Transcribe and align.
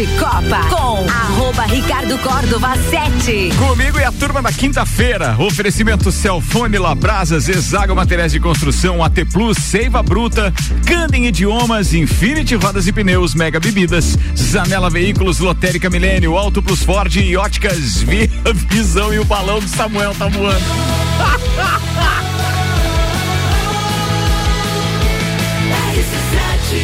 de 0.00 0.06
Copa 0.18 0.64
com 0.70 1.06
arroba 1.10 1.64
Ricardo 1.64 2.16
Córdova 2.20 2.74
7. 2.88 3.50
Comigo 3.58 3.98
e 3.98 4.04
a 4.04 4.10
turma 4.10 4.40
da 4.40 4.50
quinta-feira. 4.50 5.36
Oferecimento 5.38 6.10
Celfone 6.10 6.78
Labrasas, 6.78 7.50
Exago 7.50 7.94
Materiais 7.94 8.32
de 8.32 8.40
Construção, 8.40 9.04
AT 9.04 9.26
Plus, 9.30 9.58
Seiva 9.58 10.02
Bruta, 10.02 10.54
Candem 10.86 11.26
Idiomas, 11.26 11.92
Infinity 11.92 12.54
Rodas 12.54 12.86
e 12.86 12.92
Pneus, 12.92 13.34
Mega 13.34 13.60
Bebidas, 13.60 14.16
Zanela 14.34 14.88
Veículos, 14.88 15.38
Lotérica 15.38 15.90
Milênio, 15.90 16.34
Auto 16.38 16.62
Plus 16.62 16.82
Ford 16.82 17.14
e 17.16 17.36
Óticas 17.36 18.00
Via 18.00 18.30
Visão 18.70 19.12
e 19.12 19.18
o 19.18 19.24
balão 19.26 19.60
do 19.60 19.68
Samuel 19.68 20.14
tá 20.14 20.28
voando. 20.28 20.64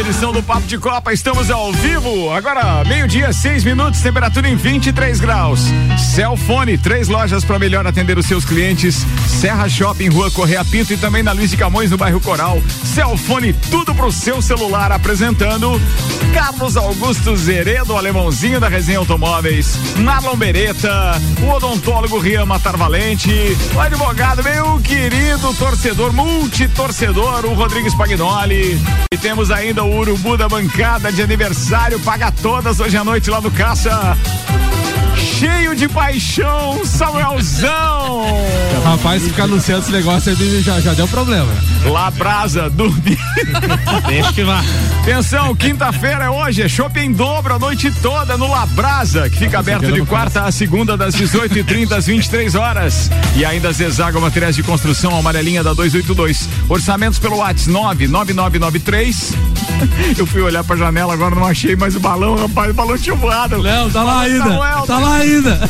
Edição 0.00 0.32
do 0.32 0.42
Papo 0.42 0.66
de 0.66 0.76
Copa. 0.78 1.12
Estamos 1.12 1.50
ao 1.50 1.72
vivo. 1.72 2.30
Agora, 2.32 2.84
meio-dia, 2.84 3.32
seis 3.32 3.62
minutos, 3.62 4.00
temperatura 4.00 4.48
em 4.48 4.56
23 4.56 5.20
graus. 5.20 5.60
Celfone, 6.14 6.76
três 6.76 7.08
lojas 7.08 7.44
para 7.44 7.58
melhor 7.58 7.86
atender 7.86 8.18
os 8.18 8.26
seus 8.26 8.44
clientes. 8.44 9.06
Serra 9.28 9.68
Shopping, 9.68 10.08
Rua 10.08 10.30
Correia 10.30 10.64
Pinto 10.64 10.92
e 10.92 10.96
também 10.96 11.22
na 11.22 11.32
Luiz 11.32 11.50
de 11.50 11.56
Camões, 11.56 11.90
no 11.90 11.96
bairro 11.96 12.20
Coral. 12.20 12.60
Celfone, 12.84 13.52
tudo 13.70 13.94
pro 13.94 14.10
seu 14.10 14.42
celular, 14.42 14.90
apresentando 14.90 15.80
Carlos 16.32 16.76
Augusto 16.76 17.36
Zeredo, 17.36 17.96
alemãozinho 17.96 18.58
da 18.58 18.68
Resenha 18.68 18.98
Automóveis. 18.98 19.78
Marlon 19.98 20.36
Beretta, 20.36 21.20
o 21.42 21.50
odontólogo 21.50 22.18
Rian 22.18 22.46
Matar 22.46 22.76
Valente, 22.76 23.30
o 23.74 23.80
advogado, 23.80 24.42
meu 24.42 24.80
querido 24.80 25.54
torcedor, 25.54 26.12
multitorcedor, 26.12 27.46
o 27.46 27.54
Rodrigues 27.54 27.94
Pagnoli. 27.94 28.80
E 29.12 29.16
temos 29.16 29.50
ainda 29.50 29.83
o 29.84 29.98
urubu 29.98 30.36
da 30.36 30.48
bancada 30.48 31.12
de 31.12 31.22
aniversário, 31.22 32.00
paga 32.00 32.32
todas 32.32 32.80
hoje 32.80 32.96
à 32.96 33.04
noite 33.04 33.30
lá 33.30 33.40
no 33.40 33.50
Caça 33.50 34.16
cheio 35.24 35.74
de 35.74 35.88
paixão, 35.88 36.84
Samuelzão. 36.84 38.24
Rapaz, 38.84 39.22
ficar 39.22 39.44
anunciando 39.44 39.82
esse 39.82 39.92
negócio 39.92 40.36
já, 40.62 40.80
já 40.80 40.92
deu 40.94 41.08
problema. 41.08 41.50
Lá 41.86 42.10
brasa, 42.10 42.68
dormir. 42.70 43.18
Deixa 44.06 44.32
que 44.32 44.44
vá. 44.44 44.62
Atenção, 45.02 45.54
quinta-feira 45.54 46.24
é 46.24 46.30
hoje, 46.30 46.62
é 46.62 46.68
shopping 46.68 47.12
dobro 47.12 47.54
a 47.54 47.58
noite 47.58 47.90
toda 48.02 48.36
no 48.36 48.48
Labrasa, 48.48 49.28
que 49.28 49.38
fica 49.38 49.58
aberto 49.58 49.90
de 49.92 50.02
quarta 50.02 50.42
a 50.42 50.52
segunda 50.52 50.96
das 50.96 51.14
18h30 51.14 51.92
às 51.92 52.06
23 52.06 52.54
horas. 52.54 53.10
E 53.36 53.44
ainda 53.44 53.72
Zezago 53.72 54.20
Materiais 54.20 54.56
de 54.56 54.62
Construção, 54.62 55.16
amarelinha 55.16 55.62
da 55.62 55.72
282. 55.74 56.48
Orçamentos 56.68 57.18
pelo 57.18 57.36
WhatsApp 57.36 57.68
99993. 57.68 59.32
Eu 60.18 60.26
fui 60.26 60.42
olhar 60.42 60.64
pra 60.64 60.76
janela, 60.76 61.12
agora 61.12 61.34
não 61.34 61.46
achei 61.46 61.76
mais 61.76 61.96
o 61.96 62.00
balão, 62.00 62.36
rapaz, 62.36 62.70
o 62.70 62.74
balão 62.74 62.98
tinha 62.98 63.14
voado. 63.14 63.62
Não, 63.62 63.90
tá 63.90 64.02
lá 64.02 64.20
ainda. 64.20 64.44
Samuel, 64.44 64.86
tá 64.86 64.98
lá 64.98 65.13
ainda. 65.14 65.60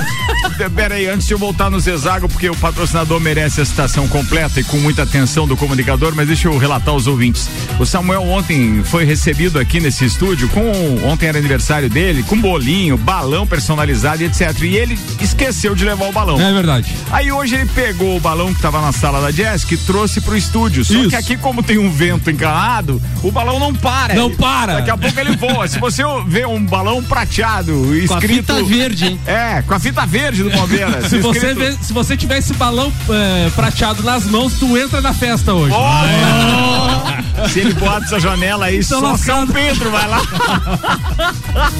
Pera 0.74 0.94
aí, 0.94 1.06
antes 1.06 1.26
de 1.26 1.34
eu 1.34 1.38
voltar 1.38 1.70
no 1.70 1.80
Zezago, 1.80 2.28
porque 2.28 2.48
o 2.48 2.56
patrocinador 2.56 3.20
merece 3.20 3.60
a 3.60 3.64
citação 3.64 4.06
completa 4.06 4.60
e 4.60 4.64
com 4.64 4.76
muita 4.76 5.02
atenção 5.02 5.46
do 5.46 5.56
comunicador, 5.56 6.14
mas 6.14 6.26
deixa 6.26 6.48
eu 6.48 6.56
relatar 6.56 6.94
aos 6.94 7.06
ouvintes. 7.06 7.48
O 7.78 7.84
Samuel 7.84 8.22
ontem 8.22 8.82
foi 8.84 9.04
recebido 9.04 9.58
aqui 9.58 9.80
nesse 9.80 10.04
estúdio 10.04 10.48
com 10.48 10.70
ontem 11.04 11.26
era 11.26 11.38
aniversário 11.38 11.90
dele, 11.90 12.22
com 12.22 12.40
bolinho, 12.40 12.96
balão 12.96 13.46
personalizado 13.46 14.22
e 14.22 14.26
etc. 14.26 14.62
E 14.62 14.76
ele 14.76 14.98
esqueceu 15.20 15.74
de 15.74 15.84
levar 15.84 16.08
o 16.08 16.12
balão. 16.12 16.40
É 16.40 16.52
verdade. 16.52 16.94
Aí 17.10 17.32
hoje 17.32 17.56
ele 17.56 17.66
pegou 17.66 18.16
o 18.16 18.20
balão 18.20 18.48
que 18.48 18.56
estava 18.56 18.80
na 18.80 18.92
sala 18.92 19.20
da 19.20 19.30
Jessica 19.30 19.74
e 19.74 19.78
trouxe 19.78 20.20
pro 20.20 20.36
estúdio. 20.36 20.84
Só 20.84 20.94
Isso. 20.94 21.08
que 21.10 21.16
aqui, 21.16 21.36
como 21.36 21.62
tem 21.62 21.78
um 21.78 21.90
vento 21.90 22.30
encanado, 22.30 23.02
o 23.22 23.30
balão 23.30 23.58
não 23.58 23.74
para. 23.74 24.14
Não 24.14 24.30
para. 24.30 24.74
Daqui 24.74 24.90
a 24.90 24.96
pouco 24.96 25.18
ele 25.18 25.36
voa. 25.36 25.66
Se 25.66 25.78
você 25.78 26.02
vê 26.26 26.46
um 26.46 26.64
balão 26.64 27.02
prateado 27.02 27.94
escrito. 27.96 28.08
Com 28.08 28.14
a 28.14 28.20
fita 28.20 28.64
verde, 28.64 29.06
hein? 29.06 29.20
É, 29.26 29.33
com 29.66 29.74
a 29.74 29.78
fita 29.78 30.06
verde 30.06 30.42
do 30.42 30.50
Palmeiras. 30.50 31.06
se, 31.08 31.18
você 31.18 31.54
vê, 31.54 31.72
se 31.80 31.92
você 31.92 32.16
tiver 32.16 32.38
esse 32.38 32.54
balão 32.54 32.92
é, 33.08 33.50
prateado 33.50 34.02
nas 34.02 34.26
mãos, 34.26 34.54
tu 34.54 34.76
entra 34.76 35.00
na 35.00 35.12
festa 35.12 35.52
hoje. 35.52 35.74
Oh! 35.74 37.24
Se 37.48 37.60
ele 37.60 37.74
bota 37.74 38.04
essa 38.04 38.20
janela 38.20 38.66
aí, 38.66 38.78
Tô 38.78 38.84
só 38.84 39.00
lascado. 39.00 39.46
São 39.46 39.48
Pedro 39.48 39.90
vai 39.90 40.08
lá. 40.08 40.22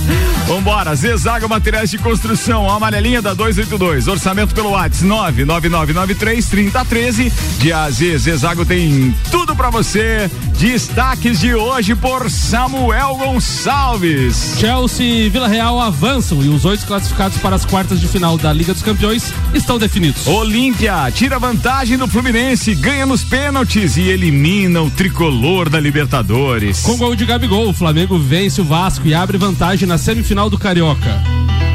Vambora, 0.46 0.94
Zezaga 0.94 1.48
Materiais 1.48 1.90
de 1.90 1.96
Construção, 1.96 2.68
amarelinha 2.68 3.22
da 3.22 3.32
282, 3.32 4.08
orçamento 4.08 4.54
pelo 4.54 4.70
WhatsApp 4.70 5.04
99993 5.04 6.46
3013. 6.46 7.32
De 7.58 7.72
AZ, 7.72 7.98
Zezago 8.18 8.64
tem 8.64 9.14
tudo 9.30 9.56
pra 9.56 9.70
você. 9.70 10.30
Destaques 10.58 11.40
de 11.40 11.54
hoje 11.54 11.94
por 11.94 12.30
Samuel 12.30 13.16
Gonçalves. 13.16 14.56
Chelsea 14.58 15.06
e 15.06 15.28
Vila 15.28 15.48
Real 15.48 15.80
avançam 15.80 16.42
e 16.42 16.48
os 16.48 16.64
oito 16.64 16.86
classificados 16.86 17.38
para 17.44 17.56
as 17.56 17.66
quartas 17.66 18.00
de 18.00 18.08
final 18.08 18.38
da 18.38 18.50
Liga 18.54 18.72
dos 18.72 18.82
Campeões 18.82 19.30
estão 19.52 19.78
definidos. 19.78 20.26
Olímpia 20.26 21.10
tira 21.12 21.38
vantagem 21.38 21.98
do 21.98 22.08
Fluminense, 22.08 22.74
ganha 22.74 23.04
nos 23.04 23.22
pênaltis 23.22 23.98
e 23.98 24.08
elimina 24.08 24.80
o 24.80 24.90
tricolor 24.90 25.68
da 25.68 25.78
Libertadores. 25.78 26.80
Com 26.80 26.96
gol 26.96 27.14
de 27.14 27.26
Gabigol, 27.26 27.68
o 27.68 27.74
Flamengo 27.74 28.18
vence 28.18 28.62
o 28.62 28.64
Vasco 28.64 29.06
e 29.06 29.12
abre 29.12 29.36
vantagem 29.36 29.86
na 29.86 29.98
semifinal 29.98 30.48
do 30.48 30.56
Carioca 30.56 31.22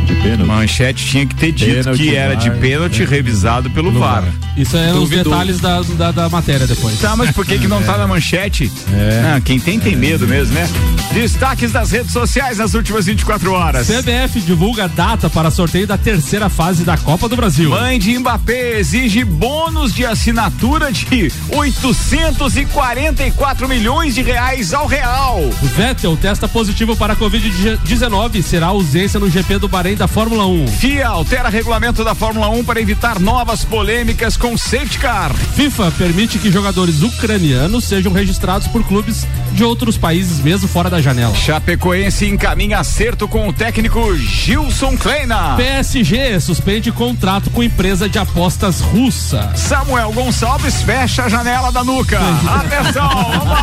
de 0.10 0.16
pênalti. 0.16 0.48
Manchete 0.48 1.06
tinha 1.06 1.26
que 1.26 1.36
ter 1.36 1.52
dito 1.52 1.84
pênalti, 1.84 2.04
que 2.04 2.16
era 2.16 2.36
de 2.36 2.50
pênalti 2.52 3.04
é. 3.04 3.06
revisado 3.06 3.70
pelo 3.70 3.92
VAR. 3.92 4.24
Isso 4.58 4.76
é 4.76 4.92
os 4.94 5.10
detalhes 5.10 5.60
da, 5.60 5.82
da, 5.82 6.12
da, 6.12 6.30
matéria 6.30 6.66
depois. 6.66 7.00
Tá, 7.00 7.16
mas 7.16 7.30
por 7.32 7.46
que 7.46 7.60
que 7.60 7.68
não 7.68 7.84
tá 7.84 7.94
é. 7.94 7.98
na 8.00 8.08
manchete? 8.08 8.72
É. 8.94 9.36
Ah, 9.36 9.42
quem 9.42 9.60
tem 9.60 9.80
tem 9.80 9.96
medo 9.96 10.28
mesmo, 10.28 10.54
né? 10.54 10.68
Destaques 11.14 11.72
das 11.72 11.92
redes 11.92 12.12
sociais 12.12 12.58
nas 12.58 12.74
últimas 12.74 13.06
24 13.06 13.54
horas. 13.54 13.88
CBF 13.88 14.42
divulga 14.42 14.88
data 14.88 15.30
para 15.30 15.52
sorteio 15.52 15.86
da 15.88 15.98
terceira 15.98 16.50
fase 16.50 16.84
da 16.84 16.98
Copa 16.98 17.30
do 17.30 17.36
Brasil. 17.36 17.70
Mãe 17.70 18.00
de 18.00 18.18
Mbappé 18.18 18.80
exige 18.80 19.24
bônus 19.24 19.94
de 19.94 20.06
assinatura 20.06 20.92
de 20.92 21.32
844 21.52 23.68
milhões 23.68 24.16
de 24.16 24.22
reais 24.22 24.74
ao 24.74 24.88
real. 24.88 25.42
Vettel 25.76 26.16
testa 26.18 26.48
positivo 26.48 26.96
para 26.96 27.14
a 27.14 27.16
Covid-19 27.16 28.36
e 28.36 28.44
será 28.44 28.68
ausência 28.68 29.20
no 29.20 29.30
GP 29.30 29.60
do 29.60 29.68
Bahrein 29.68 29.96
da 30.00 30.08
Fórmula 30.08 30.48
1. 30.48 30.68
FIA 30.68 31.10
altera 31.10 31.50
regulamento 31.50 32.06
da 32.06 32.16
Fórmula 32.16 32.48
1 32.48 32.64
para 32.64 32.80
evitar 32.80 33.20
novas 33.20 33.66
polêmicas 33.66 34.38
com 34.38 34.58
safety 34.58 34.98
car. 34.98 35.34
FIFA 35.34 35.92
permite 35.92 36.40
que 36.40 36.50
jogadores 36.50 37.02
ucranianos 37.02 37.84
sejam 37.84 38.14
registrados 38.14 38.66
por 38.70 38.82
clubes 38.88 39.28
de 39.52 39.62
outros 39.62 39.98
países, 39.98 40.40
mesmo 40.40 40.70
fora 40.70 40.90
da 40.90 41.02
janela. 41.02 41.36
Chapecoense 41.36 42.26
encaminha 42.26 42.80
acerto 42.80 43.28
com 43.28 43.50
o 43.50 43.52
técnico 43.52 44.16
Gilson 44.16 44.96
Kleina. 44.96 45.58
PSG 45.58 46.40
suspende 46.40 46.94
contrato 46.94 47.50
com 47.50 47.62
empresa 47.62 48.08
de 48.08 48.18
apostas 48.18 48.80
russa. 48.80 49.52
Samuel 49.58 50.14
Gonçalves 50.14 50.82
fecha 50.82 51.26
a 51.26 51.30
janela 51.30 51.74
da 51.74 51.84
nuca. 51.84 52.20
Atenção, 52.48 53.10
vamos 53.44 53.60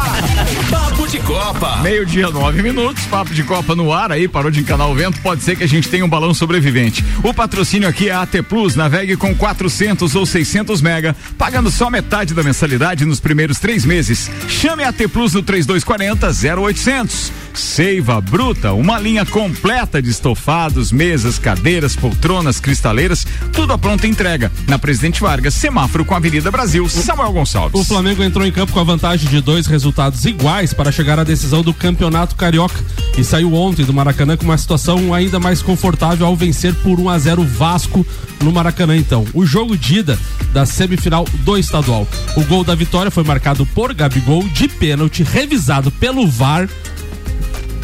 Papo 0.70 1.08
de 1.08 1.18
Copa. 1.20 1.76
Meio-dia, 1.82 2.30
nove 2.30 2.62
minutos. 2.62 3.04
Papo 3.06 3.32
de 3.32 3.42
Copa 3.44 3.74
no 3.74 3.92
ar 3.92 4.12
aí, 4.12 4.26
parou 4.26 4.50
de 4.50 4.60
encanar 4.60 4.88
o 4.88 4.94
vento. 4.94 5.20
Pode 5.20 5.42
ser 5.42 5.56
que 5.56 5.64
a 5.64 5.68
gente 5.68 5.88
tenha 5.88 6.04
um 6.04 6.08
balão 6.08 6.25
balão 6.26 6.34
sobrevivente. 6.34 7.04
O 7.22 7.32
patrocínio 7.32 7.88
aqui 7.88 8.08
é 8.08 8.14
AT 8.14 8.42
Plus, 8.48 8.74
navegue 8.74 9.16
com 9.16 9.34
400 9.34 10.14
ou 10.14 10.26
600 10.26 10.80
mega, 10.80 11.14
pagando 11.38 11.70
só 11.70 11.88
metade 11.88 12.34
da 12.34 12.42
mensalidade 12.42 13.04
nos 13.04 13.20
primeiros 13.20 13.58
três 13.60 13.84
meses. 13.84 14.30
Chame 14.48 14.82
a 14.82 14.88
AT 14.88 15.08
Plus 15.12 15.34
no 15.34 15.42
3240 15.42 16.60
0800. 16.60 17.32
Seiva 17.58 18.20
Bruta, 18.20 18.72
uma 18.72 18.98
linha 18.98 19.24
completa 19.24 20.00
de 20.02 20.10
estofados, 20.10 20.92
mesas, 20.92 21.38
cadeiras, 21.38 21.96
poltronas, 21.96 22.60
cristaleiras, 22.60 23.26
tudo 23.52 23.72
a 23.72 23.78
pronta 23.78 24.06
entrega. 24.06 24.52
Na 24.68 24.78
Presidente 24.78 25.20
Vargas, 25.20 25.54
semáforo 25.54 26.04
com 26.04 26.14
a 26.14 26.18
Avenida 26.18 26.50
Brasil, 26.50 26.88
Samuel 26.88 27.32
Gonçalves. 27.32 27.80
O 27.80 27.84
Flamengo 27.84 28.22
entrou 28.22 28.46
em 28.46 28.52
campo 28.52 28.72
com 28.72 28.80
a 28.80 28.84
vantagem 28.84 29.28
de 29.28 29.40
dois 29.40 29.66
resultados 29.66 30.24
iguais 30.24 30.72
para 30.72 30.92
chegar 30.92 31.18
à 31.18 31.24
decisão 31.24 31.62
do 31.62 31.72
Campeonato 31.72 32.36
Carioca 32.36 32.78
e 33.16 33.24
saiu 33.24 33.54
ontem 33.54 33.84
do 33.84 33.92
Maracanã 33.92 34.36
com 34.36 34.44
uma 34.44 34.58
situação 34.58 35.12
ainda 35.14 35.40
mais 35.40 35.62
confortável 35.62 36.26
ao 36.26 36.36
vencer 36.36 36.74
por 36.76 37.00
1 37.00 37.08
a 37.08 37.18
0 37.18 37.42
Vasco 37.44 38.06
no 38.42 38.52
Maracanã 38.52 38.96
então. 38.96 39.24
O 39.32 39.46
jogo 39.46 39.76
de 39.76 39.98
ida 39.98 40.18
da 40.52 40.66
semifinal 40.66 41.24
do 41.44 41.56
estadual. 41.56 42.06
O 42.36 42.44
gol 42.44 42.64
da 42.64 42.74
vitória 42.74 43.10
foi 43.10 43.24
marcado 43.24 43.64
por 43.66 43.94
Gabigol 43.94 44.46
de 44.48 44.68
pênalti, 44.68 45.22
revisado 45.22 45.90
pelo 45.90 46.26
VAR 46.26 46.68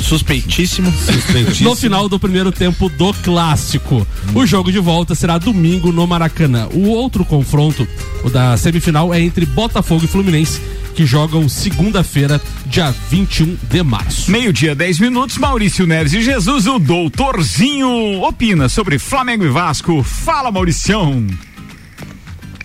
Suspeitíssimo. 0.03 0.93
Suspeitíssimo. 0.93 1.71
No 1.71 1.77
final 1.77 2.09
do 2.09 2.19
primeiro 2.19 2.51
tempo 2.53 2.89
do 2.89 3.15
clássico. 3.15 4.07
O 4.35 4.47
jogo 4.47 4.71
de 4.71 4.79
volta 4.79 5.15
será 5.15 5.39
domingo 5.39 5.93
no 5.93 6.07
Maracanã. 6.07 6.69
O 6.73 6.89
outro 6.89 7.25
confronto, 7.25 7.87
o 8.25 8.31
da 8.31 8.57
semifinal, 8.57 9.15
é 9.15 9.21
entre 9.21 9.47
Botafogo 9.47 10.05
e 10.05 10.09
Fluminense 10.09 10.61
que 10.95 11.07
jogam 11.07 11.49
segunda-feira, 11.49 12.41
dia 12.67 12.95
21 13.11 13.57
de 13.63 13.83
março. 13.83 14.31
Meio-dia, 14.31 14.75
10 14.75 15.01
minutos. 15.01 15.39
Maurício 15.39 15.87
Neves 15.87 16.13
e 16.13 16.23
Jesus, 16.23 16.67
o 16.67 16.79
doutorzinho, 16.79 18.23
opina 18.23 18.69
sobre 18.69 18.99
Flamengo 18.99 19.45
e 19.45 19.49
Vasco. 19.49 20.03
Fala, 20.03 20.51
Mauricião. 20.51 21.27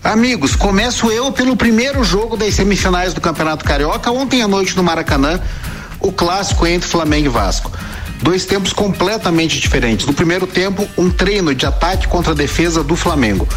Amigos, 0.04 0.54
começo 0.54 1.10
eu 1.10 1.32
pelo 1.32 1.56
primeiro 1.56 2.04
jogo 2.04 2.36
das 2.36 2.54
semifinais 2.54 3.12
do 3.12 3.20
Campeonato 3.20 3.64
Carioca, 3.64 4.10
ontem 4.10 4.42
à 4.42 4.48
noite 4.48 4.76
no 4.76 4.82
Maracanã, 4.82 5.40
o 6.00 6.12
clássico 6.12 6.66
entre 6.66 6.88
Flamengo 6.88 7.26
e 7.26 7.28
Vasco. 7.28 7.70
Dois 8.22 8.44
tempos 8.44 8.72
completamente 8.72 9.60
diferentes. 9.60 10.06
No 10.06 10.12
primeiro 10.12 10.46
tempo, 10.46 10.88
um 10.96 11.10
treino 11.10 11.54
de 11.54 11.66
ataque 11.66 12.08
contra 12.08 12.32
a 12.32 12.34
defesa 12.34 12.82
do 12.82 12.96
Flamengo. 12.96 13.48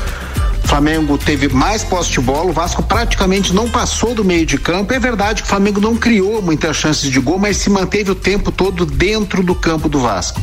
O 0.64 0.68
Flamengo 0.68 1.18
teve 1.18 1.50
mais 1.50 1.84
posse 1.84 2.12
de 2.12 2.22
bola, 2.22 2.50
o 2.50 2.54
Vasco 2.54 2.84
praticamente 2.84 3.54
não 3.54 3.70
passou 3.70 4.14
do 4.14 4.24
meio 4.24 4.46
de 4.46 4.58
campo. 4.58 4.94
É 4.94 5.00
verdade 5.00 5.42
que 5.42 5.48
o 5.48 5.50
Flamengo 5.50 5.82
não 5.82 5.98
criou 5.98 6.42
muitas 6.42 6.78
chances 6.78 7.10
de 7.10 7.20
gol, 7.20 7.40
mas 7.40 7.58
se 7.58 7.70
manteve 7.70 8.12
o 8.12 8.16
tempo 8.16 8.52
todo 8.52 8.86
dentro 8.86 9.44
do 9.44 9.56
campo 9.56 9.90
do 9.90 10.00
Vasco. 10.00 10.40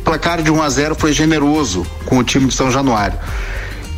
O 0.00 0.04
placar 0.04 0.42
de 0.42 0.50
1 0.50 0.62
a 0.62 0.68
0 0.68 0.94
foi 0.96 1.12
generoso 1.12 1.86
com 2.06 2.18
o 2.18 2.24
time 2.24 2.46
de 2.46 2.54
São 2.54 2.70
Januário. 2.70 3.18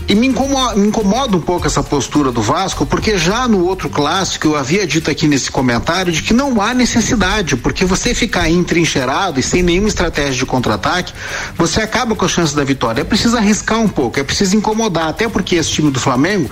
E 0.07 0.15
me 0.15 0.27
incomoda, 0.27 0.77
me 0.77 0.89
incomoda, 0.89 1.35
um 1.35 1.41
pouco 1.41 1.67
essa 1.67 1.83
postura 1.83 2.31
do 2.31 2.43
Vasco, 2.43 2.85
porque 2.85 3.17
já 3.17 3.49
no 3.49 3.65
outro 3.65 3.89
clássico 3.89 4.49
eu 4.49 4.57
havia 4.57 4.87
dito 4.87 5.11
aqui 5.11 5.27
nesse 5.27 5.51
comentário 5.51 6.13
de 6.13 6.23
que 6.23 6.35
não 6.35 6.61
há 6.61 6.75
necessidade, 6.75 7.57
porque 7.57 7.87
você 7.87 8.15
ficar 8.15 8.51
entrincheirado 8.51 9.41
e 9.41 9.43
sem 9.43 9.63
nenhuma 9.63 9.89
estratégia 9.89 10.35
de 10.35 10.45
contra-ataque, 10.45 11.15
você 11.57 11.81
acaba 11.81 12.15
com 12.15 12.25
a 12.25 12.29
chance 12.29 12.55
da 12.55 12.63
vitória. 12.63 13.01
É 13.01 13.05
preciso 13.05 13.39
arriscar 13.39 13.81
um 13.81 13.89
pouco, 13.89 14.21
é 14.21 14.23
preciso 14.23 14.55
incomodar, 14.55 15.09
até 15.09 15.27
porque 15.27 15.57
esse 15.57 15.71
time 15.71 15.91
do 15.91 15.99
Flamengo 15.99 16.51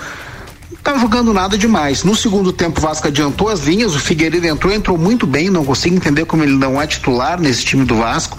tá 0.82 0.96
jogando 0.96 1.34
nada 1.34 1.58
demais. 1.58 2.02
No 2.04 2.16
segundo 2.16 2.54
tempo, 2.54 2.81
o 2.81 2.82
Vasco 2.82 3.06
adiantou 3.06 3.50
as 3.50 3.60
linhas, 3.60 3.94
o 3.94 4.00
Figueiredo 4.00 4.46
entrou, 4.46 4.72
entrou 4.72 4.96
muito 4.96 5.26
bem, 5.26 5.50
não 5.50 5.64
consigo 5.64 5.94
entender 5.94 6.25
como 6.25 6.43
ele 6.43 6.56
não 6.56 6.81
é 6.81 6.87
titular 6.87 7.38
nesse 7.38 7.64
time 7.66 7.84
do 7.84 7.96
Vasco. 7.96 8.38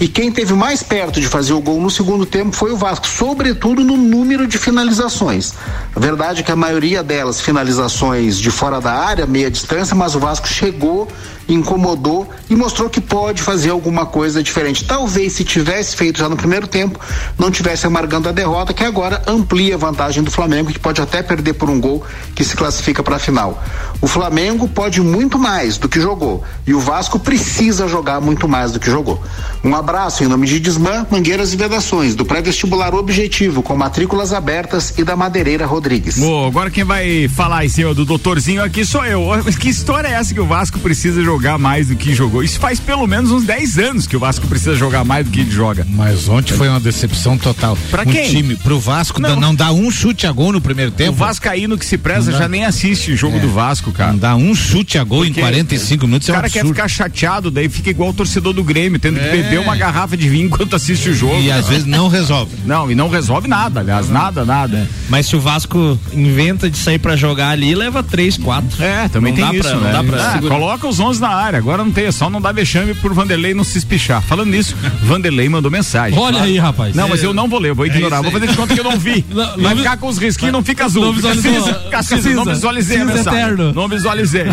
E 0.00 0.08
quem 0.08 0.32
teve 0.32 0.54
mais 0.54 0.82
perto 0.82 1.20
de 1.20 1.28
fazer 1.28 1.52
o 1.52 1.60
gol 1.60 1.78
no 1.78 1.90
segundo 1.90 2.24
tempo 2.24 2.56
foi 2.56 2.72
o 2.72 2.76
Vasco, 2.76 3.06
sobretudo 3.06 3.84
no 3.84 3.98
número 3.98 4.46
de 4.46 4.56
finalizações. 4.56 5.52
A 5.94 6.00
verdade 6.00 6.40
é 6.40 6.42
que 6.42 6.50
a 6.50 6.56
maioria 6.56 7.02
delas 7.02 7.42
finalizações 7.42 8.38
de 8.38 8.50
fora 8.50 8.80
da 8.80 8.94
área, 8.94 9.26
meia 9.26 9.50
distância, 9.50 9.94
mas 9.94 10.14
o 10.14 10.18
Vasco 10.18 10.48
chegou 10.48 11.06
incomodou 11.52 12.28
e 12.48 12.54
mostrou 12.54 12.88
que 12.88 13.00
pode 13.00 13.42
fazer 13.42 13.70
alguma 13.70 14.06
coisa 14.06 14.42
diferente. 14.42 14.84
Talvez 14.84 15.32
se 15.32 15.44
tivesse 15.44 15.96
feito 15.96 16.18
já 16.18 16.28
no 16.28 16.36
primeiro 16.36 16.66
tempo, 16.66 16.98
não 17.38 17.50
tivesse 17.50 17.86
amargando 17.86 18.28
a 18.28 18.32
derrota, 18.32 18.72
que 18.72 18.84
agora 18.84 19.22
amplia 19.26 19.74
a 19.74 19.78
vantagem 19.78 20.22
do 20.22 20.30
Flamengo, 20.30 20.72
que 20.72 20.78
pode 20.78 21.00
até 21.00 21.22
perder 21.22 21.54
por 21.54 21.68
um 21.68 21.80
gol 21.80 22.04
que 22.34 22.44
se 22.44 22.54
classifica 22.54 23.02
para 23.02 23.16
a 23.16 23.18
final. 23.18 23.62
O 24.00 24.06
Flamengo 24.06 24.68
pode 24.68 25.00
muito 25.00 25.38
mais 25.38 25.76
do 25.76 25.88
que 25.88 26.00
jogou 26.00 26.44
e 26.66 26.72
o 26.72 26.80
Vasco 26.80 27.18
precisa 27.18 27.88
jogar 27.88 28.20
muito 28.20 28.48
mais 28.48 28.72
do 28.72 28.78
que 28.78 28.90
jogou. 28.90 29.20
Um 29.64 29.74
abraço 29.74 29.89
em 30.20 30.26
nome 30.26 30.46
de 30.46 30.58
Desmã, 30.58 31.06
Mangueiras 31.10 31.52
e 31.52 31.56
Vedações, 31.56 32.14
do 32.14 32.24
pré-vestibular 32.24 32.94
Objetivo, 32.94 33.62
com 33.62 33.76
matrículas 33.76 34.32
abertas 34.32 34.94
e 34.98 35.04
da 35.04 35.16
Madeireira 35.16 35.66
Rodrigues. 35.66 36.18
Bom, 36.18 36.46
agora 36.46 36.70
quem 36.70 36.84
vai 36.84 37.28
falar 37.28 37.64
em 37.64 37.68
cima 37.68 37.94
do 37.94 38.04
doutorzinho 38.04 38.62
aqui 38.62 38.84
sou 38.84 39.04
eu. 39.04 39.30
Que 39.60 39.68
história 39.68 40.08
é 40.08 40.12
essa 40.12 40.32
que 40.32 40.40
o 40.40 40.46
Vasco 40.46 40.78
precisa 40.78 41.22
jogar? 41.22 41.60
mais 41.60 41.88
do 41.88 41.96
que 41.96 42.14
jogou. 42.14 42.42
Isso 42.42 42.58
faz 42.58 42.80
pelo 42.80 43.06
menos 43.06 43.30
uns 43.30 43.44
10 43.44 43.78
anos 43.78 44.06
que 44.06 44.16
o 44.16 44.20
Vasco 44.20 44.46
precisa 44.46 44.74
jogar 44.74 45.04
mais 45.04 45.26
do 45.26 45.30
que 45.30 45.40
ele 45.40 45.50
joga. 45.50 45.86
Mas 45.88 46.28
ontem 46.28 46.54
foi 46.54 46.68
uma 46.68 46.80
decepção 46.80 47.36
total. 47.36 47.76
Pra 47.90 48.04
quem? 48.04 48.26
O 48.26 48.30
time, 48.30 48.56
pro 48.56 48.80
Vasco 48.80 49.20
não, 49.20 49.36
não 49.36 49.54
dá 49.54 49.70
um 49.72 49.90
chute 49.90 50.26
a 50.26 50.32
gol 50.32 50.52
no 50.52 50.60
primeiro 50.60 50.90
tempo. 50.90 51.12
O 51.12 51.14
Vascaíno 51.14 51.76
que 51.76 51.84
se 51.84 51.98
preza 51.98 52.32
já 52.32 52.48
nem 52.48 52.64
assiste 52.64 53.14
jogo 53.14 53.36
é. 53.36 53.40
do 53.40 53.50
Vasco, 53.50 53.92
cara. 53.92 54.12
Não 54.12 54.18
dá 54.18 54.34
um 54.34 54.54
chute 54.54 54.98
a 54.98 55.04
gol 55.04 55.24
Porque 55.24 55.40
em 55.40 55.42
45 55.42 56.06
minutos. 56.06 56.28
O 56.28 56.32
é 56.32 56.34
cara 56.34 56.46
um 56.46 56.50
quer 56.50 56.66
ficar 56.66 56.88
chateado, 56.88 57.50
daí 57.50 57.68
fica 57.68 57.90
igual 57.90 58.10
o 58.10 58.14
torcedor 58.14 58.52
do 58.52 58.64
Grêmio, 58.64 58.98
tendo 58.98 59.18
é. 59.18 59.22
que 59.22 59.36
beber 59.36 59.60
uma 59.60 59.76
garrafa 59.80 60.14
de 60.16 60.28
vinho 60.28 60.46
enquanto 60.46 60.76
assiste 60.76 61.08
o 61.08 61.14
jogo. 61.14 61.40
E 61.40 61.50
às 61.50 61.66
vezes 61.66 61.86
não 61.86 62.08
resolve. 62.08 62.54
Não, 62.66 62.90
e 62.90 62.94
não 62.94 63.08
resolve 63.08 63.48
nada, 63.48 63.80
aliás, 63.80 64.10
nada, 64.10 64.44
nada. 64.44 64.76
É. 64.76 64.86
Mas 65.08 65.26
se 65.26 65.34
o 65.34 65.40
Vasco 65.40 65.98
inventa 66.12 66.68
de 66.68 66.76
sair 66.76 66.98
para 66.98 67.16
jogar 67.16 67.48
ali, 67.48 67.74
leva 67.74 68.02
três, 68.02 68.36
quatro. 68.36 68.82
É, 68.82 69.08
também 69.08 69.32
não 69.32 69.48
tem 69.48 69.58
isso, 69.58 69.68
pra, 69.68 69.78
né? 69.78 69.92
Não 69.92 70.04
dá 70.04 70.04
pra 70.04 70.34
ah, 70.34 70.38
coloca 70.40 70.86
os 70.86 71.00
11 71.00 71.20
na 71.20 71.30
área, 71.30 71.58
agora 71.58 71.82
não 71.82 71.90
tem 71.90 72.04
é 72.04 72.12
só 72.12 72.28
não 72.28 72.40
dar 72.40 72.52
vexame 72.52 72.94
por 72.94 73.14
Vanderlei 73.14 73.54
não 73.54 73.64
se 73.64 73.78
espichar. 73.78 74.22
Falando 74.22 74.50
nisso, 74.50 74.76
Vanderlei 75.02 75.48
mandou 75.48 75.70
mensagem. 75.70 76.18
Olha 76.18 76.32
claro. 76.32 76.46
aí, 76.46 76.58
rapaz. 76.58 76.94
Não, 76.94 77.08
mas 77.08 77.22
eu 77.22 77.32
não 77.32 77.48
vou 77.48 77.58
ler, 77.58 77.70
eu 77.70 77.74
vou 77.74 77.86
ignorar. 77.86 78.18
É 78.18 78.22
vou 78.22 78.30
fazer 78.30 78.48
de 78.48 78.56
conta 78.56 78.74
que 78.74 78.80
eu 78.80 78.84
não 78.84 78.98
vi. 78.98 79.24
Não, 79.30 79.62
Vai 79.62 79.76
ficar 79.76 79.96
com 79.96 80.08
os 80.08 80.18
risquinhos, 80.18 80.52
não 80.52 80.62
fica 80.62 80.84
azul. 80.84 81.04
Não 81.04 81.12
visualizou. 81.12 81.74
Fica 81.84 82.02
cinza, 82.02 82.34
não 82.34 82.44
visualizei 82.44 83.00
a 83.00 83.04
mensagem. 83.04 83.40
Eterno. 83.40 83.72
Não 83.72 83.88
visualizei. 83.88 84.44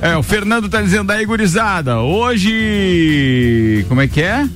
é, 0.00 0.16
o 0.16 0.22
Fernando 0.22 0.68
tá 0.68 0.80
dizendo 0.80 1.10
aí, 1.10 1.24
gurizada, 1.24 1.98
hoje. 2.00 3.84
Como 3.88 4.00
é 4.00 4.08
que 4.08 4.22
é? 4.22 4.48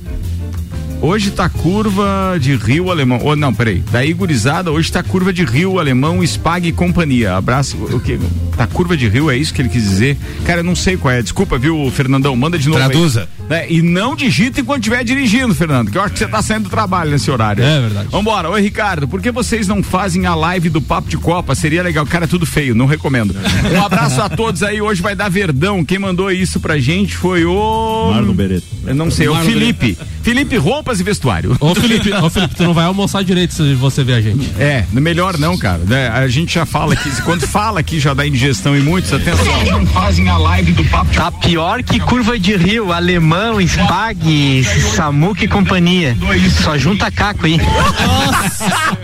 Hoje 0.99 1.29
tá 1.29 1.47
curva 1.47 2.37
de 2.39 2.55
Rio 2.55 2.89
Alemão. 2.89 3.19
Oh, 3.23 3.35
não, 3.35 3.53
peraí. 3.53 3.83
Daí, 3.91 4.13
gurizada, 4.13 4.71
hoje 4.71 4.91
tá 4.91 5.03
curva 5.03 5.31
de 5.31 5.45
Rio 5.45 5.79
Alemão, 5.79 6.23
Spag 6.23 6.67
e 6.67 6.71
companhia. 6.71 7.35
Abraço. 7.35 7.77
O 7.77 7.99
que? 7.99 8.19
Tá 8.57 8.65
curva 8.65 8.97
de 8.97 9.07
Rio, 9.07 9.29
é 9.29 9.37
isso 9.37 9.53
que 9.53 9.61
ele 9.61 9.69
quis 9.69 9.83
dizer? 9.83 10.17
Cara, 10.43 10.61
eu 10.61 10.63
não 10.63 10.75
sei 10.75 10.97
qual 10.97 11.13
é. 11.13 11.21
Desculpa, 11.21 11.57
viu, 11.57 11.91
Fernandão? 11.91 12.35
Manda 12.35 12.57
de 12.57 12.67
novo. 12.67 12.79
Traduza. 12.79 13.29
É, 13.49 13.71
e 13.71 13.81
não 13.81 14.15
digite 14.15 14.61
enquanto 14.61 14.79
estiver 14.79 15.03
dirigindo, 15.03 15.55
Fernando, 15.55 15.89
que 15.89 15.97
eu 15.97 16.01
acho 16.01 16.13
que 16.13 16.19
você 16.19 16.27
tá 16.27 16.41
saindo 16.41 16.63
do 16.63 16.69
trabalho 16.69 17.11
nesse 17.11 17.31
horário. 17.31 17.63
É 17.63 17.81
verdade. 17.81 18.07
Vambora. 18.09 18.49
Oi, 18.49 18.61
Ricardo, 18.61 19.07
por 19.07 19.21
que 19.21 19.31
vocês 19.31 19.67
não 19.67 19.81
fazem 19.81 20.25
a 20.25 20.35
live 20.35 20.69
do 20.69 20.81
Papo 20.81 21.09
de 21.09 21.17
Copa? 21.17 21.55
Seria 21.55 21.81
legal. 21.81 22.05
Cara, 22.05 22.25
é 22.25 22.27
tudo 22.27 22.45
feio, 22.45 22.75
não 22.75 22.85
recomendo. 22.85 23.35
Um 23.73 23.81
abraço 23.83 24.21
a 24.21 24.29
todos 24.29 24.63
aí. 24.63 24.81
Hoje 24.81 25.01
vai 25.01 25.15
dar 25.15 25.29
verdão. 25.29 25.83
Quem 25.83 25.97
mandou 25.99 26.31
isso 26.31 26.59
pra 26.59 26.77
gente 26.77 27.15
foi 27.15 27.45
o. 27.45 28.11
Marlon 28.13 28.33
Bereto. 28.33 28.65
Eu 28.85 28.95
não 28.95 29.09
sei, 29.09 29.27
Marlon 29.27 29.43
o 29.43 29.45
Felipe. 29.45 29.93
Bereto. 29.93 30.17
Felipe 30.27 30.57
Roupas 30.57 30.99
e 30.99 31.03
Vestuário. 31.03 31.55
Ô 31.57 31.73
Felipe, 31.73 32.11
ô 32.11 32.29
Felipe, 32.29 32.53
tu 32.53 32.63
não 32.63 32.73
vai 32.73 32.83
almoçar 32.83 33.23
direito 33.23 33.53
se 33.53 33.73
você 33.75 34.03
ver 34.03 34.15
a 34.15 34.21
gente. 34.21 34.51
É, 34.59 34.85
melhor 34.91 35.37
não, 35.37 35.57
cara. 35.57 35.81
É, 35.89 36.09
a 36.09 36.27
gente 36.27 36.53
já 36.55 36.65
fala 36.65 36.95
aqui, 36.95 37.09
quando 37.21 37.47
fala 37.47 37.79
aqui 37.79 37.97
já 37.97 38.13
dá 38.13 38.27
indigestão 38.27 38.75
em 38.75 38.81
muitos, 38.81 39.13
atenção. 39.13 39.63
Não 39.71 39.85
fazem 39.87 40.27
a 40.27 40.37
live 40.37 40.73
do 40.73 40.83
papo. 40.83 41.13
Tá 41.13 41.31
pior 41.31 41.81
que 41.81 41.97
curva 41.99 42.37
de 42.37 42.57
rio, 42.57 42.91
alemão, 43.37 43.61
Spag, 43.61 44.63
Samuca 44.95 45.45
e 45.45 45.47
companhia. 45.47 46.17
Só 46.63 46.77
junta 46.77 47.11
caco 47.11 47.45
aí. 47.45 47.57
Nossa! 47.57 48.97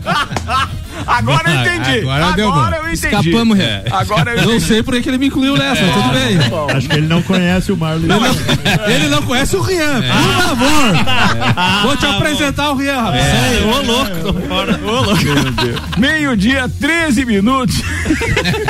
Agora 1.06 1.50
eu 1.50 1.62
entendi. 1.62 2.00
Agora, 2.00 2.26
Agora 2.26 2.78
eu 2.78 2.94
entendi. 2.94 3.16
Escapamos, 3.16 3.60
é. 3.60 3.84
Agora 3.92 4.32
eu 4.32 4.46
Não 4.46 4.60
sei 4.60 4.84
por 4.84 5.00
que 5.02 5.10
ele 5.10 5.18
me 5.18 5.28
incluiu 5.28 5.58
nessa, 5.58 5.82
é. 5.82 5.92
tudo 5.92 6.10
bem. 6.10 6.76
Acho 6.76 6.90
que 6.90 6.96
ele 6.96 7.08
não 7.08 7.22
conhece 7.22 7.72
o 7.72 7.78
Marlon. 7.78 8.04
Ele 8.04 8.08
não, 8.08 8.90
ele 8.90 9.08
não 9.08 9.22
conhece 9.24 9.56
o 9.56 9.62
Rian, 9.62 10.04
é. 10.04 10.12
por 10.12 10.44
favor. 10.44 10.96
É. 10.96 11.84
Vou 11.84 11.98
te 11.98 12.06
apresentar 12.06 12.72
o 12.72 12.76
Rian, 12.76 13.02
rapaz. 13.02 13.24
É. 13.24 13.62
Ô 13.66 13.82
louco. 13.82 14.14
Ô 14.86 15.02
louco. 15.02 15.22
Meio-dia, 15.98 16.70
13 16.80 17.26
minutos. 17.26 17.82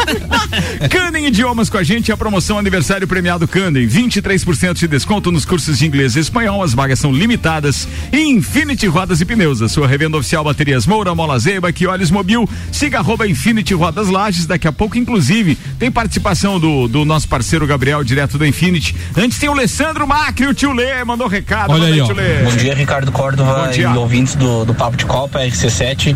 Canem 0.90 1.28
Idiomas 1.28 1.70
com 1.70 1.78
a 1.78 1.84
gente, 1.84 2.12
a 2.12 2.18
promoção 2.18 2.58
aniversário 2.58 3.08
premiado 3.08 3.48
Canem. 3.48 3.88
23% 3.88 4.74
de 4.74 4.88
desconto 4.88 5.32
nos 5.32 5.46
cursos 5.46 5.78
de 5.78 5.86
inglês 5.86 6.16
e 6.16 6.20
espanhol. 6.20 6.64
As 6.64 6.74
vagas 6.74 7.00
são 7.00 7.12
limitadas. 7.12 7.88
Infinity 8.12 8.88
Rodas 8.88 9.22
e 9.22 9.26
Pneus, 9.26 9.62
a 9.62 9.70
sua 9.70 9.88
revenda 9.88 10.18
oficial 10.18 10.44
Baterias 10.44 10.86
Moura, 10.86 11.14
Mola 11.16 11.38
Zeba, 11.40 11.72
que 11.72 11.88
olhos 11.88 12.12
Mobil. 12.14 12.48
Siga 12.72 13.00
arroba 13.00 13.28
Infinity 13.28 13.74
Rodas 13.74 14.08
Lages. 14.10 14.46
Daqui 14.46 14.68
a 14.68 14.72
pouco, 14.72 14.98
inclusive, 14.98 15.58
tem 15.78 15.92
participação 15.92 16.60
do, 16.60 16.88
do 16.88 17.04
nosso 17.04 17.28
parceiro 17.28 17.68
Gabriel, 17.68 18.04
direto 18.04 18.38
da 18.38 18.48
Infinity. 18.48 18.96
Antes 19.18 19.38
tem 19.38 19.50
o 19.50 19.52
Alessandro 19.52 20.08
Macri, 20.08 20.48
o 20.48 20.54
tio 20.54 20.72
Lê, 20.72 21.04
mandou 21.04 21.28
recado. 21.28 21.74
Olha 21.74 21.88
aí, 21.88 22.04
tio 22.04 22.16
Lê. 22.16 22.44
Bom 22.44 22.56
dia, 22.56 22.74
Ricardo 22.74 23.12
Córdova 23.12 23.70
dia. 23.70 23.90
e 23.90 23.98
ouvintes 23.98 24.36
do, 24.36 24.64
do 24.64 24.74
Papo 24.74 24.96
de 24.96 25.06
Copa, 25.06 25.40
RC7. 25.40 26.16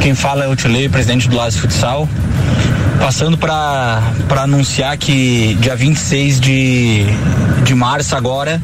Quem 0.00 0.14
fala 0.14 0.44
é 0.44 0.48
o 0.48 0.56
tio 0.56 0.70
Lê, 0.70 0.88
presidente 0.88 1.28
do 1.28 1.36
Lages 1.36 1.58
Futsal. 1.58 2.08
Passando 2.98 3.36
para 3.36 4.02
anunciar 4.36 4.96
que 4.96 5.56
dia 5.60 5.76
26 5.76 6.40
de, 6.40 7.04
de 7.64 7.74
março 7.74 8.16
agora 8.16 8.62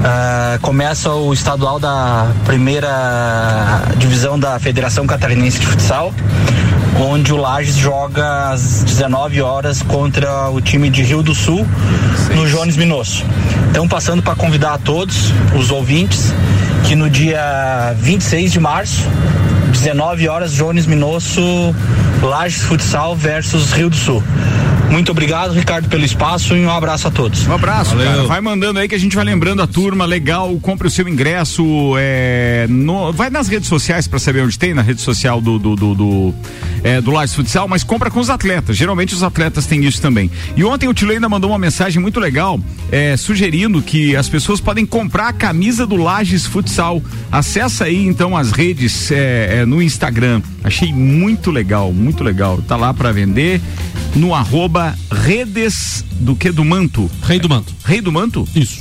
Uh, 0.00 0.58
começa 0.62 1.10
o 1.10 1.30
estadual 1.30 1.78
da 1.78 2.32
primeira 2.46 3.82
divisão 3.98 4.38
da 4.38 4.58
Federação 4.58 5.06
Catarinense 5.06 5.60
de 5.60 5.66
Futsal, 5.66 6.14
onde 6.98 7.34
o 7.34 7.36
Lages 7.36 7.76
joga 7.76 8.48
às 8.48 8.82
19 8.82 9.42
horas 9.42 9.82
contra 9.82 10.48
o 10.48 10.58
time 10.58 10.88
de 10.88 11.02
Rio 11.02 11.22
do 11.22 11.34
Sul, 11.34 11.66
no 12.34 12.48
Jones 12.48 12.78
Minosso. 12.78 13.26
Então, 13.70 13.86
passando 13.86 14.22
para 14.22 14.34
convidar 14.34 14.72
a 14.72 14.78
todos 14.78 15.34
os 15.54 15.70
ouvintes 15.70 16.32
que 16.84 16.96
no 16.96 17.10
dia 17.10 17.94
26 17.98 18.52
de 18.52 18.58
março, 18.58 19.06
19 19.70 20.28
horas, 20.28 20.54
Jones 20.54 20.86
Minosso, 20.86 21.42
Lages 22.22 22.62
Futsal 22.62 23.16
versus 23.16 23.72
Rio 23.72 23.90
do 23.90 23.96
Sul. 23.96 24.22
Muito 24.90 25.12
obrigado, 25.12 25.52
Ricardo, 25.52 25.88
pelo 25.88 26.04
espaço 26.04 26.56
e 26.56 26.66
um 26.66 26.70
abraço 26.70 27.06
a 27.06 27.10
todos. 27.12 27.46
Um 27.46 27.52
abraço, 27.52 27.90
Valeu. 27.90 28.06
cara. 28.06 28.22
Vai 28.24 28.40
mandando 28.40 28.80
aí 28.80 28.88
que 28.88 28.94
a 28.94 28.98
gente 28.98 29.14
vai 29.14 29.24
lembrando 29.24 29.62
a 29.62 29.66
turma, 29.66 30.04
legal, 30.04 30.52
compre 30.60 30.88
o 30.88 30.90
seu 30.90 31.08
ingresso, 31.08 31.94
é, 31.96 32.66
no, 32.68 33.12
vai 33.12 33.30
nas 33.30 33.46
redes 33.46 33.68
sociais 33.68 34.08
para 34.08 34.18
saber 34.18 34.42
onde 34.42 34.58
tem, 34.58 34.74
na 34.74 34.82
rede 34.82 35.00
social 35.00 35.40
do 35.40 35.60
do, 35.60 35.76
do, 35.76 35.94
do, 35.94 36.34
é, 36.82 37.00
do 37.00 37.12
Lages 37.12 37.36
Futsal, 37.36 37.68
mas 37.68 37.84
compra 37.84 38.10
com 38.10 38.18
os 38.18 38.28
atletas. 38.28 38.76
Geralmente 38.76 39.14
os 39.14 39.22
atletas 39.22 39.64
têm 39.64 39.84
isso 39.84 40.02
também. 40.02 40.28
E 40.56 40.64
ontem 40.64 40.88
o 40.88 40.94
Tilo 40.94 41.12
ainda 41.12 41.28
mandou 41.28 41.50
uma 41.50 41.58
mensagem 41.58 42.02
muito 42.02 42.18
legal, 42.18 42.58
é, 42.90 43.16
sugerindo 43.16 43.80
que 43.80 44.16
as 44.16 44.28
pessoas 44.28 44.60
podem 44.60 44.84
comprar 44.84 45.28
a 45.28 45.32
camisa 45.32 45.86
do 45.86 45.96
Lages 45.96 46.46
Futsal. 46.46 47.00
Acessa 47.30 47.84
aí 47.84 48.04
então 48.04 48.36
as 48.36 48.50
redes 48.50 49.12
é, 49.12 49.60
é, 49.60 49.66
no 49.66 49.80
Instagram. 49.80 50.42
Achei 50.64 50.92
muito 50.92 51.52
legal, 51.52 51.92
muito 51.92 52.09
legal. 52.18 52.60
Tá 52.66 52.76
lá 52.76 52.92
para 52.92 53.12
vender 53.12 53.60
no 54.14 54.34
arroba 54.34 54.96
redes 55.10 56.04
do 56.12 56.34
que 56.34 56.50
do 56.50 56.64
manto. 56.64 57.10
Rei 57.22 57.38
do 57.38 57.48
manto. 57.48 57.74
Rei 57.84 58.00
do 58.00 58.10
manto? 58.10 58.46
Isso. 58.54 58.80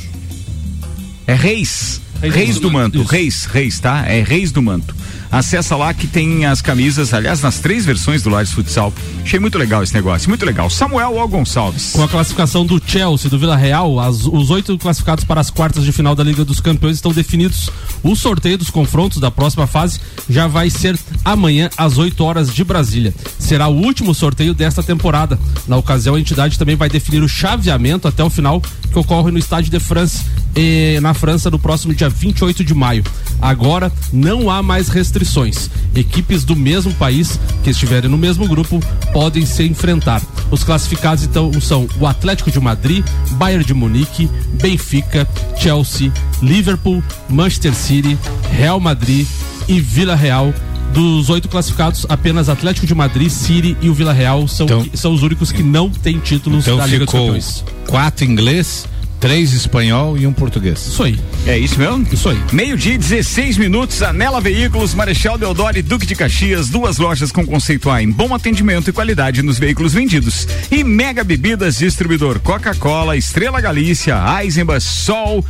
É 1.27 1.33
Reis. 1.33 2.01
Reis, 2.21 2.35
Reis 2.35 2.55
do, 2.55 2.61
do, 2.61 2.71
Manto. 2.71 2.97
manto. 2.99 3.09
Reis, 3.09 3.45
Reis, 3.45 3.79
tá? 3.79 4.05
É 4.05 4.21
Reis 4.21 4.51
do 4.51 4.61
Manto. 4.61 4.95
Acessa 5.31 5.75
lá 5.75 5.93
que 5.93 6.07
tem 6.07 6.45
as 6.45 6.59
camisas, 6.59 7.13
aliás, 7.13 7.41
nas 7.41 7.59
três 7.59 7.85
versões 7.85 8.23
do 8.23 8.29
Lages 8.31 8.51
Futsal. 8.51 8.91
Achei 9.23 9.39
muito 9.39 9.59
legal 9.59 9.83
esse 9.83 9.93
negócio, 9.93 10.27
muito 10.27 10.43
legal. 10.43 10.71
Samuel 10.71 11.13
ou 11.13 11.27
Gonçalves? 11.27 11.91
Com 11.93 12.01
a 12.01 12.07
classificação 12.07 12.65
do 12.65 12.81
Chelsea, 12.83 13.29
do 13.29 13.37
Vila 13.37 13.55
Real, 13.55 13.99
as, 13.99 14.25
os 14.25 14.49
oito 14.49 14.75
classificados 14.79 15.23
para 15.23 15.39
as 15.39 15.51
quartas 15.51 15.85
de 15.85 15.91
final 15.91 16.15
da 16.15 16.23
Liga 16.23 16.43
dos 16.43 16.59
Campeões 16.59 16.95
estão 16.95 17.11
definidos. 17.11 17.69
O 18.01 18.15
sorteio 18.15 18.57
dos 18.57 18.71
confrontos 18.71 19.19
da 19.19 19.29
próxima 19.29 19.67
fase 19.67 19.99
já 20.27 20.47
vai 20.47 20.69
ser 20.71 20.97
amanhã 21.23 21.69
às 21.77 21.99
8 21.99 22.23
horas 22.23 22.53
de 22.53 22.63
Brasília. 22.63 23.13
Será 23.37 23.67
o 23.67 23.75
último 23.75 24.15
sorteio 24.15 24.55
desta 24.55 24.81
temporada. 24.81 25.39
Na 25.67 25.77
ocasião, 25.77 26.15
a 26.15 26.19
entidade 26.19 26.57
também 26.57 26.75
vai 26.75 26.89
definir 26.89 27.21
o 27.21 27.29
chaveamento 27.29 28.07
até 28.07 28.23
o 28.23 28.29
final, 28.31 28.61
que 28.91 28.97
ocorre 28.97 29.31
no 29.31 29.37
Estádio 29.37 29.69
de 29.69 29.79
France, 29.79 30.25
eh, 30.55 30.99
na 31.01 31.13
França, 31.13 31.49
no 31.49 31.59
próximo 31.59 31.93
dia 31.93 32.09
28 32.09 32.63
de 32.63 32.73
maio. 32.73 33.03
Agora 33.41 33.91
não 34.11 34.49
há 34.49 34.61
mais 34.61 34.89
restrições. 34.89 35.69
Equipes 35.95 36.43
do 36.43 36.55
mesmo 36.55 36.93
país 36.93 37.39
que 37.63 37.69
estiverem 37.69 38.09
no 38.09 38.17
mesmo 38.17 38.47
grupo 38.47 38.79
podem 39.13 39.45
se 39.45 39.63
enfrentar. 39.63 40.21
Os 40.51 40.63
classificados 40.63 41.23
então 41.23 41.51
são 41.61 41.87
o 41.99 42.05
Atlético 42.05 42.51
de 42.51 42.59
Madrid, 42.59 43.05
Bayern 43.31 43.63
de 43.63 43.73
Munique, 43.73 44.29
Benfica, 44.61 45.27
Chelsea, 45.57 46.11
Liverpool, 46.41 47.03
Manchester 47.29 47.73
City, 47.73 48.17
Real 48.51 48.79
Madrid 48.79 49.27
e 49.67 49.79
Vila 49.79 50.15
Real 50.15 50.53
dos 50.93 51.29
oito 51.29 51.47
classificados, 51.47 52.05
apenas 52.09 52.49
Atlético 52.49 52.87
de 52.87 52.95
Madrid, 52.95 53.29
City 53.29 53.77
e 53.81 53.89
o 53.89 53.93
Vila 53.93 54.11
Real 54.11 54.47
são, 54.47 54.65
então, 54.65 54.85
são 54.93 55.13
os 55.13 55.21
únicos 55.21 55.51
que 55.51 55.61
não 55.61 55.89
têm 55.89 56.17
títulos 56.17 56.65
então 56.65 56.77
da 56.77 56.85
Liga 56.85 57.05
ficou 57.05 57.19
dos 57.19 57.45
Campeões. 57.45 57.65
Quatro 57.87 58.25
inglês, 58.25 58.87
três 59.19 59.53
espanhol 59.53 60.17
e 60.17 60.25
um 60.25 60.33
português. 60.33 60.79
Isso 60.87 61.03
aí. 61.03 61.19
É 61.45 61.57
isso 61.57 61.77
mesmo? 61.77 62.07
Isso 62.11 62.29
aí. 62.29 62.39
Meio-dia, 62.51 62.97
16 62.97 63.57
minutos, 63.57 64.01
Anela 64.01 64.39
Veículos, 64.39 64.93
Marechal 64.93 65.37
Deodoro 65.37 65.77
e 65.77 65.81
Duque 65.81 66.05
de 66.05 66.15
Caxias, 66.15 66.69
duas 66.69 66.97
lojas 66.97 67.31
com 67.31 67.45
conceito 67.45 67.89
A 67.89 68.01
em 68.01 68.09
bom 68.09 68.33
atendimento 68.33 68.89
e 68.89 68.93
qualidade 68.93 69.43
nos 69.43 69.59
veículos 69.59 69.93
vendidos. 69.93 70.47
E 70.71 70.83
Mega 70.83 71.23
Bebidas, 71.23 71.77
distribuidor 71.77 72.39
Coca-Cola, 72.39 73.17
Estrela 73.17 73.59
Galícia, 73.59 74.15
Eisenbach, 74.41 74.83
Sol, 74.83 75.43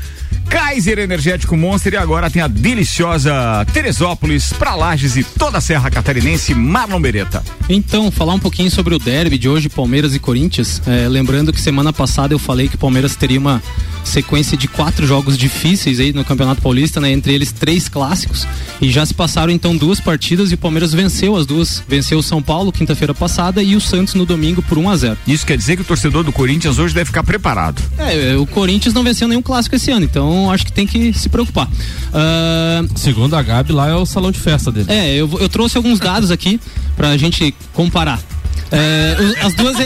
Kaiser 0.50 0.98
Energético 0.98 1.56
Monster 1.56 1.94
e 1.94 1.98
agora 1.98 2.30
tem 2.30 2.42
a 2.42 2.48
deliciosa 2.48 3.66
Teresópolis, 3.72 4.52
pra 4.54 4.76
Lages 4.76 5.16
e 5.16 5.24
toda 5.24 5.60
a 5.60 5.62
Serra 5.62 5.90
Catarinense, 5.92 6.56
Marlon 6.56 7.00
Beretta. 7.00 7.44
Então, 7.70 8.10
falar 8.10 8.34
um 8.34 8.40
pouquinho 8.40 8.72
sobre 8.72 8.96
o 8.96 9.00
derby 9.00 9.38
de 9.38 9.48
hoje, 9.48 9.70
Palmeiras 9.70 10.16
e 10.16 10.20
Corinthians. 10.20 10.82
É, 10.88 11.08
lembrando 11.08 11.54
que 11.54 11.62
semana 11.62 11.94
passada 11.94 12.34
eu 12.34 12.40
falei 12.40 12.68
que 12.68 12.76
o 12.76 12.80
Palmeiras 12.80 13.16
teria 13.16 13.40
uma 13.40 13.62
sequência 14.10 14.58
de 14.58 14.68
quatro 14.68 15.06
jogos 15.08 15.38
difíceis 15.38 16.00
aí 16.00 16.12
no 16.12 16.26
Campeonato 16.26 16.62
Paulista, 16.62 17.00
né? 17.00 17.12
Entre 17.12 17.34
eles 17.34 17.52
três 17.52 17.88
clássicos. 17.88 18.48
E 18.82 18.90
já 18.90 19.06
se 19.06 19.14
passaram 19.14 19.52
então 19.52 19.76
duas 19.76 20.00
partidas 20.00 20.52
e 20.52 20.56
o 20.56 20.58
Palmeiras 20.58 20.94
venceu 20.94 21.36
as 21.36 21.46
duas. 21.46 21.84
Venceu 21.88 22.20
o 22.20 22.24
São 22.24 22.42
Paulo 22.42 22.72
quinta-feira 22.72 23.14
passada 23.14 23.62
e 23.64 23.76
o 23.76 23.82
Santos 23.82 24.14
no 24.14 24.26
domingo 24.26 24.62
por 24.62 24.78
1 24.78 24.90
a 24.90 24.96
0 24.96 25.18
Isso 25.28 25.46
quer 25.46 25.58
dizer 25.58 25.76
que 25.76 25.82
o 25.82 25.86
torcedor 25.86 26.24
do 26.24 26.32
Corinthians 26.32 26.80
hoje 26.80 26.94
deve 26.94 27.06
ficar 27.06 27.24
preparado. 27.24 27.82
É, 27.98 28.36
o 28.36 28.46
Corinthians 28.46 28.94
não 28.94 29.04
venceu 29.04 29.28
nenhum 29.28 29.42
clássico 29.42 29.76
esse 29.76 29.92
ano, 29.92 30.06
então 30.06 30.52
acho 30.52 30.66
que 30.66 30.72
tem 30.72 30.88
que 30.88 31.14
se 31.14 31.30
preocupar. 31.30 31.68
Uh... 31.68 32.90
Segundo 32.96 33.36
a 33.36 33.42
Gabi, 33.42 33.72
lá 33.72 33.88
é 33.88 33.96
o 33.96 34.06
salão 34.06 34.32
de 34.32 34.40
festa 34.40 34.72
dele. 34.72 34.88
É, 34.90 35.16
eu, 35.16 35.30
eu 35.40 35.50
trouxe 35.50 35.78
alguns 35.78 36.00
dados 36.00 36.32
aqui 36.32 36.60
pra 36.96 37.16
gente 37.18 37.54
comparar. 37.74 38.20
É, 38.72 39.16
as, 39.42 39.54
duas, 39.54 39.78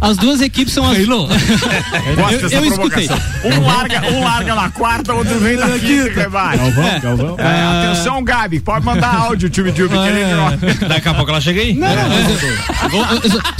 as 0.00 0.16
duas 0.16 0.40
equipes 0.40 0.74
são 0.74 0.90
as. 0.90 0.98
eu, 1.06 2.50
eu 2.50 2.64
escutei. 2.64 3.08
Um 3.44 3.64
larga, 3.64 4.02
um 4.10 4.24
larga 4.24 4.54
na 4.54 4.70
quarta, 4.70 5.14
outro 5.14 5.38
vem 5.38 5.56
na 5.56 5.78
quinta. 5.78 6.28
Galvão, 6.28 6.86
é. 6.86 7.00
Galvão. 7.00 7.36
É, 7.38 7.42
é, 7.42 7.90
atenção, 7.90 8.22
Gabi, 8.24 8.60
pode 8.60 8.84
mandar 8.84 9.14
áudio, 9.14 9.50
Tube 9.50 9.72
Tube. 9.72 9.94
É. 9.96 10.86
Daqui 10.88 11.08
a 11.08 11.14
pouco 11.14 11.30
ela 11.30 11.40
chega 11.40 11.60
aí. 11.60 11.74
Não, 11.74 11.88
não, 11.88 12.08
mas 12.08 12.90
vou, 12.90 13.06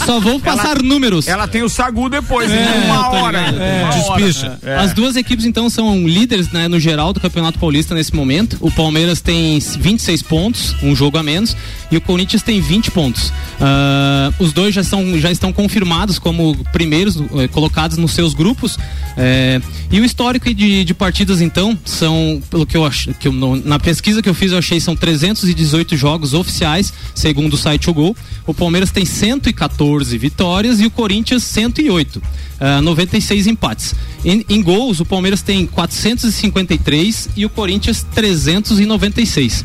só 0.04 0.20
vou 0.20 0.40
passar 0.40 0.76
ela, 0.76 0.82
números. 0.82 1.28
Ela 1.28 1.46
tem 1.46 1.62
o 1.62 1.68
Sagu 1.68 2.08
depois, 2.08 2.50
é, 2.50 2.84
uma 2.86 3.08
hora. 3.10 3.38
É, 3.38 3.88
Despicha. 3.92 4.58
As 4.80 4.92
duas 4.92 5.16
equipes, 5.16 5.44
então, 5.44 5.70
são 5.70 6.06
líderes 6.06 6.50
né, 6.50 6.68
no 6.68 6.80
geral 6.80 7.12
do 7.12 7.20
Campeonato 7.20 7.58
Paulista 7.58 7.94
nesse 7.94 8.14
momento. 8.14 8.56
O 8.60 8.70
Palmeiras 8.70 9.20
tem 9.20 9.58
26 9.58 10.22
pontos, 10.22 10.74
um 10.82 10.94
jogo 10.94 11.18
a 11.18 11.22
menos, 11.22 11.56
e 11.90 11.96
o 11.96 12.00
Corinthians 12.00 12.42
tem 12.42 12.60
20 12.60 12.90
pontos. 12.90 13.28
Uh, 13.28 14.34
os 14.38 14.52
dois 14.52 14.71
já, 14.72 14.82
são, 14.82 15.18
já 15.18 15.30
estão 15.30 15.52
confirmados 15.52 16.18
como 16.18 16.56
primeiros 16.72 17.16
eh, 17.16 17.48
colocados 17.48 17.96
nos 17.96 18.12
seus 18.12 18.34
grupos. 18.34 18.78
Eh, 19.16 19.60
e 19.90 20.00
o 20.00 20.04
histórico 20.04 20.52
de, 20.52 20.84
de 20.84 20.94
partidas, 20.94 21.40
então, 21.40 21.78
são, 21.84 22.42
pelo 22.50 22.66
que 22.66 22.76
eu 22.76 22.84
acho, 22.84 23.12
que 23.14 23.28
eu, 23.28 23.32
na 23.64 23.78
pesquisa 23.78 24.22
que 24.22 24.28
eu 24.28 24.34
fiz, 24.34 24.52
eu 24.52 24.58
achei 24.58 24.80
são 24.80 24.96
318 24.96 25.96
jogos 25.96 26.34
oficiais, 26.34 26.92
segundo 27.14 27.54
o 27.54 27.56
site 27.56 27.90
O 27.90 27.94
Gol. 27.94 28.16
O 28.46 28.54
Palmeiras 28.54 28.90
tem 28.90 29.04
114 29.04 30.16
vitórias 30.18 30.80
e 30.80 30.86
o 30.86 30.90
Corinthians 30.90 31.42
108. 31.44 32.16
Uh, 32.16 32.80
96 32.82 33.48
empates. 33.48 33.94
Em, 34.24 34.44
em, 34.48 34.62
gols, 34.62 35.00
o 35.00 35.04
Palmeiras 35.04 35.42
tem 35.42 35.66
453 35.66 37.30
e 37.36 37.44
o 37.44 37.50
Corinthians 37.50 38.06
396. 38.14 39.64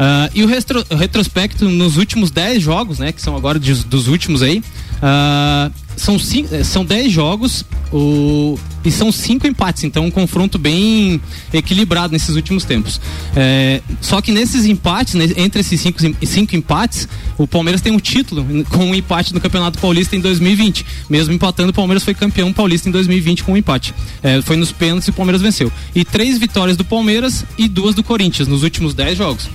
Uh, 0.00 0.32
e 0.34 0.42
o 0.42 0.46
retro, 0.46 0.82
retrospecto 0.96 1.68
nos 1.68 1.98
últimos 1.98 2.30
10 2.30 2.62
jogos, 2.62 2.98
né? 2.98 3.12
Que 3.12 3.20
são 3.20 3.36
agora 3.36 3.60
de, 3.60 3.74
dos 3.84 4.08
últimos 4.08 4.42
aí. 4.42 4.62
Uh, 4.96 5.70
são, 5.94 6.18
cinco, 6.18 6.54
eh, 6.54 6.64
são 6.64 6.82
10 6.82 7.12
jogos 7.12 7.66
o, 7.92 8.58
e 8.84 8.90
são 8.90 9.12
cinco 9.12 9.46
empates, 9.46 9.84
então 9.84 10.06
um 10.06 10.10
confronto 10.10 10.58
bem 10.58 11.20
equilibrado 11.52 12.12
nesses 12.12 12.34
últimos 12.36 12.64
tempos. 12.64 13.00
É, 13.36 13.82
só 14.00 14.20
que 14.20 14.32
nesses 14.32 14.64
empates, 14.64 15.14
né, 15.14 15.28
entre 15.36 15.60
esses 15.60 15.80
cinco, 15.80 15.98
cinco 16.24 16.56
empates, 16.56 17.08
o 17.36 17.46
Palmeiras 17.46 17.80
tem 17.80 17.92
um 17.92 17.98
título 17.98 18.46
com 18.70 18.86
um 18.86 18.94
empate 18.94 19.34
no 19.34 19.40
Campeonato 19.40 19.78
Paulista 19.78 20.16
em 20.16 20.20
2020. 20.20 20.86
Mesmo 21.08 21.34
empatando, 21.34 21.70
o 21.70 21.74
Palmeiras 21.74 22.04
foi 22.04 22.14
campeão 22.14 22.52
paulista 22.52 22.88
em 22.88 22.92
2020 22.92 23.44
com 23.44 23.52
um 23.52 23.56
empate. 23.56 23.94
É, 24.22 24.40
foi 24.40 24.56
nos 24.56 24.72
pênaltis 24.72 25.08
e 25.08 25.10
o 25.10 25.14
Palmeiras 25.14 25.42
venceu. 25.42 25.70
E 25.94 26.04
três 26.04 26.38
vitórias 26.38 26.76
do 26.76 26.84
Palmeiras 26.84 27.44
e 27.58 27.68
duas 27.68 27.94
do 27.94 28.02
Corinthians 28.02 28.48
nos 28.48 28.62
últimos 28.62 28.94
10 28.94 29.18
jogos. 29.18 29.50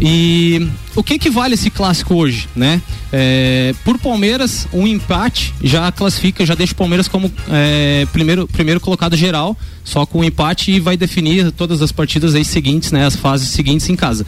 E 0.00 0.68
o 0.96 1.02
que 1.02 1.18
que 1.18 1.30
vale 1.30 1.54
esse 1.54 1.70
clássico 1.70 2.14
hoje, 2.14 2.48
né? 2.54 2.82
É, 3.12 3.74
por 3.84 3.98
Palmeiras, 3.98 4.66
um 4.72 4.86
empate 4.86 5.54
já 5.62 5.90
classifica, 5.92 6.44
já 6.44 6.54
deixa 6.54 6.72
o 6.72 6.76
Palmeiras 6.76 7.06
como 7.06 7.30
é, 7.48 8.06
primeiro, 8.12 8.48
primeiro 8.48 8.80
colocado 8.80 9.16
geral, 9.16 9.56
só 9.84 10.04
com 10.04 10.20
um 10.20 10.24
empate 10.24 10.72
e 10.72 10.80
vai 10.80 10.96
definir 10.96 11.52
todas 11.52 11.80
as 11.80 11.92
partidas 11.92 12.34
aí 12.34 12.44
seguintes, 12.44 12.90
né? 12.90 13.06
As 13.06 13.14
fases 13.14 13.48
seguintes 13.48 13.88
em 13.88 13.94
casa. 13.96 14.26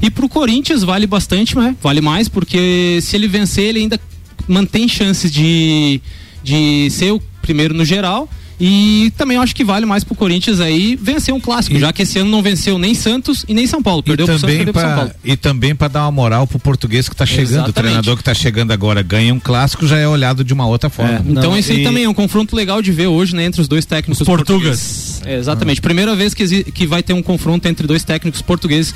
E 0.00 0.08
pro 0.08 0.28
Corinthians 0.28 0.84
vale 0.84 1.06
bastante, 1.06 1.56
né? 1.56 1.74
Vale 1.82 2.00
mais, 2.00 2.28
porque 2.28 3.00
se 3.02 3.16
ele 3.16 3.26
vencer, 3.26 3.64
ele 3.64 3.80
ainda 3.80 4.00
mantém 4.46 4.88
chances 4.88 5.32
de, 5.32 6.00
de 6.42 6.88
ser 6.90 7.12
o 7.12 7.20
primeiro 7.42 7.74
no 7.74 7.84
geral 7.84 8.28
e 8.60 9.12
também 9.16 9.36
acho 9.36 9.54
que 9.54 9.64
vale 9.64 9.86
mais 9.86 10.02
pro 10.02 10.14
Corinthians 10.14 10.60
aí 10.60 10.96
vencer 11.00 11.32
um 11.32 11.40
clássico, 11.40 11.76
e, 11.76 11.80
já 11.80 11.92
que 11.92 12.02
esse 12.02 12.18
ano 12.18 12.30
não 12.30 12.42
venceu 12.42 12.78
nem 12.78 12.94
Santos 12.94 13.44
e 13.48 13.54
nem 13.54 13.66
São 13.66 13.82
Paulo. 13.82 14.02
Perdeu 14.02 14.26
e 14.26 14.38
também 14.38 14.64
pro 14.64 14.66
Santos, 14.66 14.72
pra, 14.72 14.82
São 14.82 14.96
Paulo. 14.96 15.10
E 15.24 15.36
também 15.36 15.74
para 15.74 15.88
dar 15.88 16.02
uma 16.02 16.10
moral 16.10 16.46
pro 16.46 16.58
português 16.58 17.08
que 17.08 17.14
tá 17.14 17.24
chegando. 17.24 17.42
Exatamente. 17.42 17.70
O 17.70 17.72
treinador 17.74 18.16
que 18.16 18.24
tá 18.24 18.34
chegando 18.34 18.72
agora 18.72 19.02
ganha 19.02 19.32
um 19.32 19.40
clássico, 19.40 19.86
já 19.86 19.98
é 19.98 20.08
olhado 20.08 20.42
de 20.42 20.52
uma 20.52 20.66
outra 20.66 20.90
forma. 20.90 21.14
É, 21.14 21.22
então 21.26 21.56
esse 21.56 21.72
aí 21.72 21.84
também 21.84 22.04
é 22.04 22.08
um 22.08 22.14
confronto 22.14 22.56
legal 22.56 22.82
de 22.82 22.90
ver 22.90 23.06
hoje, 23.06 23.34
né, 23.34 23.44
entre 23.44 23.60
os 23.60 23.68
dois 23.68 23.84
técnicos 23.84 24.26
portugueses. 24.26 25.22
É, 25.24 25.36
exatamente. 25.36 25.78
Ah. 25.78 25.82
Primeira 25.82 26.16
vez 26.16 26.34
que, 26.34 26.64
que 26.64 26.86
vai 26.86 27.02
ter 27.02 27.12
um 27.12 27.22
confronto 27.22 27.66
entre 27.68 27.86
dois 27.86 28.02
técnicos 28.04 28.42
portugueses 28.42 28.94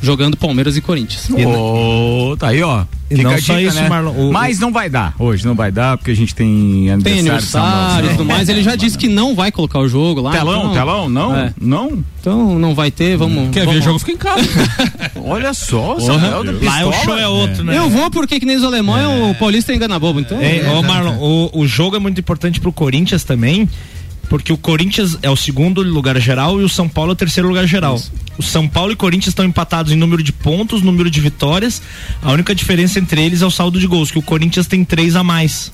jogando 0.00 0.36
Palmeiras 0.36 0.76
e 0.76 0.80
Corinthians. 0.80 1.28
Oh, 1.30 2.36
tá 2.38 2.48
aí, 2.48 2.62
ó. 2.62 2.84
Não 3.10 3.30
dica, 3.30 3.40
só 3.40 3.58
isso, 3.58 3.80
né? 3.80 3.88
Marlon. 3.88 4.12
O, 4.12 4.32
Mas 4.32 4.58
não 4.58 4.70
vai 4.70 4.90
dar 4.90 5.14
hoje, 5.18 5.46
não 5.46 5.54
vai 5.54 5.72
dar, 5.72 5.96
porque 5.96 6.10
a 6.10 6.16
gente 6.16 6.34
tem 6.34 6.90
aniversário. 6.90 7.02
Tem 7.02 7.18
aniversário 7.20 8.06
e 8.06 8.10
tudo 8.10 8.24
mais. 8.26 8.48
Ele 8.50 8.62
já 8.62 8.76
disse 8.76 8.98
que 8.98 9.08
não 9.08 9.34
vai 9.34 9.50
colocar 9.50 9.78
o 9.78 9.88
jogo 9.88 10.20
lá. 10.20 10.30
Telão, 10.30 10.60
então, 10.60 10.72
telão? 10.74 11.08
Não? 11.08 11.34
É. 11.34 11.54
Não? 11.58 12.04
Então 12.20 12.58
não 12.58 12.74
vai 12.74 12.90
ter, 12.90 13.16
vamos. 13.16 13.50
Quer 13.50 13.64
vamos... 13.64 13.76
ver 13.76 13.82
jogo, 13.82 13.98
fica 13.98 14.12
em 14.12 14.16
casa. 14.16 14.46
Olha 15.24 15.54
só, 15.54 15.96
Lá 15.98 16.86
o 16.86 16.92
show 16.92 17.16
é 17.16 17.26
outro, 17.26 17.62
é. 17.62 17.64
né? 17.64 17.78
Eu 17.78 17.88
vou 17.88 18.10
porque 18.10 18.38
que 18.38 18.44
nem 18.44 18.56
os 18.56 18.64
alemães, 18.64 19.04
é. 19.04 19.30
o 19.30 19.34
Paulista 19.34 19.74
engana 19.74 19.98
bobo, 19.98 20.20
então. 20.20 20.38
É, 20.40 20.68
ô 20.70 20.82
Marlon, 20.82 21.16
o, 21.18 21.60
o 21.60 21.66
jogo 21.66 21.96
é 21.96 21.98
muito 21.98 22.20
importante 22.20 22.60
pro 22.60 22.72
Corinthians 22.72 23.24
também, 23.24 23.68
porque 24.28 24.52
o 24.52 24.58
Corinthians 24.58 25.18
é 25.22 25.30
o 25.30 25.36
segundo 25.36 25.82
lugar 25.82 26.18
geral 26.20 26.60
e 26.60 26.64
o 26.64 26.68
São 26.68 26.88
Paulo 26.88 27.12
é 27.12 27.14
o 27.14 27.16
terceiro 27.16 27.48
lugar 27.48 27.66
geral. 27.66 27.96
Isso. 27.96 28.12
O 28.36 28.42
São 28.42 28.68
Paulo 28.68 28.92
e 28.92 28.96
Corinthians 28.96 29.28
estão 29.28 29.44
empatados 29.44 29.90
em 29.90 29.96
número 29.96 30.22
de 30.22 30.32
pontos, 30.32 30.82
número 30.82 31.10
de 31.10 31.20
vitórias. 31.20 31.82
A 32.22 32.30
única 32.32 32.54
diferença 32.54 32.98
entre 32.98 33.22
eles 33.22 33.42
é 33.42 33.46
o 33.46 33.50
saldo 33.50 33.80
de 33.80 33.86
gols, 33.86 34.10
que 34.10 34.18
o 34.18 34.22
Corinthians 34.22 34.66
tem 34.66 34.84
três 34.84 35.16
a 35.16 35.24
mais. 35.24 35.72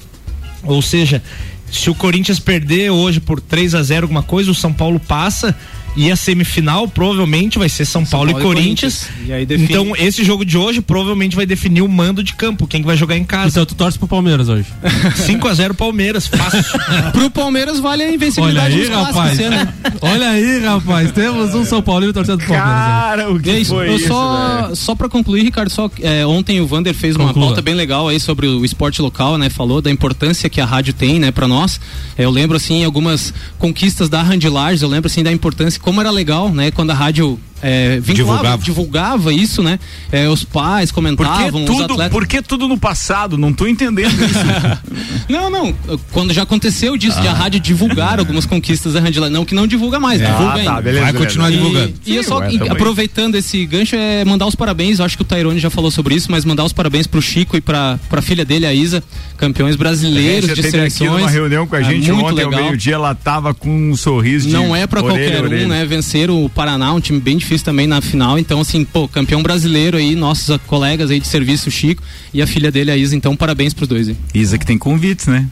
Ou 0.62 0.80
seja, 0.80 1.23
se 1.70 1.90
o 1.90 1.94
Corinthians 1.94 2.38
perder 2.38 2.90
hoje 2.90 3.20
por 3.20 3.40
3 3.40 3.75
a 3.75 3.82
0 3.82 4.04
alguma 4.04 4.23
coisa, 4.23 4.50
o 4.50 4.54
São 4.54 4.73
Paulo 4.73 5.00
passa 5.00 5.54
e 5.97 6.11
a 6.11 6.17
semifinal 6.17 6.89
provavelmente 6.89 7.59
vai 7.59 7.69
ser 7.69 7.85
São, 7.85 8.05
São 8.05 8.11
Paulo, 8.11 8.33
Paulo, 8.33 8.45
e 8.45 8.55
Corinthians. 8.55 9.09
E 9.27 9.47
define... 9.47 9.65
Então, 9.65 9.93
esse 9.97 10.25
jogo 10.25 10.45
de 10.45 10.59
hoje 10.59 10.81
provavelmente 10.81 11.37
vai 11.37 11.47
definir 11.47 11.83
o 11.83 11.89
mando 11.89 12.23
de 12.23 12.35
campo, 12.35 12.67
quem 12.67 12.81
que 12.81 12.87
vai 12.87 12.97
jogar 12.97 13.17
em 13.17 13.25
casa. 13.25 13.51
Então, 13.51 13.67
tu 13.67 13.75
torce 13.75 13.99
pro 13.99 14.09
Palmeiras 14.09 14.49
hoje. 14.49 14.67
5 15.15 15.49
a 15.49 15.55
0 15.55 15.75
Palmeiras, 15.75 16.27
fácil. 16.27 16.63
pro 17.13 17.31
Palmeiras 17.31 17.81
vale 17.81 18.03
a 18.03 18.13
invencibilidade 18.13 18.75
Olha 18.75 18.85
aí, 18.85 18.89
rapaz. 18.89 19.39
Olha 20.01 20.31
aí, 20.31 20.59
rapaz. 20.65 21.13
Temos 21.13 21.55
um 21.55 21.65
São 21.65 21.83
Paulo 21.83 22.13
torcendo 22.13 22.39
pro 22.39 22.49
Palmeiras. 22.49 22.75
Cara, 22.75 23.31
o 23.33 23.41
que 23.41 23.51
é 23.51 23.59
isso, 23.59 23.75
foi 23.75 23.95
isso, 23.95 24.09
só, 24.09 24.75
só 24.75 24.95
pra 24.95 25.09
concluir, 25.09 25.43
Ricardo, 25.43 25.71
só, 25.71 25.91
é, 26.01 26.27
ontem 26.27 26.61
o 26.61 26.67
Vander 26.67 26.95
fez 26.95 27.17
Conclua. 27.17 27.33
uma 27.33 27.47
pauta 27.47 27.63
bem 27.63 27.75
legal 27.75 28.09
aí 28.09 28.19
sobre 28.19 28.47
o 28.47 28.65
esporte 28.65 29.01
local, 29.01 29.39
né? 29.39 29.49
Falou 29.49 29.81
da 29.81 29.91
importância 29.91 30.49
que 30.51 30.61
a 30.61 30.67
rádio 30.67 30.93
tem, 30.93 31.19
né, 31.19 31.31
pra 31.31 31.47
nós. 31.47 31.81
É, 32.17 32.25
eu 32.25 32.31
lembro, 32.31 32.57
assim, 32.57 32.85
algumas 32.85 33.33
conquistas 33.59 34.09
da 34.09 34.23
Randy 34.23 34.49
Lages, 34.49 34.83
eu 34.83 34.89
lembro, 34.89 35.07
assim, 35.07 35.23
da 35.23 35.33
importância, 35.33 35.81
como 35.85 36.00
era 36.00 36.11
legal, 36.11 36.49
né? 36.49 36.71
Quando 36.71 36.91
a 36.91 36.95
rádio 36.95 37.38
é, 37.66 37.99
vinculava, 37.99 38.59
divulgava. 38.59 38.62
divulgava 38.62 39.33
isso, 39.33 39.62
né? 39.62 39.78
É, 40.12 40.28
os 40.28 40.44
pais 40.44 40.92
comentavam, 40.92 41.64
por 41.64 41.66
tudo, 41.66 41.76
os 41.76 41.80
atletas. 41.80 42.12
Por 42.12 42.26
que 42.26 42.42
tudo 42.42 42.68
no 42.68 42.76
passado? 42.76 43.38
Não 43.38 43.54
tô 43.54 43.66
entendendo 43.66 44.12
isso. 44.23 44.38
não, 45.30 45.49
não. 45.49 45.75
Quando 46.12 46.35
já 46.35 46.42
aconteceu 46.42 46.94
disso, 46.99 47.18
ah. 47.21 47.23
de 47.23 47.28
a 47.28 47.33
rádio 47.33 47.59
divulgar 47.59 48.18
algumas 48.18 48.44
conquistas 48.44 48.92
da 48.92 49.00
Randila. 49.00 49.30
Não 49.30 49.47
que 49.47 49.54
não 49.54 49.66
divulga 49.66 49.99
mais, 49.99 50.21
é. 50.21 50.26
divulga 50.26 50.61
ah, 50.61 50.64
tá, 50.64 50.83
beleza, 50.83 51.04
Vai 51.04 51.12
beleza. 51.12 51.12
continuar 51.12 51.50
e, 51.50 51.56
divulgando. 51.56 51.94
E, 52.04 52.11
Sim, 52.11 52.16
eu 52.16 52.25
só, 52.25 52.38
ué, 52.40 52.50
aproveitando 52.68 53.35
esse 53.37 53.64
gancho, 53.64 53.97
é 53.97 54.26
mandar 54.26 54.47
os 54.47 54.54
parabéns. 54.54 54.99
Eu 54.99 55.06
acho 55.06 55.16
que 55.16 55.23
o 55.23 55.25
Tairone 55.25 55.59
já 55.59 55.71
falou 55.71 55.90
sobre 55.90 56.14
isso, 56.14 56.30
mas 56.30 56.44
mandar 56.44 56.64
os 56.64 56.73
parabéns 56.75 57.06
pro 57.06 57.23
Chico 57.23 57.56
e 57.56 57.62
pra, 57.62 57.99
pra 58.11 58.21
filha 58.21 58.44
dele, 58.44 58.66
a 58.66 58.75
Isa, 58.75 59.02
campeões 59.38 59.75
brasileiros 59.75 60.52
de 60.54 60.62
seleções. 60.62 61.11
Aqui 61.11 61.23
uma 61.23 61.30
reunião 61.30 61.66
com 61.66 61.76
a 61.76 61.80
é 61.80 61.85
gente 61.85 62.11
é, 62.11 62.12
ontem 62.12 62.35
legal. 62.35 62.52
ao 62.52 62.66
meio-dia, 62.66 62.94
ela 62.97 63.14
tava 63.14 63.54
com 63.54 63.71
um 63.71 63.97
sorriso 63.97 64.49
de 64.49 64.52
Não 64.52 64.76
é 64.76 64.87
pra 64.87 65.02
orelha, 65.02 65.18
qualquer 65.18 65.44
orelha. 65.44 65.64
um, 65.64 65.68
né? 65.71 65.87
Vencer 65.87 66.30
o 66.30 66.47
Paraná, 66.50 66.92
um 66.92 67.00
time 67.00 67.18
bem 67.18 67.38
difícil 67.38 67.53
também 67.62 67.87
na 67.87 68.00
final 68.00 68.38
então, 68.38 68.61
assim, 68.61 68.84
pô, 68.84 69.08
campeão 69.08 69.42
brasileiro 69.42 69.96
aí, 69.96 70.14
nossos 70.14 70.58
colegas 70.66 71.11
aí 71.11 71.20
de 71.20 71.26
serviço, 71.26 71.70
Chico, 71.70 72.02
e 72.32 72.42
a 72.42 72.46
filha 72.46 72.70
dele, 72.70 72.90
a 72.90 72.96
Isa. 72.96 73.14
Então, 73.16 73.37
parabéns 73.37 73.75
pros 73.75 73.88
dois. 73.88 74.08
Hein? 74.08 74.16
Isa 74.32 74.58
que 74.58 74.66
tem 74.66 74.78
convites, 74.78 75.26
né? 75.26 75.46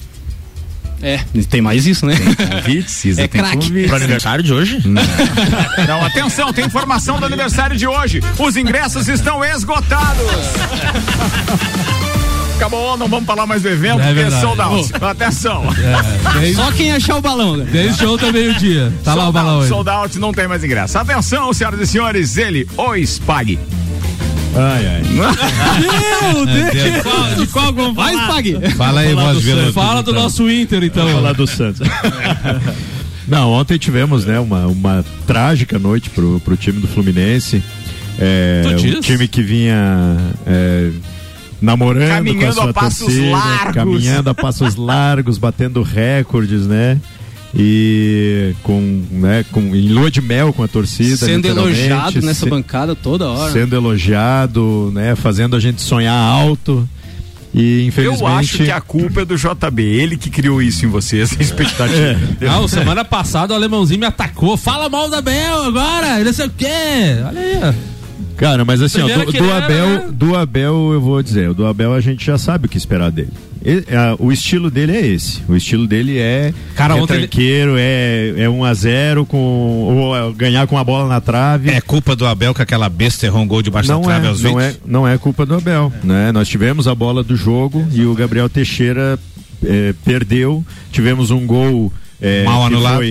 É, 1.03 1.19
tem 1.51 1.61
mais 1.61 1.85
isso, 1.87 2.07
né? 2.07 2.15
Tem 2.15 2.49
convites, 2.49 3.05
Isa 3.05 3.23
é 3.23 3.29
tem 3.29 3.41
crack. 3.41 3.57
convites. 3.57 3.89
Pro 3.89 3.97
aniversário 3.97 4.45
de 4.45 4.53
hoje? 4.53 4.81
Não. 4.87 5.03
não, 5.89 6.05
atenção, 6.05 6.53
tem 6.53 6.65
informação 6.65 7.19
do 7.19 7.27
aniversário 7.27 7.77
de 7.77 7.87
hoje. 7.87 8.21
Os 8.39 8.57
ingressos 8.57 9.09
estão 9.09 9.45
esgotados. 9.45 10.23
Acabou, 12.63 12.97
não 12.97 13.09
vamos 13.09 13.27
falar 13.27 13.45
mais 13.45 13.63
do 13.63 13.69
evento, 13.69 14.01
é 14.01 14.15
porque 14.15 14.21
é 14.21 14.31
sold 14.31 14.61
out. 14.61 14.93
Atenção. 15.01 15.65
É, 15.65 16.39
desde... 16.39 16.55
Só 16.55 16.71
quem 16.71 16.93
achar 16.93 17.17
o 17.17 17.21
balão. 17.21 17.57
Né? 17.57 17.67
Desde 17.71 18.07
ontem 18.07 18.31
meio-dia. 18.31 18.93
Tá 19.03 19.13
sold 19.13 19.19
lá 19.19 19.29
o 19.29 19.33
balão 19.33 19.55
out, 19.57 19.69
Sold 19.69 19.91
out, 19.91 20.19
não 20.21 20.33
tem 20.33 20.47
mais 20.47 20.63
ingresso. 20.63 20.97
Atenção, 20.97 21.53
senhoras 21.53 21.81
e 21.81 21.87
senhores, 21.87 22.37
ele, 22.37 22.67
o 22.77 22.95
Spag. 22.97 23.59
Ai, 24.55 24.87
ai. 24.87 25.03
Meu 25.11 26.47
Deus! 26.47 26.73
De 26.73 27.03
qual, 27.03 27.35
de 27.35 27.47
qual 27.49 27.73
vamos 27.73 27.95
Vai, 27.97 28.15
Spag. 28.15 28.71
Fala 28.77 29.01
aí, 29.01 29.15
voz 29.15 29.43
do 29.43 29.73
Fala 29.73 30.03
do 30.03 30.11
então. 30.13 30.23
nosso 30.23 30.49
Inter, 30.49 30.85
então. 30.85 31.09
Falar 31.09 31.33
do 31.33 31.47
Santos. 31.47 31.81
Não, 33.27 33.51
ontem 33.53 33.79
tivemos, 33.79 34.25
né, 34.25 34.39
uma, 34.39 34.67
uma 34.67 35.05
trágica 35.27 35.79
noite 35.79 36.11
pro, 36.11 36.39
pro 36.41 36.57
time 36.57 36.81
do 36.81 36.87
Fluminense. 36.87 37.63
É, 38.19 38.63
um 38.67 39.01
time 39.01 39.27
que 39.27 39.43
vinha 39.43 40.17
é, 40.47 40.91
namorando 41.63 42.09
caminhando 42.09 42.41
com 42.41 42.49
a 42.49 42.53
sua 42.53 42.71
a 42.71 42.75
passos 42.75 42.99
torcida, 42.99 43.31
largos. 43.31 43.75
caminhando 43.75 44.31
a 44.31 44.35
passos 44.35 44.77
largos, 44.77 45.39
batendo 45.39 45.83
recordes, 45.83 46.67
né? 46.67 47.01
E 47.55 48.55
com, 48.63 49.03
né, 49.11 49.45
com 49.53 49.61
em 49.61 49.89
lua 49.89 50.11
de 50.11 50.23
mel 50.23 50.55
com 50.55 50.63
a 50.63 50.69
torcida, 50.69 51.19
sendo 51.19 51.47
elogiado 51.47 52.21
nessa 52.23 52.45
se, 52.45 52.51
bancada 52.51 52.95
toda 52.95 53.29
hora. 53.29 53.53
Sendo 53.53 53.77
elogiado, 53.77 54.91
né, 54.95 55.15
fazendo 55.15 55.55
a 55.55 55.61
gente 55.61 55.81
sonhar 55.83 56.15
alto. 56.17 56.89
E 57.55 57.85
infelizmente. 57.87 58.23
Eu 58.23 58.27
acho 58.27 58.57
que 58.59 58.71
a 58.71 58.81
culpa 58.81 59.21
é 59.21 59.25
do 59.27 59.37
JB, 59.37 59.83
ele 59.83 60.17
que 60.17 60.31
criou 60.31 60.63
isso 60.63 60.87
em 60.87 60.89
você, 60.89 61.21
essa 61.21 61.41
expectativa. 61.43 62.19
É. 62.41 62.47
Não, 62.47 62.67
semana 62.67 63.05
passada 63.05 63.53
o 63.53 63.57
alemãozinho 63.57 64.01
me 64.01 64.07
atacou. 64.07 64.57
Fala 64.57 64.89
mal 64.89 65.11
da 65.11 65.21
Bel 65.21 65.65
agora, 65.65 66.25
não 66.25 66.33
sei 66.33 66.47
o 66.47 66.51
quê. 66.51 66.67
Olha 67.27 67.41
aí. 67.41 67.75
Cara, 68.43 68.65
mas 68.65 68.83
assim, 68.83 69.01
ó, 69.01 69.07
do, 69.07 69.31
do, 69.31 69.53
Abel, 69.53 69.87
né? 69.87 70.09
do 70.11 70.37
Abel 70.37 70.91
eu 70.93 71.01
vou 71.01 71.23
dizer, 71.23 71.51
o 71.51 71.55
do 71.55 71.65
Abel 71.65 71.95
a 71.95 72.01
gente 72.01 72.27
já 72.27 72.37
sabe 72.37 72.67
o 72.67 72.69
que 72.69 72.77
esperar 72.77 73.09
dele. 73.13 73.31
Ele, 73.65 73.87
a, 73.95 74.17
o 74.19 74.33
estilo 74.33 74.69
dele 74.69 74.97
é 74.97 75.07
esse. 75.07 75.41
O 75.49 75.55
estilo 75.55 75.87
dele 75.87 76.19
é 76.19 76.53
Cara, 76.75 76.99
é 76.99 77.07
tranqueiro, 77.07 77.79
ele... 77.79 78.41
é, 78.41 78.43
é 78.43 78.51
1 78.51 78.65
a 78.65 78.75
0 78.75 79.27
com 79.27 79.39
ou 79.39 80.17
é, 80.17 80.33
ganhar 80.33 80.67
com 80.67 80.77
a 80.77 80.83
bola 80.83 81.09
na 81.09 81.21
trave. 81.21 81.71
É 81.71 81.81
culpa 81.81 82.17
do 82.17 82.27
Abel 82.27 82.53
que 82.53 82.61
aquela 82.61 82.89
besta 82.89 83.27
errou 83.27 83.43
um 83.43 83.47
gol 83.47 83.63
debaixo 83.63 83.89
não 83.89 84.01
da 84.01 84.09
trave 84.09 84.27
é, 84.27 84.29
aos 84.31 84.43
não 84.43 84.59
é, 84.59 84.75
não 84.85 85.07
é 85.07 85.17
culpa 85.19 85.47
do 85.47 85.55
Abel, 85.55 85.93
é. 86.03 86.05
né? 86.05 86.33
Nós 86.33 86.49
tivemos 86.49 86.89
a 86.89 86.97
bola 86.97 87.23
do 87.23 87.37
jogo 87.37 87.87
e 87.93 88.05
o 88.05 88.13
Gabriel 88.13 88.49
Teixeira 88.49 89.21
é, 89.65 89.95
perdeu. 90.05 90.67
Tivemos 90.91 91.31
um 91.31 91.47
gol 91.47 91.93
é, 92.21 92.43
mal 92.43 92.67
anulado. 92.67 93.05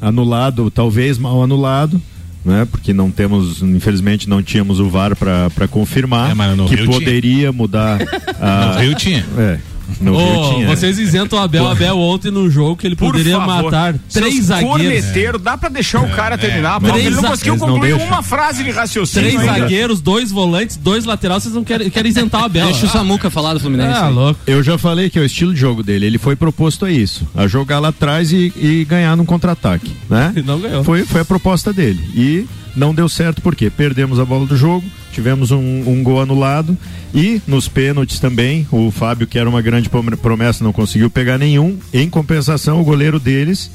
anulado, 0.00 0.70
talvez 0.70 1.18
mal 1.18 1.42
anulado 1.42 2.00
né? 2.48 2.66
Porque 2.68 2.92
não 2.92 3.10
temos, 3.10 3.62
infelizmente, 3.62 4.28
não 4.28 4.42
tínhamos 4.42 4.80
o 4.80 4.88
VAR 4.88 5.14
para 5.14 5.68
confirmar 5.68 6.30
é, 6.30 6.34
que 6.66 6.74
Rio 6.74 6.86
poderia 6.86 7.38
tinha. 7.38 7.52
mudar. 7.52 8.00
A... 8.40 8.74
No 8.74 8.80
Rio 8.80 8.94
tinha. 8.94 9.24
É. 9.36 9.58
No 10.00 10.14
oh, 10.14 10.18
Rio 10.18 10.54
tinha. 10.54 10.66
Vocês 10.68 10.98
isentam 10.98 11.38
o 11.38 11.42
Abel, 11.42 11.64
Pô. 11.64 11.70
Abel 11.70 11.98
ontem 11.98 12.30
no 12.30 12.50
jogo 12.50 12.76
que 12.76 12.86
ele 12.86 12.96
Por 12.96 13.10
poderia 13.10 13.38
favor. 13.38 13.64
matar 13.64 13.94
três 14.12 14.44
zagueiros. 14.44 14.70
Corneteiro, 14.70 15.38
dá 15.38 15.56
pra 15.56 15.68
deixar 15.68 16.00
o 16.00 16.08
cara 16.10 16.34
é. 16.34 16.38
terminar. 16.38 16.80
É. 16.82 16.98
Ele 16.98 17.16
não 17.16 17.22
conseguiu 17.22 17.56
concluir 17.56 17.94
uma 17.94 18.22
frase 18.22 18.62
de 18.62 18.70
raciocínio. 18.70 19.30
Três 19.30 19.40
ainda. 19.40 19.60
zagueiros, 19.60 20.00
dois 20.00 20.30
volantes, 20.30 20.76
dois 20.76 21.04
laterais, 21.04 21.42
vocês 21.42 21.54
não 21.54 21.64
querem, 21.64 21.90
querem 21.90 22.10
isentar 22.10 22.42
o 22.42 22.44
Abel. 22.44 22.66
Deixa 22.66 22.86
o 22.86 22.88
Samuca 22.88 23.30
falar 23.30 23.54
do 23.54 23.60
Fluminense. 23.60 23.98
Ah, 23.98 24.08
louco. 24.08 24.40
Eu 24.46 24.62
já 24.62 24.76
falei 24.76 25.10
que 25.10 25.18
é 25.18 25.22
o 25.22 25.24
estilo 25.24 25.54
de 25.54 25.60
jogo 25.60 25.82
dele. 25.82 26.06
Ele 26.06 26.18
foi 26.18 26.36
proposto 26.36 26.84
a 26.84 26.90
isso, 26.90 27.26
a 27.34 27.46
jogar 27.46 27.78
lá 27.78 27.88
atrás 27.88 28.32
e, 28.32 28.52
e 28.56 28.84
ganhar 28.84 29.16
num 29.16 29.24
contra-ataque, 29.24 29.90
né? 30.08 30.32
E 30.36 30.42
não 30.42 30.60
ganhou. 30.60 30.84
Foi, 30.84 31.04
foi 31.04 31.22
a 31.22 31.24
proposta 31.24 31.72
dele. 31.72 32.00
E 32.14 32.46
não 32.78 32.94
deu 32.94 33.08
certo 33.08 33.42
porque 33.42 33.68
perdemos 33.68 34.18
a 34.20 34.24
bola 34.24 34.46
do 34.46 34.56
jogo, 34.56 34.84
tivemos 35.12 35.50
um, 35.50 35.58
um 35.58 36.02
gol 36.02 36.20
anulado 36.20 36.76
e 37.12 37.42
nos 37.46 37.68
pênaltis 37.68 38.20
também, 38.20 38.66
o 38.70 38.90
Fábio, 38.90 39.26
que 39.26 39.38
era 39.38 39.48
uma 39.48 39.60
grande 39.60 39.90
promessa, 40.22 40.62
não 40.62 40.72
conseguiu 40.72 41.10
pegar 41.10 41.36
nenhum. 41.36 41.78
Em 41.92 42.08
compensação, 42.08 42.80
o 42.80 42.84
goleiro 42.84 43.18
deles 43.18 43.70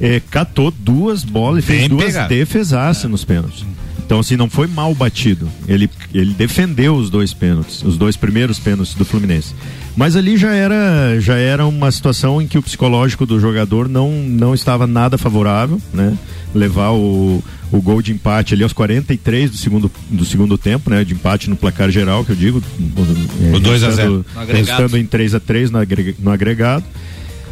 é, 0.00 0.20
catou 0.30 0.70
duas 0.70 1.24
bolas 1.24 1.62
e 1.62 1.66
fez 1.66 1.88
duas 1.88 2.14
defesaças 2.28 3.04
é. 3.04 3.08
nos 3.08 3.24
pênaltis. 3.24 3.64
Então, 4.08 4.20
assim, 4.20 4.36
não 4.38 4.48
foi 4.48 4.66
mal 4.66 4.94
batido. 4.94 5.46
Ele, 5.68 5.90
ele 6.14 6.32
defendeu 6.32 6.94
os 6.94 7.10
dois 7.10 7.34
pênaltis, 7.34 7.82
os 7.82 7.98
dois 7.98 8.16
primeiros 8.16 8.58
pênaltis 8.58 8.94
do 8.94 9.04
Fluminense. 9.04 9.54
Mas 9.94 10.16
ali 10.16 10.38
já 10.38 10.54
era, 10.54 11.20
já 11.20 11.36
era 11.36 11.66
uma 11.66 11.92
situação 11.92 12.40
em 12.40 12.46
que 12.46 12.56
o 12.56 12.62
psicológico 12.62 13.26
do 13.26 13.38
jogador 13.38 13.86
não, 13.86 14.10
não 14.10 14.54
estava 14.54 14.86
nada 14.86 15.18
favorável, 15.18 15.78
né? 15.92 16.16
Levar 16.54 16.92
o, 16.92 17.44
o 17.70 17.82
gol 17.82 18.00
de 18.00 18.10
empate 18.10 18.54
ali 18.54 18.62
aos 18.62 18.72
43 18.72 19.50
do 19.50 19.58
segundo, 19.58 19.92
do 20.08 20.24
segundo 20.24 20.56
tempo, 20.56 20.88
né? 20.88 21.04
De 21.04 21.12
empate 21.12 21.50
no 21.50 21.56
placar 21.56 21.90
geral, 21.90 22.24
que 22.24 22.32
eu 22.32 22.36
digo. 22.36 22.62
É, 23.52 23.56
o 23.56 23.60
2 23.60 23.82
a 23.82 23.90
0 23.90 24.24
Estando 24.58 24.96
em 24.96 25.04
3 25.04 25.34
a 25.34 25.40
3 25.40 25.70
no, 25.70 25.80
no 26.20 26.30
agregado. 26.30 26.84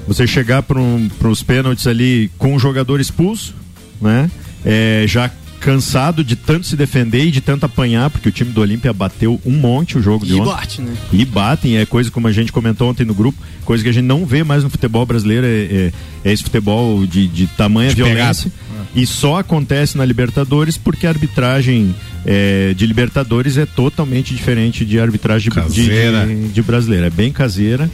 Você 0.09 0.27
chegar 0.27 0.63
para 0.63 0.81
um, 0.81 1.11
os 1.23 1.43
pênaltis 1.43 1.87
ali 1.87 2.31
com 2.39 2.55
o 2.55 2.59
jogador 2.59 2.99
expulso, 2.99 3.55
né? 4.01 4.31
É, 4.65 5.05
já 5.07 5.31
cansado 5.67 6.23
de 6.23 6.37
tanto 6.37 6.65
se 6.65 6.77
defender 6.77 7.25
e 7.25 7.31
de 7.33 7.41
tanto 7.41 7.67
apanhar, 7.67 8.09
porque 8.09 8.29
o 8.29 8.33
time 8.33 8.53
do 8.53 8.61
Olímpia 8.61 8.93
bateu 8.93 9.41
um 9.45 9.51
monte 9.51 9.99
o 9.99 10.01
jogo 10.01 10.25
e 10.25 10.29
de 10.29 10.35
ontem. 10.37 10.45
E 10.45 10.55
bate, 10.55 10.81
né? 10.81 10.97
E 11.13 11.25
batem, 11.25 11.77
é 11.79 11.85
coisa 11.85 12.09
como 12.09 12.29
a 12.29 12.33
gente 12.33 12.53
comentou 12.53 12.89
ontem 12.89 13.05
no 13.05 13.13
grupo, 13.13 13.37
coisa 13.65 13.83
que 13.83 13.91
a 13.91 13.93
gente 13.93 14.05
não 14.05 14.25
vê 14.25 14.45
mais 14.45 14.63
no 14.63 14.71
futebol 14.71 15.05
brasileiro, 15.05 15.45
é, 15.45 15.49
é, 15.49 15.93
é 16.25 16.33
esse 16.33 16.45
futebol 16.45 17.05
de, 17.05 17.27
de 17.27 17.49
tamanha 17.49 17.89
de 17.89 17.97
violência. 17.97 18.53
E 18.95 19.05
só 19.05 19.41
acontece 19.41 19.99
na 19.99 20.05
Libertadores 20.05 20.77
porque 20.77 21.05
a 21.05 21.11
arbitragem 21.11 21.93
é, 22.25 22.73
de 22.73 22.87
Libertadores 22.87 23.59
é 23.59 23.67
totalmente 23.67 24.33
diferente 24.33 24.85
de 24.85 25.01
arbitragem 25.01 25.53
de, 25.69 25.85
de, 25.89 26.49
de 26.49 26.63
brasileira. 26.63 27.09
É 27.09 27.11
bem 27.11 27.33
caseira 27.33 27.91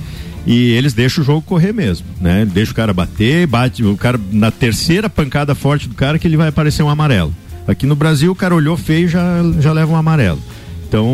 e 0.47 0.73
eles 0.73 0.93
deixam 0.93 1.23
o 1.23 1.27
jogo 1.27 1.41
correr 1.41 1.73
mesmo, 1.73 2.07
né? 2.21 2.45
Deixa 2.45 2.71
o 2.71 2.75
cara 2.75 2.93
bater, 2.93 3.47
bate 3.47 3.83
o 3.83 3.97
cara 3.97 4.21
na 4.31 4.51
terceira 4.51 5.09
pancada 5.09 5.55
forte 5.55 5.89
do 5.89 5.95
cara 5.95 6.19
que 6.19 6.29
ele 6.29 6.37
vai 6.37 6.49
aparecer 6.49 6.83
um 6.83 6.91
amarelo. 6.91 7.35
Aqui 7.67 7.87
no 7.87 7.95
Brasil 7.95 8.33
o 8.33 8.35
cara 8.35 8.55
olhou 8.55 8.77
feio 8.77 9.09
já 9.09 9.43
já 9.61 9.73
leva 9.73 9.93
um 9.93 9.97
amarelo. 9.97 10.41
Então 10.89 11.07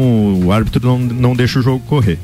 o 0.44 0.50
árbitro 0.50 0.86
não, 0.86 0.98
não 0.98 1.36
deixa 1.36 1.58
o 1.58 1.62
jogo 1.62 1.84
correr. 1.86 2.18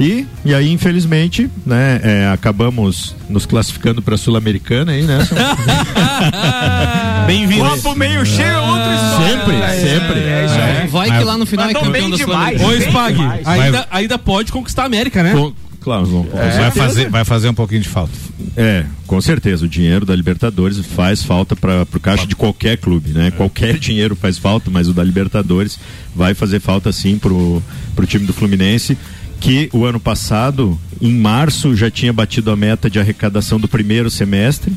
E, 0.00 0.26
e 0.46 0.54
aí, 0.54 0.72
infelizmente, 0.72 1.50
né, 1.66 2.00
é, 2.02 2.28
acabamos 2.32 3.14
nos 3.28 3.44
classificando 3.44 4.00
para 4.00 4.14
a 4.14 4.18
Sul-Americana 4.18 4.92
aí, 4.92 5.02
né? 5.02 5.18
Bem-vindo. 7.26 7.68
Copo 7.68 7.94
meio 7.94 8.24
cheio, 8.24 8.48
é 8.48 8.58
outra 8.58 8.94
história. 8.94 9.28
Sempre, 9.28 9.56
é, 9.56 9.68
sempre. 9.76 10.20
É, 10.20 10.84
é, 10.84 10.86
Vai 10.86 11.18
que 11.18 11.22
lá 11.22 11.36
no 11.36 11.44
final 11.44 11.68
é 11.68 11.74
campeão 11.74 12.08
da 12.08 12.16
Sul-Americana. 12.16 12.66
Ô, 12.66 12.80
Spag, 12.80 13.18
ainda, 13.44 13.86
ainda 13.90 14.18
pode 14.18 14.50
conquistar 14.50 14.84
a 14.84 14.86
América, 14.86 15.22
né? 15.22 15.32
Com, 15.34 15.52
Claro, 15.80 16.28
é, 16.34 16.58
vai, 16.58 16.70
fazer, 16.70 17.08
vai 17.08 17.24
fazer 17.24 17.48
um 17.48 17.54
pouquinho 17.54 17.80
de 17.80 17.88
falta. 17.88 18.12
É, 18.56 18.84
com 19.06 19.20
certeza. 19.20 19.64
O 19.64 19.68
dinheiro 19.68 20.04
da 20.04 20.14
Libertadores 20.14 20.78
faz 20.78 21.22
falta 21.22 21.56
para 21.56 21.82
o 21.82 22.00
caixa 22.00 22.26
de 22.26 22.36
qualquer 22.36 22.76
clube, 22.76 23.10
né? 23.10 23.28
É. 23.28 23.30
Qualquer 23.30 23.78
dinheiro 23.80 24.14
faz 24.14 24.36
falta, 24.36 24.70
mas 24.70 24.88
o 24.88 24.92
da 24.92 25.02
Libertadores 25.02 25.78
vai 26.14 26.34
fazer 26.34 26.60
falta 26.60 26.92
sim 26.92 27.18
pro, 27.18 27.62
pro 27.96 28.06
time 28.06 28.26
do 28.26 28.32
Fluminense 28.32 28.96
que 29.40 29.70
o 29.72 29.86
ano 29.86 29.98
passado, 29.98 30.78
em 31.00 31.14
março, 31.14 31.74
já 31.74 31.90
tinha 31.90 32.12
batido 32.12 32.50
a 32.50 32.56
meta 32.56 32.90
de 32.90 33.00
arrecadação 33.00 33.58
do 33.58 33.66
primeiro 33.66 34.10
semestre. 34.10 34.72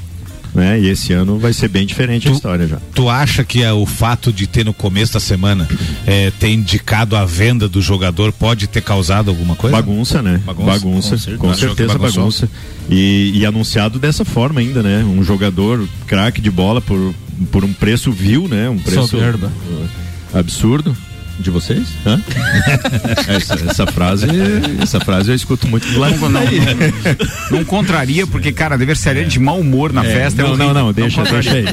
Né? 0.54 0.80
E 0.80 0.90
esse 0.90 1.12
ano 1.14 1.40
vai 1.40 1.52
ser 1.52 1.68
bem 1.68 1.86
diferente 1.86 2.28
tu, 2.28 2.30
a 2.30 2.34
história 2.34 2.68
já. 2.68 2.78
Tu 2.94 3.10
acha 3.10 3.44
que 3.44 3.64
é 3.64 3.74
o 3.74 3.86
fato 3.86 4.32
de 4.32 4.46
ter 4.46 4.64
no 4.64 4.74
começo 4.74 5.14
da 5.14 5.20
semana 5.20 5.68
é, 6.06 6.32
ter 6.32 6.50
indicado 6.50 7.16
a 7.16 7.26
venda 7.26 7.68
do 7.68 7.82
jogador 7.82 8.32
pode 8.32 8.68
ter 8.68 8.82
causado 8.82 9.30
alguma 9.30 9.56
coisa? 9.56 9.76
Bagunça, 9.76 10.22
né? 10.22 10.40
Bagunça, 10.46 10.72
bagunça 10.72 11.10
com 11.10 11.18
certeza, 11.18 11.38
com 11.38 11.54
certeza 11.56 11.98
bagunça. 11.98 12.50
E, 12.90 13.32
e, 13.34 13.46
anunciado 13.46 13.98
dessa 13.98 14.24
forma 14.24 14.60
ainda, 14.60 14.84
né? 14.84 15.04
Um 15.04 15.24
jogador 15.24 15.88
craque 16.06 16.40
de 16.40 16.52
bola 16.52 16.82
por, 16.82 17.14
por 17.52 17.64
um 17.64 17.74
preço 17.74 18.12
vil, 18.12 18.48
né? 18.48 18.70
Um 18.70 18.78
preço 18.78 19.08
Soberba. 19.08 19.52
absurdo 20.34 20.96
de 21.40 21.50
vocês? 21.50 21.88
Hã? 22.06 22.22
essa, 23.28 23.54
essa, 23.54 23.88
frase, 23.88 24.28
essa 24.82 25.00
frase 25.00 25.32
eu 25.32 25.36
escuto 25.36 25.68
muito 25.68 25.88
do 25.88 26.00
lado. 26.00 26.18
Não, 26.20 26.30
não, 26.30 26.42
não, 26.42 27.58
não, 27.58 27.66
contraria, 27.66 28.26
porque, 28.28 28.52
cara, 28.52 28.76
adversaria 28.76 29.26
de 29.26 29.40
mau 29.40 29.60
humor 29.60 29.92
na 29.92 30.06
é, 30.06 30.14
festa. 30.14 30.44
Não, 30.44 30.54
é 30.54 30.58
não, 30.58 30.74
não, 30.74 30.94
deixa, 30.94 31.24
deixa 31.24 31.54
aí. 31.54 31.66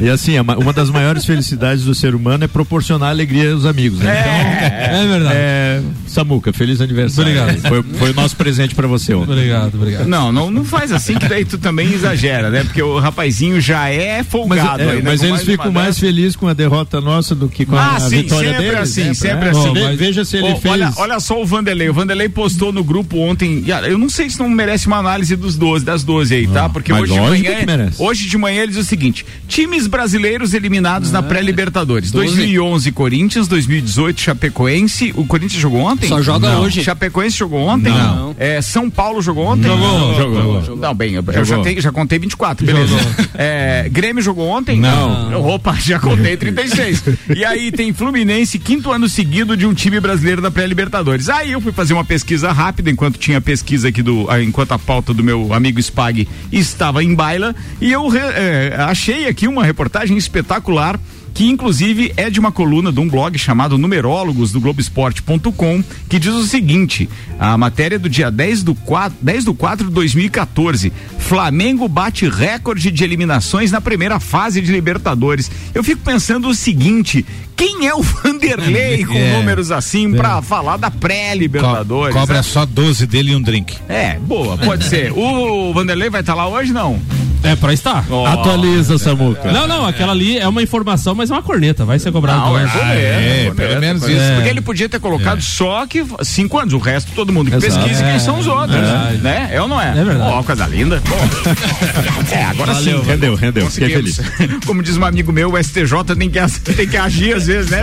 E 0.00 0.08
assim, 0.08 0.38
uma 0.38 0.72
das 0.72 0.90
maiores 0.90 1.24
felicidades 1.24 1.84
do 1.84 1.94
ser 1.94 2.14
humano 2.14 2.44
é 2.44 2.48
proporcionar 2.48 3.10
alegria 3.10 3.52
aos 3.52 3.64
amigos. 3.64 3.98
Né? 3.98 4.12
É, 4.12 4.86
então, 4.86 5.00
é, 5.00 5.06
verdade. 5.06 5.36
É, 5.36 5.82
Samuca, 6.06 6.52
feliz 6.52 6.80
aniversário. 6.80 7.40
Obrigado. 7.42 7.68
Foi, 7.68 7.82
foi 7.98 8.10
o 8.10 8.14
nosso 8.14 8.36
presente 8.36 8.74
para 8.74 8.86
você 8.86 9.14
ontem. 9.14 9.32
Obrigado, 9.32 9.74
obrigado. 9.74 10.06
Não, 10.06 10.30
não, 10.30 10.50
não 10.50 10.64
faz 10.64 10.92
assim 10.92 11.14
que 11.18 11.28
daí 11.28 11.44
tu 11.44 11.58
também 11.58 11.92
exagera, 11.92 12.50
né? 12.50 12.64
Porque 12.64 12.82
o 12.82 12.98
rapazinho 12.98 13.60
já 13.60 13.88
é 13.88 14.22
folgado. 14.22 14.78
Mas, 14.78 14.80
é, 14.80 14.90
aí, 14.90 14.96
né? 14.96 15.02
mas 15.04 15.22
eles 15.22 15.42
ficam 15.42 15.72
mais 15.72 15.98
felizes 15.98 16.36
com 16.36 16.48
a 16.48 16.52
derrota 16.52 17.00
nossa 17.00 17.34
do 17.34 17.48
que 17.48 17.64
com 17.64 17.76
ah, 17.76 17.96
a, 17.96 18.00
sim, 18.00 18.22
vitória 18.22 18.52
deles. 18.58 18.80
Assim, 18.80 18.91
assim, 19.00 19.14
sempre 19.14 19.48
assim. 19.48 19.68
Oh, 19.68 19.74
mas... 19.74 19.98
Veja 19.98 20.24
se 20.24 20.36
ele 20.36 20.52
oh, 20.52 20.56
fez. 20.56 20.72
Olha, 20.72 20.92
olha 20.96 21.20
só 21.20 21.40
o 21.40 21.46
Vanderlei. 21.46 21.88
O 21.88 21.94
Vanderlei 21.94 22.28
postou 22.28 22.72
no 22.72 22.82
grupo 22.82 23.18
ontem. 23.18 23.64
Eu 23.88 23.98
não 23.98 24.08
sei 24.08 24.30
se 24.30 24.38
não 24.38 24.48
merece 24.48 24.86
uma 24.86 24.98
análise 24.98 25.34
dos 25.36 25.56
12, 25.56 25.84
das 25.84 26.04
12 26.04 26.34
aí, 26.34 26.46
tá? 26.46 26.68
Porque 26.68 26.92
hoje 26.92 27.12
de 27.12 27.20
manhã. 27.20 27.90
Hoje 27.98 28.28
de 28.28 28.38
manhã 28.38 28.62
ele 28.62 28.72
diz 28.72 28.80
o 28.80 28.84
seguinte: 28.84 29.24
times 29.48 29.86
brasileiros 29.86 30.54
eliminados 30.54 31.10
ah, 31.10 31.20
na 31.20 31.22
pré-Libertadores. 31.22 32.10
2011 32.10 32.92
Corinthians, 32.92 33.48
2018 33.48 34.20
Chapecoense. 34.20 35.12
O 35.16 35.24
Corinthians 35.24 35.60
jogou 35.60 35.80
ontem? 35.80 36.08
Só 36.08 36.22
joga 36.22 36.50
não. 36.50 36.62
hoje. 36.62 36.82
Chapecoense 36.82 37.36
jogou 37.36 37.60
ontem? 37.60 37.92
Não. 37.92 38.34
É, 38.38 38.60
São 38.60 38.90
Paulo 38.90 39.20
jogou 39.22 39.46
ontem? 39.46 39.68
Jogou. 39.68 40.16
Jogou. 40.16 40.60
jogou. 40.62 40.76
Não, 40.76 40.94
bem, 40.94 41.14
eu, 41.14 41.24
eu 41.32 41.44
já, 41.44 41.58
tenho, 41.60 41.80
já 41.80 41.92
contei 41.92 42.18
24, 42.18 42.64
beleza. 42.64 42.94
É, 43.34 43.88
Grêmio 43.90 44.22
jogou 44.22 44.48
ontem? 44.48 44.80
Não. 44.80 45.44
Opa, 45.46 45.74
já 45.74 45.98
contei 45.98 46.36
36. 46.36 47.04
e 47.36 47.44
aí 47.44 47.70
tem 47.70 47.92
Fluminense, 47.92 48.58
quinto 48.58 48.81
ano 48.90 49.08
seguido 49.08 49.56
de 49.56 49.66
um 49.66 49.74
time 49.74 50.00
brasileiro 50.00 50.40
da 50.40 50.50
pré-Libertadores. 50.50 51.28
Aí 51.28 51.52
eu 51.52 51.60
fui 51.60 51.72
fazer 51.72 51.92
uma 51.92 52.04
pesquisa 52.04 52.50
rápida 52.52 52.90
enquanto 52.90 53.18
tinha 53.18 53.40
pesquisa 53.40 53.88
aqui 53.88 54.02
do, 54.02 54.26
enquanto 54.40 54.72
a 54.72 54.78
pauta 54.78 55.12
do 55.12 55.22
meu 55.22 55.52
amigo 55.52 55.78
Spag 55.78 56.26
estava 56.50 57.04
em 57.04 57.14
baila 57.14 57.54
e 57.80 57.92
eu 57.92 58.08
é, 58.16 58.74
achei 58.78 59.26
aqui 59.26 59.46
uma 59.46 59.64
reportagem 59.64 60.16
espetacular 60.16 60.98
que 61.34 61.48
inclusive 61.48 62.12
é 62.16 62.28
de 62.28 62.38
uma 62.38 62.52
coluna 62.52 62.92
de 62.92 63.00
um 63.00 63.08
blog 63.08 63.36
chamado 63.38 63.78
Numerólogos 63.78 64.52
do 64.52 64.60
Globoesporte.com, 64.60 65.82
que 66.08 66.18
diz 66.18 66.32
o 66.32 66.44
seguinte: 66.46 67.08
a 67.38 67.56
matéria 67.56 67.98
do 67.98 68.08
dia 68.08 68.30
10 68.30 68.62
do 68.62 68.74
4, 68.74 69.18
10 69.20 69.44
do 69.44 69.54
4 69.54 69.86
de 69.88 69.92
2014. 69.92 70.92
Flamengo 71.18 71.88
bate 71.88 72.28
recorde 72.28 72.90
de 72.90 73.04
eliminações 73.04 73.70
na 73.70 73.80
primeira 73.80 74.20
fase 74.20 74.60
de 74.60 74.70
Libertadores. 74.70 75.50
Eu 75.74 75.82
fico 75.82 76.02
pensando 76.02 76.48
o 76.48 76.54
seguinte: 76.54 77.24
quem 77.62 77.86
é 77.86 77.94
o 77.94 78.02
Vanderlei 78.02 79.04
com 79.04 79.14
é, 79.14 79.36
números 79.36 79.70
assim 79.70 80.12
é. 80.12 80.16
pra 80.16 80.42
falar 80.42 80.76
da 80.76 80.90
pré-Libertadores? 80.90 82.12
Co 82.12 82.20
cobra 82.20 82.36
né? 82.38 82.42
só 82.42 82.66
12 82.66 83.06
dele 83.06 83.30
e 83.30 83.36
um 83.36 83.40
drink. 83.40 83.76
É, 83.88 84.18
boa, 84.18 84.58
pode 84.58 84.84
ser. 84.84 85.12
O 85.12 85.72
Vanderlei 85.72 86.10
vai 86.10 86.22
estar 86.22 86.34
tá 86.34 86.36
lá 86.42 86.48
hoje, 86.48 86.72
não? 86.72 87.00
É, 87.42 87.56
pra 87.56 87.72
estar. 87.72 88.04
Oh, 88.08 88.24
Atualiza, 88.24 88.98
Samuca. 88.98 89.50
Não, 89.50 89.66
não, 89.66 89.84
aquela 89.84 90.12
ali 90.12 90.38
é 90.38 90.46
uma 90.46 90.62
informação, 90.62 91.14
mas 91.14 91.30
é 91.30 91.34
uma 91.34 91.42
corneta, 91.42 91.84
vai 91.84 91.98
ser 91.98 92.12
cobrado. 92.12 92.40
Não, 92.40 92.58
é, 92.58 92.64
ah, 92.64 92.94
é, 92.94 93.46
é, 93.46 93.50
pelo 93.54 93.80
menos 93.80 94.02
isso. 94.02 94.20
É. 94.20 94.34
Porque 94.36 94.48
ele 94.48 94.60
podia 94.60 94.88
ter 94.88 95.00
colocado 95.00 95.38
é. 95.38 95.42
só 95.42 95.84
que 95.86 96.04
cinco 96.22 96.58
anos, 96.58 96.72
o 96.72 96.78
resto 96.78 97.10
todo 97.14 97.32
mundo 97.32 97.50
que 97.50 97.58
pesquisa 97.58 98.04
quem 98.04 98.18
são 98.20 98.38
os 98.38 98.46
outros, 98.46 98.80
né? 99.20 99.50
É 99.52 99.60
ou 99.60 99.68
não 99.68 99.80
é? 99.80 99.90
É 99.90 100.04
verdade. 100.04 100.32
Ó, 100.32 100.40
oh, 100.40 100.44
coisa 100.44 100.66
linda. 100.66 101.02
é, 102.30 102.44
agora 102.44 102.74
Valeu, 102.74 103.00
sim. 103.00 103.06
Rendeu, 103.06 103.34
rendeu. 103.34 103.70
Fiquei 103.70 103.90
feliz. 103.90 104.20
Como 104.64 104.82
diz 104.82 104.96
um 104.96 105.04
amigo 105.04 105.32
meu, 105.32 105.52
o 105.52 105.62
STJ 105.62 106.16
tem 106.16 106.30
que, 106.30 106.72
tem 106.74 106.88
que 106.88 106.96
agir 106.96 107.34
às 107.34 107.46
vezes, 107.46 107.70
né? 107.70 107.82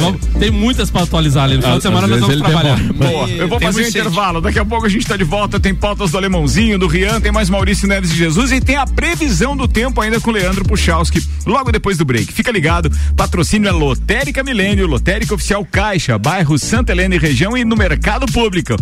Não, 0.00 0.12
tem 0.38 0.50
muitas 0.50 0.90
pra 0.90 1.02
atualizar 1.02 1.44
ali. 1.44 1.56
No 1.56 1.62
final 1.62 1.76
de 1.76 1.82
semana 1.82 2.06
nós 2.06 2.20
vamos 2.20 2.38
trabalhar. 2.38 2.78
Boa, 2.92 3.28
eu 3.28 3.48
vou 3.48 3.60
fazer 3.60 3.84
um 3.84 3.88
intervalo. 3.88 4.40
Daqui 4.40 4.58
a 4.58 4.64
pouco 4.64 4.86
a 4.86 4.88
gente 4.88 5.06
tá 5.06 5.16
de 5.16 5.24
volta. 5.24 5.58
Tem 5.58 5.74
pautas 5.74 6.12
do 6.12 6.18
Alemãozinho, 6.18 6.78
do 6.78 6.86
Rian, 6.86 7.20
tem 7.20 7.32
mais 7.32 7.50
Maurício 7.50 7.88
Neves 7.88 8.10
de 8.10 8.16
Jesus 8.16 8.52
e 8.52 8.59
tem 8.60 8.76
a 8.76 8.86
previsão 8.86 9.56
do 9.56 9.66
tempo 9.66 10.00
ainda 10.00 10.20
com 10.20 10.30
Leandro 10.30 10.64
Puchalski, 10.64 11.22
logo 11.46 11.72
depois 11.72 11.96
do 11.96 12.04
break. 12.04 12.32
Fica 12.32 12.50
ligado, 12.50 12.90
patrocínio 13.16 13.68
é 13.68 13.72
Lotérica 13.72 14.42
Milênio, 14.42 14.86
Lotérica 14.86 15.34
Oficial 15.34 15.64
Caixa, 15.64 16.18
bairro 16.18 16.58
Santa 16.58 16.92
Helena 16.92 17.14
e 17.14 17.18
região 17.18 17.56
e 17.56 17.64
no 17.64 17.76
Mercado 17.76 18.26
Público. 18.26 18.74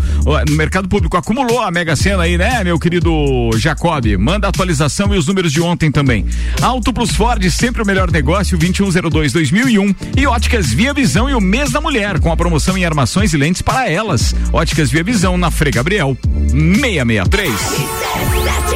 No 0.48 0.56
Mercado 0.56 0.88
Público 0.88 1.16
acumulou 1.16 1.60
a 1.60 1.70
Mega 1.70 1.96
Sena 1.96 2.24
aí, 2.24 2.38
né, 2.38 2.62
meu 2.64 2.78
querido 2.78 3.10
Jacob? 3.56 4.06
Manda 4.18 4.46
a 4.46 4.50
atualização 4.50 5.14
e 5.14 5.18
os 5.18 5.26
números 5.26 5.52
de 5.52 5.60
ontem 5.60 5.90
também. 5.90 6.26
Auto 6.60 6.92
Plus 6.92 7.10
Ford, 7.10 7.48
sempre 7.50 7.82
o 7.82 7.86
melhor 7.86 8.10
negócio, 8.10 8.58
2102-2001 8.58 9.94
e 10.16 10.26
Óticas 10.26 10.72
Via 10.72 10.92
Visão 10.92 11.28
e 11.28 11.34
o 11.34 11.40
mês 11.40 11.70
da 11.70 11.80
mulher, 11.80 12.20
com 12.20 12.32
a 12.32 12.36
promoção 12.36 12.76
em 12.76 12.84
armações 12.84 13.32
e 13.32 13.36
lentes 13.36 13.62
para 13.62 13.88
elas. 13.88 14.34
Óticas 14.52 14.90
Via 14.90 15.02
Visão 15.02 15.38
na 15.38 15.50
Frei 15.50 15.72
Gabriel 15.72 16.16
663. 16.50 18.67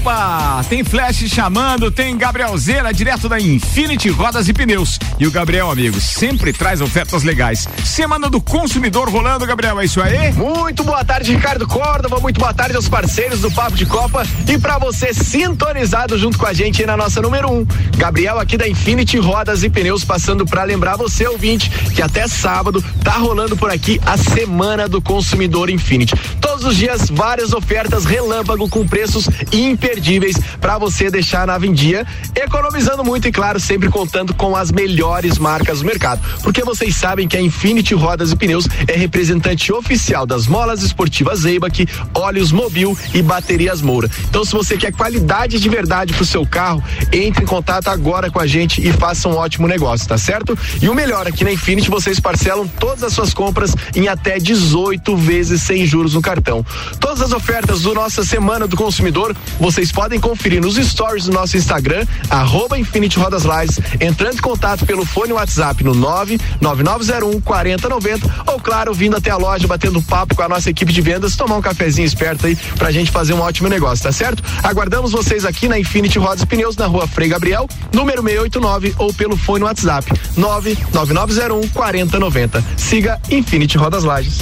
Opa, 0.00 0.64
tem 0.68 0.84
flash 0.84 1.28
chamando, 1.28 1.90
tem 1.90 2.16
Gabriel 2.16 2.56
Zera 2.56 2.92
direto 2.92 3.28
da 3.28 3.40
Infinity 3.40 4.08
Rodas 4.10 4.48
e 4.48 4.52
Pneus. 4.52 4.96
E 5.18 5.26
o 5.26 5.30
Gabriel, 5.30 5.68
amigos, 5.70 6.04
sempre 6.04 6.52
traz 6.52 6.80
ofertas 6.80 7.24
legais. 7.24 7.68
Semana 7.84 8.30
do 8.30 8.40
consumidor 8.40 9.08
rolando, 9.08 9.44
Gabriel, 9.44 9.80
é 9.80 9.84
isso 9.84 10.00
aí? 10.00 10.32
Muito 10.32 10.84
boa 10.84 11.04
tarde, 11.04 11.34
Ricardo 11.34 11.66
Córdova, 11.66 12.20
muito 12.20 12.38
boa 12.38 12.54
tarde 12.54 12.76
aos 12.76 12.88
parceiros 12.88 13.40
do 13.40 13.50
Papo 13.50 13.76
de 13.76 13.86
Copa 13.86 14.24
e 14.48 14.56
para 14.56 14.78
você 14.78 15.12
sintonizado 15.12 16.16
junto 16.16 16.38
com 16.38 16.46
a 16.46 16.52
gente 16.52 16.80
aí 16.80 16.86
na 16.86 16.96
nossa 16.96 17.20
número 17.20 17.50
1. 17.50 17.58
Um. 17.58 17.66
Gabriel 17.96 18.38
aqui 18.38 18.56
da 18.56 18.68
Infinity 18.68 19.18
Rodas 19.18 19.64
e 19.64 19.70
Pneus 19.70 20.04
passando 20.04 20.46
para 20.46 20.62
lembrar 20.62 20.96
você, 20.96 21.26
ouvinte, 21.26 21.70
que 21.92 22.00
até 22.00 22.28
sábado 22.28 22.82
tá 23.02 23.12
rolando 23.12 23.56
por 23.56 23.70
aqui 23.70 24.00
a 24.06 24.16
Semana 24.16 24.88
do 24.88 25.02
Consumidor 25.02 25.68
Infinity. 25.68 26.14
Todos 26.58 26.72
os 26.72 26.76
dias, 26.76 27.08
várias 27.08 27.52
ofertas 27.52 28.04
relâmpago 28.04 28.68
com 28.68 28.84
preços 28.84 29.28
imperdíveis 29.52 30.34
para 30.60 30.76
você 30.76 31.08
deixar 31.08 31.42
a 31.42 31.46
nave 31.46 31.68
em 31.68 31.72
dia, 31.72 32.04
economizando 32.34 33.04
muito 33.04 33.28
e, 33.28 33.30
claro, 33.30 33.60
sempre 33.60 33.88
contando 33.88 34.34
com 34.34 34.56
as 34.56 34.72
melhores 34.72 35.38
marcas 35.38 35.78
do 35.78 35.84
mercado. 35.84 36.20
Porque 36.42 36.64
vocês 36.64 36.96
sabem 36.96 37.28
que 37.28 37.36
a 37.36 37.40
Infinity 37.40 37.94
Rodas 37.94 38.32
e 38.32 38.36
Pneus 38.36 38.66
é 38.88 38.96
representante 38.96 39.72
oficial 39.72 40.26
das 40.26 40.48
molas 40.48 40.82
esportivas 40.82 41.42
Zeibach, 41.42 41.86
óleos 42.12 42.50
Mobil 42.50 42.98
e 43.14 43.22
baterias 43.22 43.80
Moura. 43.80 44.10
Então, 44.28 44.44
se 44.44 44.50
você 44.50 44.76
quer 44.76 44.92
qualidade 44.92 45.60
de 45.60 45.68
verdade 45.68 46.12
pro 46.12 46.24
seu 46.24 46.44
carro, 46.44 46.82
entre 47.12 47.44
em 47.44 47.46
contato 47.46 47.86
agora 47.86 48.32
com 48.32 48.40
a 48.40 48.48
gente 48.48 48.84
e 48.84 48.92
faça 48.92 49.28
um 49.28 49.36
ótimo 49.36 49.68
negócio, 49.68 50.08
tá 50.08 50.18
certo? 50.18 50.58
E 50.82 50.88
o 50.88 50.94
melhor, 50.94 51.24
aqui 51.28 51.44
na 51.44 51.52
Infinity 51.52 51.88
vocês 51.88 52.18
parcelam 52.18 52.66
todas 52.66 53.04
as 53.04 53.12
suas 53.12 53.32
compras 53.32 53.76
em 53.94 54.08
até 54.08 54.38
18 54.38 55.16
vezes 55.16 55.62
sem 55.62 55.86
juros 55.86 56.14
no 56.14 56.20
cartão 56.20 56.47
então. 56.48 56.64
Todas 56.98 57.20
as 57.20 57.32
ofertas 57.32 57.82
do 57.82 57.92
nossa 57.92 58.24
Semana 58.24 58.66
do 58.66 58.74
Consumidor, 58.74 59.36
vocês 59.60 59.92
podem 59.92 60.18
conferir 60.18 60.62
nos 60.62 60.76
stories 60.76 61.26
do 61.26 61.32
nosso 61.32 61.58
Instagram, 61.58 62.06
arroba 62.30 62.78
Infinity 62.78 63.18
Rodas 63.18 63.44
Lages, 63.44 63.78
entrando 64.00 64.38
em 64.38 64.40
contato 64.40 64.86
pelo 64.86 65.04
fone 65.04 65.34
WhatsApp 65.34 65.84
no 65.84 65.94
99901 65.94 67.40
4090 67.42 68.44
ou, 68.46 68.58
claro, 68.58 68.94
vindo 68.94 69.16
até 69.16 69.30
a 69.30 69.36
loja, 69.36 69.66
batendo 69.66 70.00
papo 70.00 70.34
com 70.34 70.42
a 70.42 70.48
nossa 70.48 70.70
equipe 70.70 70.90
de 70.90 71.02
vendas, 71.02 71.36
tomar 71.36 71.56
um 71.56 71.62
cafezinho 71.62 72.06
esperto 72.06 72.46
aí 72.46 72.56
pra 72.78 72.90
gente 72.90 73.10
fazer 73.10 73.34
um 73.34 73.40
ótimo 73.40 73.68
negócio, 73.68 74.04
tá 74.04 74.12
certo? 74.12 74.42
Aguardamos 74.62 75.12
vocês 75.12 75.44
aqui 75.44 75.68
na 75.68 75.78
Infinity 75.78 76.18
Rodas 76.18 76.44
Pneus, 76.46 76.76
na 76.76 76.86
rua 76.86 77.06
Frei 77.06 77.28
Gabriel, 77.28 77.68
número 77.92 78.22
689 78.22 78.94
ou 78.96 79.12
pelo 79.12 79.36
fone 79.36 79.64
WhatsApp 79.64 80.10
99901 80.36 81.68
4090. 81.68 82.64
Siga 82.76 83.20
Infinity 83.30 83.76
Rodas 83.76 84.04
Lages. 84.04 84.38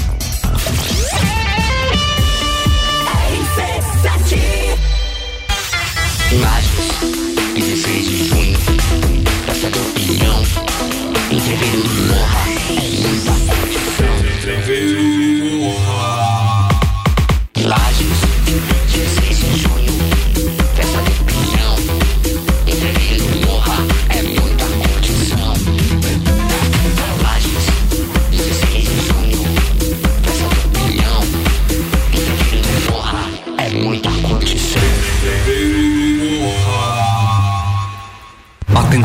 Lages, 6.36 6.65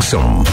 Atenção, 0.02 0.42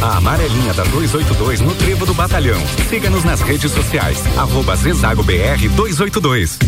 A 0.00 0.18
amarelinha 0.18 0.74
da 0.74 0.84
282 0.84 1.60
no 1.60 1.74
Trevo 1.74 2.04
do 2.04 2.14
Batalhão. 2.14 2.60
Siga-nos 2.88 3.24
nas 3.24 3.40
redes 3.40 3.72
sociais. 3.72 4.18
Arroba 4.36 4.76
Zezago 4.76 5.22
BR 5.22 5.68
282. 5.74 6.58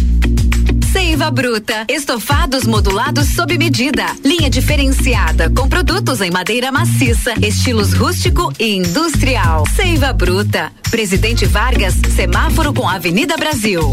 Seiva 0.91 1.31
Bruta, 1.31 1.85
estofados 1.89 2.65
modulados 2.65 3.29
sob 3.29 3.59
medida, 3.59 4.07
linha 4.25 4.49
diferenciada 4.49 5.51
com 5.51 5.69
produtos 5.69 6.21
em 6.23 6.31
madeira 6.31 6.73
maciça, 6.73 7.35
estilos 7.43 7.93
rústico 7.93 8.53
e 8.59 8.75
industrial. 8.77 9.65
Seiva 9.77 10.13
Bruta, 10.13 10.73
Presidente 10.91 11.45
Vargas, 11.45 11.95
semáforo 12.17 12.73
com 12.73 12.89
Avenida 12.89 13.37
Brasil. 13.37 13.93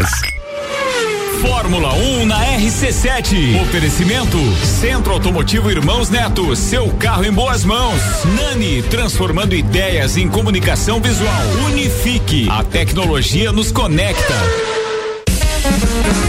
Fórmula 1.41 1.93
1 1.93 2.21
um 2.21 2.25
na 2.25 2.39
RC7. 2.57 3.61
Oferecimento 3.61 4.37
Centro 4.65 5.13
Automotivo 5.13 5.69
Irmãos 5.69 6.09
Neto. 6.09 6.55
Seu 6.55 6.89
carro 6.93 7.25
em 7.25 7.31
boas 7.31 7.63
mãos. 7.63 7.99
Nani, 8.35 8.83
transformando 8.83 9.53
ideias 9.53 10.17
em 10.17 10.27
comunicação 10.27 11.01
visual. 11.01 11.41
Unifique. 11.65 12.47
A 12.49 12.63
tecnologia 12.63 13.51
nos 13.51 13.71
conecta. 13.71 14.33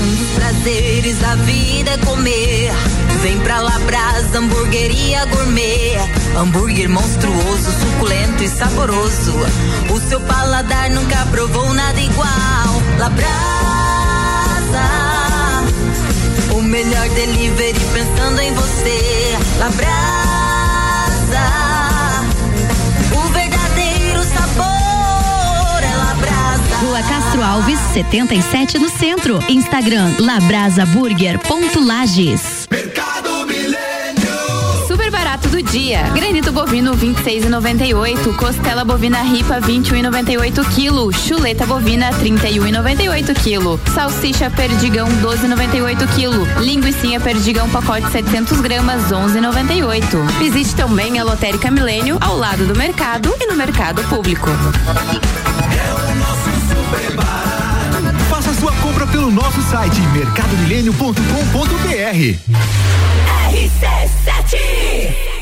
Um 0.00 0.16
dos 0.16 0.28
prazeres 0.34 1.18
da 1.18 1.34
vida 1.36 1.90
é 1.92 1.98
comer. 1.98 2.72
Vem 3.22 3.38
pra 3.38 3.60
Labrasa, 3.60 4.38
hamburgueria 4.38 5.24
gourmet. 5.26 5.96
Hambúrguer 6.36 6.90
monstruoso, 6.90 7.70
suculento 7.70 8.42
e 8.42 8.48
saboroso. 8.48 9.32
O 9.94 10.00
seu 10.08 10.20
paladar 10.22 10.90
nunca 10.90 11.24
provou 11.26 11.72
nada 11.72 12.00
igual. 12.00 12.26
Labrasa. 12.98 13.30
O 16.52 16.60
melhor 16.62 17.08
delivery 17.10 17.78
pensando 17.92 18.40
em 18.40 18.52
você. 18.54 19.38
Labrasa. 19.60 19.92
O 23.14 23.20
verdadeiro 23.28 24.24
sabor 24.24 25.80
é 25.80 25.94
Labrasa. 25.96 26.76
Rua 26.84 27.02
Castro 27.04 27.40
Alves, 27.44 27.78
77 27.94 28.80
no 28.80 28.88
centro. 28.88 29.38
Instagram 29.48 30.12
labrasaburger.lages. 30.18 32.61
prato 35.42 35.48
do 35.48 35.62
dia. 35.62 36.02
Granito 36.14 36.52
bovino 36.52 36.94
26,98, 36.96 38.36
costela 38.36 38.84
bovina 38.84 39.22
ripa 39.22 39.58
21,98 39.60 40.62
kg, 40.74 41.10
chuleta 41.16 41.64
bovina 41.66 42.12
31,98 42.12 43.34
kg, 43.34 43.80
salsicha 43.92 44.48
perdigão 44.50 45.08
12,98 45.20 46.06
kg, 46.14 46.46
linguiça 46.60 47.18
perdigão 47.20 47.68
pacote 47.70 48.08
700 48.10 48.60
gramas 48.60 49.10
11,98. 49.10 50.26
Visite 50.38 50.76
também 50.76 51.18
a 51.18 51.24
Lotérica 51.24 51.70
Milênio 51.70 52.18
ao 52.20 52.36
lado 52.36 52.66
do 52.66 52.76
mercado 52.76 53.34
e 53.40 53.46
no 53.46 53.56
mercado 53.56 54.02
público. 54.04 54.50
Faça 58.28 58.52
sua 58.54 58.72
compra 58.74 59.06
pelo 59.06 59.30
nosso 59.30 59.62
site 59.62 60.00
mercadomilênio.com.br. 60.12 62.91
RC7 63.82 65.41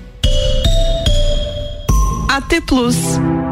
AT 2.31 2.61
Plus. 2.65 3.50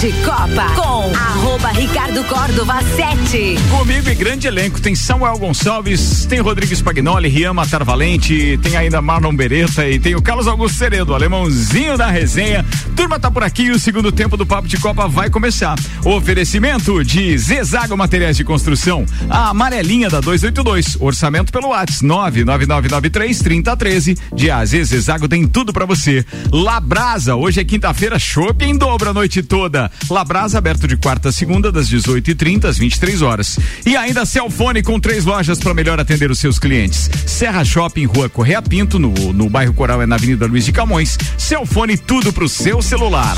De 0.00 0.12
Copa 0.22 0.74
com 0.74 1.16
arroba 1.16 1.68
Ricardo 1.70 2.22
Córdova 2.24 2.82
7. 2.82 3.56
Comigo 3.70 4.10
e 4.10 4.14
grande 4.14 4.46
elenco 4.46 4.78
tem 4.78 4.94
Samuel 4.94 5.38
Gonçalves, 5.38 6.26
tem 6.26 6.38
Rodrigues 6.38 6.82
Pagnoli, 6.82 7.30
Rian 7.30 7.54
Matar 7.54 7.82
Valente, 7.82 8.58
tem 8.62 8.76
ainda 8.76 9.00
Marlon 9.00 9.34
Beretta 9.34 9.88
e 9.88 9.98
tem 9.98 10.14
o 10.14 10.20
Carlos 10.20 10.46
Augusto 10.46 10.76
Ceredo, 10.76 11.14
alemãozinho 11.14 11.96
da 11.96 12.10
resenha. 12.10 12.62
Turma 12.94 13.18
tá 13.18 13.30
por 13.30 13.42
aqui 13.42 13.62
e 13.62 13.70
o 13.70 13.78
segundo 13.78 14.12
tempo 14.12 14.36
do 14.36 14.44
Papo 14.44 14.68
de 14.68 14.76
Copa 14.76 15.08
vai 15.08 15.30
começar. 15.30 15.76
Oferecimento 16.04 17.02
de 17.02 17.38
Zezago 17.38 17.96
Materiais 17.96 18.36
de 18.36 18.44
Construção, 18.44 19.06
a 19.30 19.48
amarelinha 19.48 20.10
da 20.10 20.20
282, 20.20 20.98
orçamento 21.00 21.50
pelo 21.50 21.68
WhatsApp 21.68 22.04
99993 22.04 23.38
3013. 23.38 24.18
De 24.34 24.50
AZ 24.50 24.70
Zezago 24.70 25.26
tem 25.26 25.46
tudo 25.46 25.72
para 25.72 25.86
você. 25.86 26.22
Labrasa, 26.52 27.34
hoje 27.34 27.60
é 27.60 27.64
quinta-feira, 27.64 28.18
chopp 28.18 28.62
em 28.62 28.76
dobro 28.76 29.08
a 29.08 29.14
noite 29.14 29.42
toda. 29.42 29.85
Labrasa 30.08 30.58
aberto 30.58 30.86
de 30.86 30.96
quarta 30.96 31.28
a 31.28 31.32
segunda, 31.32 31.72
das 31.72 31.88
18h30 31.88 32.64
às 32.66 32.78
23 32.78 33.22
horas. 33.22 33.58
E 33.84 33.96
ainda 33.96 34.24
Celfone 34.24 34.82
com 34.82 34.98
três 35.00 35.24
lojas 35.24 35.58
para 35.58 35.74
melhor 35.74 35.98
atender 36.00 36.30
os 36.30 36.38
seus 36.38 36.58
clientes. 36.58 37.10
Serra 37.26 37.64
Shopping, 37.64 38.06
Rua 38.06 38.28
Correia 38.28 38.62
Pinto, 38.62 38.98
no, 38.98 39.12
no 39.32 39.48
bairro 39.48 39.74
Coral 39.74 40.02
é 40.02 40.06
na 40.06 40.16
Avenida 40.16 40.46
Luiz 40.46 40.64
de 40.64 40.72
Camões. 40.72 41.16
Celfone, 41.36 41.96
tudo 41.96 42.32
pro 42.32 42.48
seu 42.48 42.80
celular. 42.82 43.36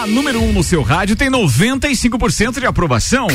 A 0.00 0.06
número 0.06 0.40
1 0.40 0.48
um 0.48 0.52
no 0.54 0.64
seu 0.64 0.80
rádio 0.80 1.14
tem 1.14 1.30
95% 1.30 2.58
de 2.58 2.64
aprovação. 2.64 3.26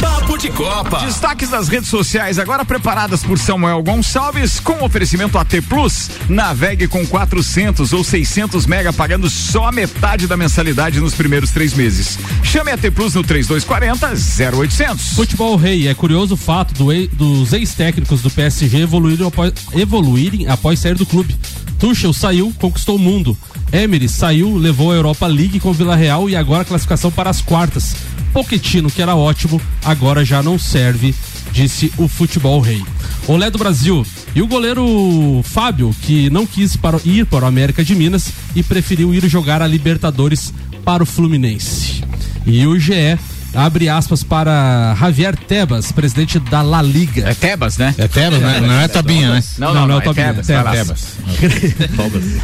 Papo 0.00 0.38
de 0.38 0.50
Copa. 0.50 1.00
Destaques 1.00 1.48
das 1.50 1.66
redes 1.66 1.88
sociais 1.88 2.38
agora 2.38 2.64
preparadas 2.64 3.24
por 3.24 3.36
Samuel 3.36 3.82
Gonçalves 3.82 4.60
com 4.60 4.84
oferecimento 4.84 5.36
AT 5.36 5.60
Plus. 5.68 6.08
Navegue 6.28 6.86
com 6.86 7.04
400 7.04 7.92
ou 7.92 8.04
600 8.04 8.66
mega 8.66 8.92
pagando 8.92 9.28
só 9.28 9.66
a 9.66 9.72
metade 9.72 10.28
da 10.28 10.36
mensalidade 10.36 11.00
nos 11.00 11.12
primeiros 11.12 11.50
três 11.50 11.74
meses. 11.74 12.20
Chame 12.40 12.70
AT 12.70 12.88
Plus 12.94 13.12
no 13.12 13.24
3240 13.24 14.56
0800. 14.56 15.14
Futebol 15.14 15.56
Rei, 15.56 15.88
é 15.88 15.94
curioso 15.94 16.34
o 16.34 16.36
fato 16.36 16.72
do 16.72 16.86
dos 17.16 17.52
ex-técnicos 17.52 18.22
do 18.22 18.30
PSG 18.30 18.82
evoluírem 18.82 19.26
após, 19.26 19.52
evoluírem 19.72 20.46
após 20.46 20.78
sair 20.78 20.94
do 20.94 21.04
clube. 21.04 21.36
Tuchel 21.78 22.12
saiu, 22.12 22.52
conquistou 22.58 22.96
o 22.96 22.98
mundo. 22.98 23.36
Emery 23.72 24.08
saiu, 24.08 24.56
levou 24.56 24.92
a 24.92 24.94
Europa 24.94 25.26
League 25.26 25.60
com 25.60 25.72
Vila 25.72 25.96
Real 25.96 26.28
e 26.28 26.36
agora 26.36 26.62
a 26.62 26.64
classificação 26.64 27.10
para 27.10 27.30
as 27.30 27.40
quartas. 27.40 27.96
Pochettino, 28.32 28.90
que 28.90 29.00
era 29.00 29.14
ótimo, 29.14 29.60
agora 29.84 30.24
já 30.24 30.42
não 30.42 30.58
serve, 30.58 31.14
disse 31.52 31.92
o 31.96 32.06
Futebol 32.06 32.60
Rei. 32.60 32.82
Olé 33.26 33.50
do 33.50 33.58
Brasil. 33.58 34.06
E 34.34 34.42
o 34.42 34.46
goleiro 34.46 35.40
Fábio, 35.42 35.94
que 36.02 36.28
não 36.30 36.46
quis 36.46 36.76
para, 36.76 37.00
ir 37.04 37.24
para 37.26 37.44
o 37.44 37.48
América 37.48 37.82
de 37.82 37.94
Minas 37.94 38.30
e 38.54 38.62
preferiu 38.62 39.14
ir 39.14 39.26
jogar 39.28 39.62
a 39.62 39.66
Libertadores 39.66 40.52
para 40.84 41.02
o 41.02 41.06
Fluminense. 41.06 42.04
E 42.46 42.64
o 42.66 42.78
GE 42.78 43.18
abre 43.56 43.88
aspas 43.88 44.22
para 44.22 44.94
Javier 45.00 45.36
Tebas, 45.36 45.90
presidente 45.90 46.38
da 46.38 46.62
La 46.62 46.82
Liga. 46.82 47.28
É 47.28 47.34
Tebas, 47.34 47.78
né? 47.78 47.94
É 47.98 48.06
Tebas, 48.06 48.40
né? 48.40 48.60
Não 48.60 48.80
é 48.80 48.88
Tobinha, 48.88 49.32
né? 49.34 49.42
Não, 49.58 49.74
não, 49.74 49.86
não, 49.86 49.94
é 49.94 49.98
o 49.98 50.00
é 50.00 50.04
Tobinha. 50.04 50.34
Tebas, 50.34 50.48
lá. 50.64 50.72
Tebas. 50.72 51.06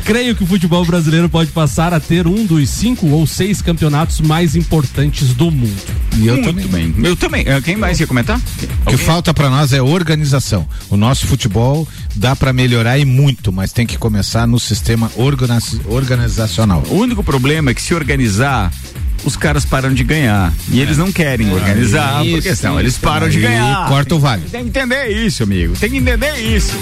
Creio 0.04 0.34
que 0.34 0.44
o 0.44 0.46
futebol 0.46 0.84
brasileiro 0.84 1.28
pode 1.28 1.50
passar 1.50 1.92
a 1.94 2.00
ter 2.00 2.26
um 2.26 2.44
dos 2.46 2.68
cinco 2.70 3.06
ou 3.08 3.26
seis 3.26 3.60
campeonatos 3.62 4.20
mais 4.20 4.56
importantes 4.56 5.34
do 5.34 5.50
mundo. 5.50 5.76
E 6.16 6.26
eu 6.26 6.34
Muito 6.42 6.68
bem. 6.68 6.94
Eu 7.02 7.16
também. 7.16 7.44
Eh, 7.46 7.60
Quem 7.60 7.76
mais 7.76 8.00
ia 8.00 8.06
comentar? 8.06 8.40
O 8.86 8.90
que 8.90 8.96
falta 8.96 9.32
pra 9.32 9.48
nós 9.50 9.72
é 9.72 9.80
organização. 9.80 10.66
O 10.90 10.96
nosso 10.96 11.26
futebol 11.26 11.86
dá 12.14 12.34
pra 12.36 12.52
melhorar 12.52 12.98
e 12.98 13.04
muito, 13.04 13.52
mas 13.52 13.72
tem 13.72 13.86
que 13.86 13.96
começar 13.98 14.46
no 14.46 14.58
sistema 14.58 15.10
organi- 15.16 15.80
organizacional. 15.86 16.82
O 16.88 16.94
único 16.96 17.22
problema 17.22 17.70
é 17.70 17.74
que 17.74 17.82
se 17.82 17.94
organizar, 17.94 18.72
os 19.24 19.36
caras 19.36 19.64
param 19.64 19.92
de 19.92 20.04
ganhar. 20.04 20.52
E 20.70 20.80
eles 20.80 20.98
não 20.98 21.12
querem 21.12 21.52
organizar, 21.52 22.24
isso, 22.24 22.34
porque 22.34 22.56
senão 22.56 22.78
eles 22.78 22.98
param 22.98 23.28
de 23.28 23.40
ganhar. 23.40 23.88
corta 23.88 24.14
o 24.14 24.18
vale. 24.18 24.42
Tem 24.50 24.62
que 24.62 24.68
entender 24.68 25.08
isso, 25.08 25.42
amigo. 25.42 25.74
Tem 25.76 25.90
que 25.90 25.96
entender 25.96 26.34
isso. 26.38 26.72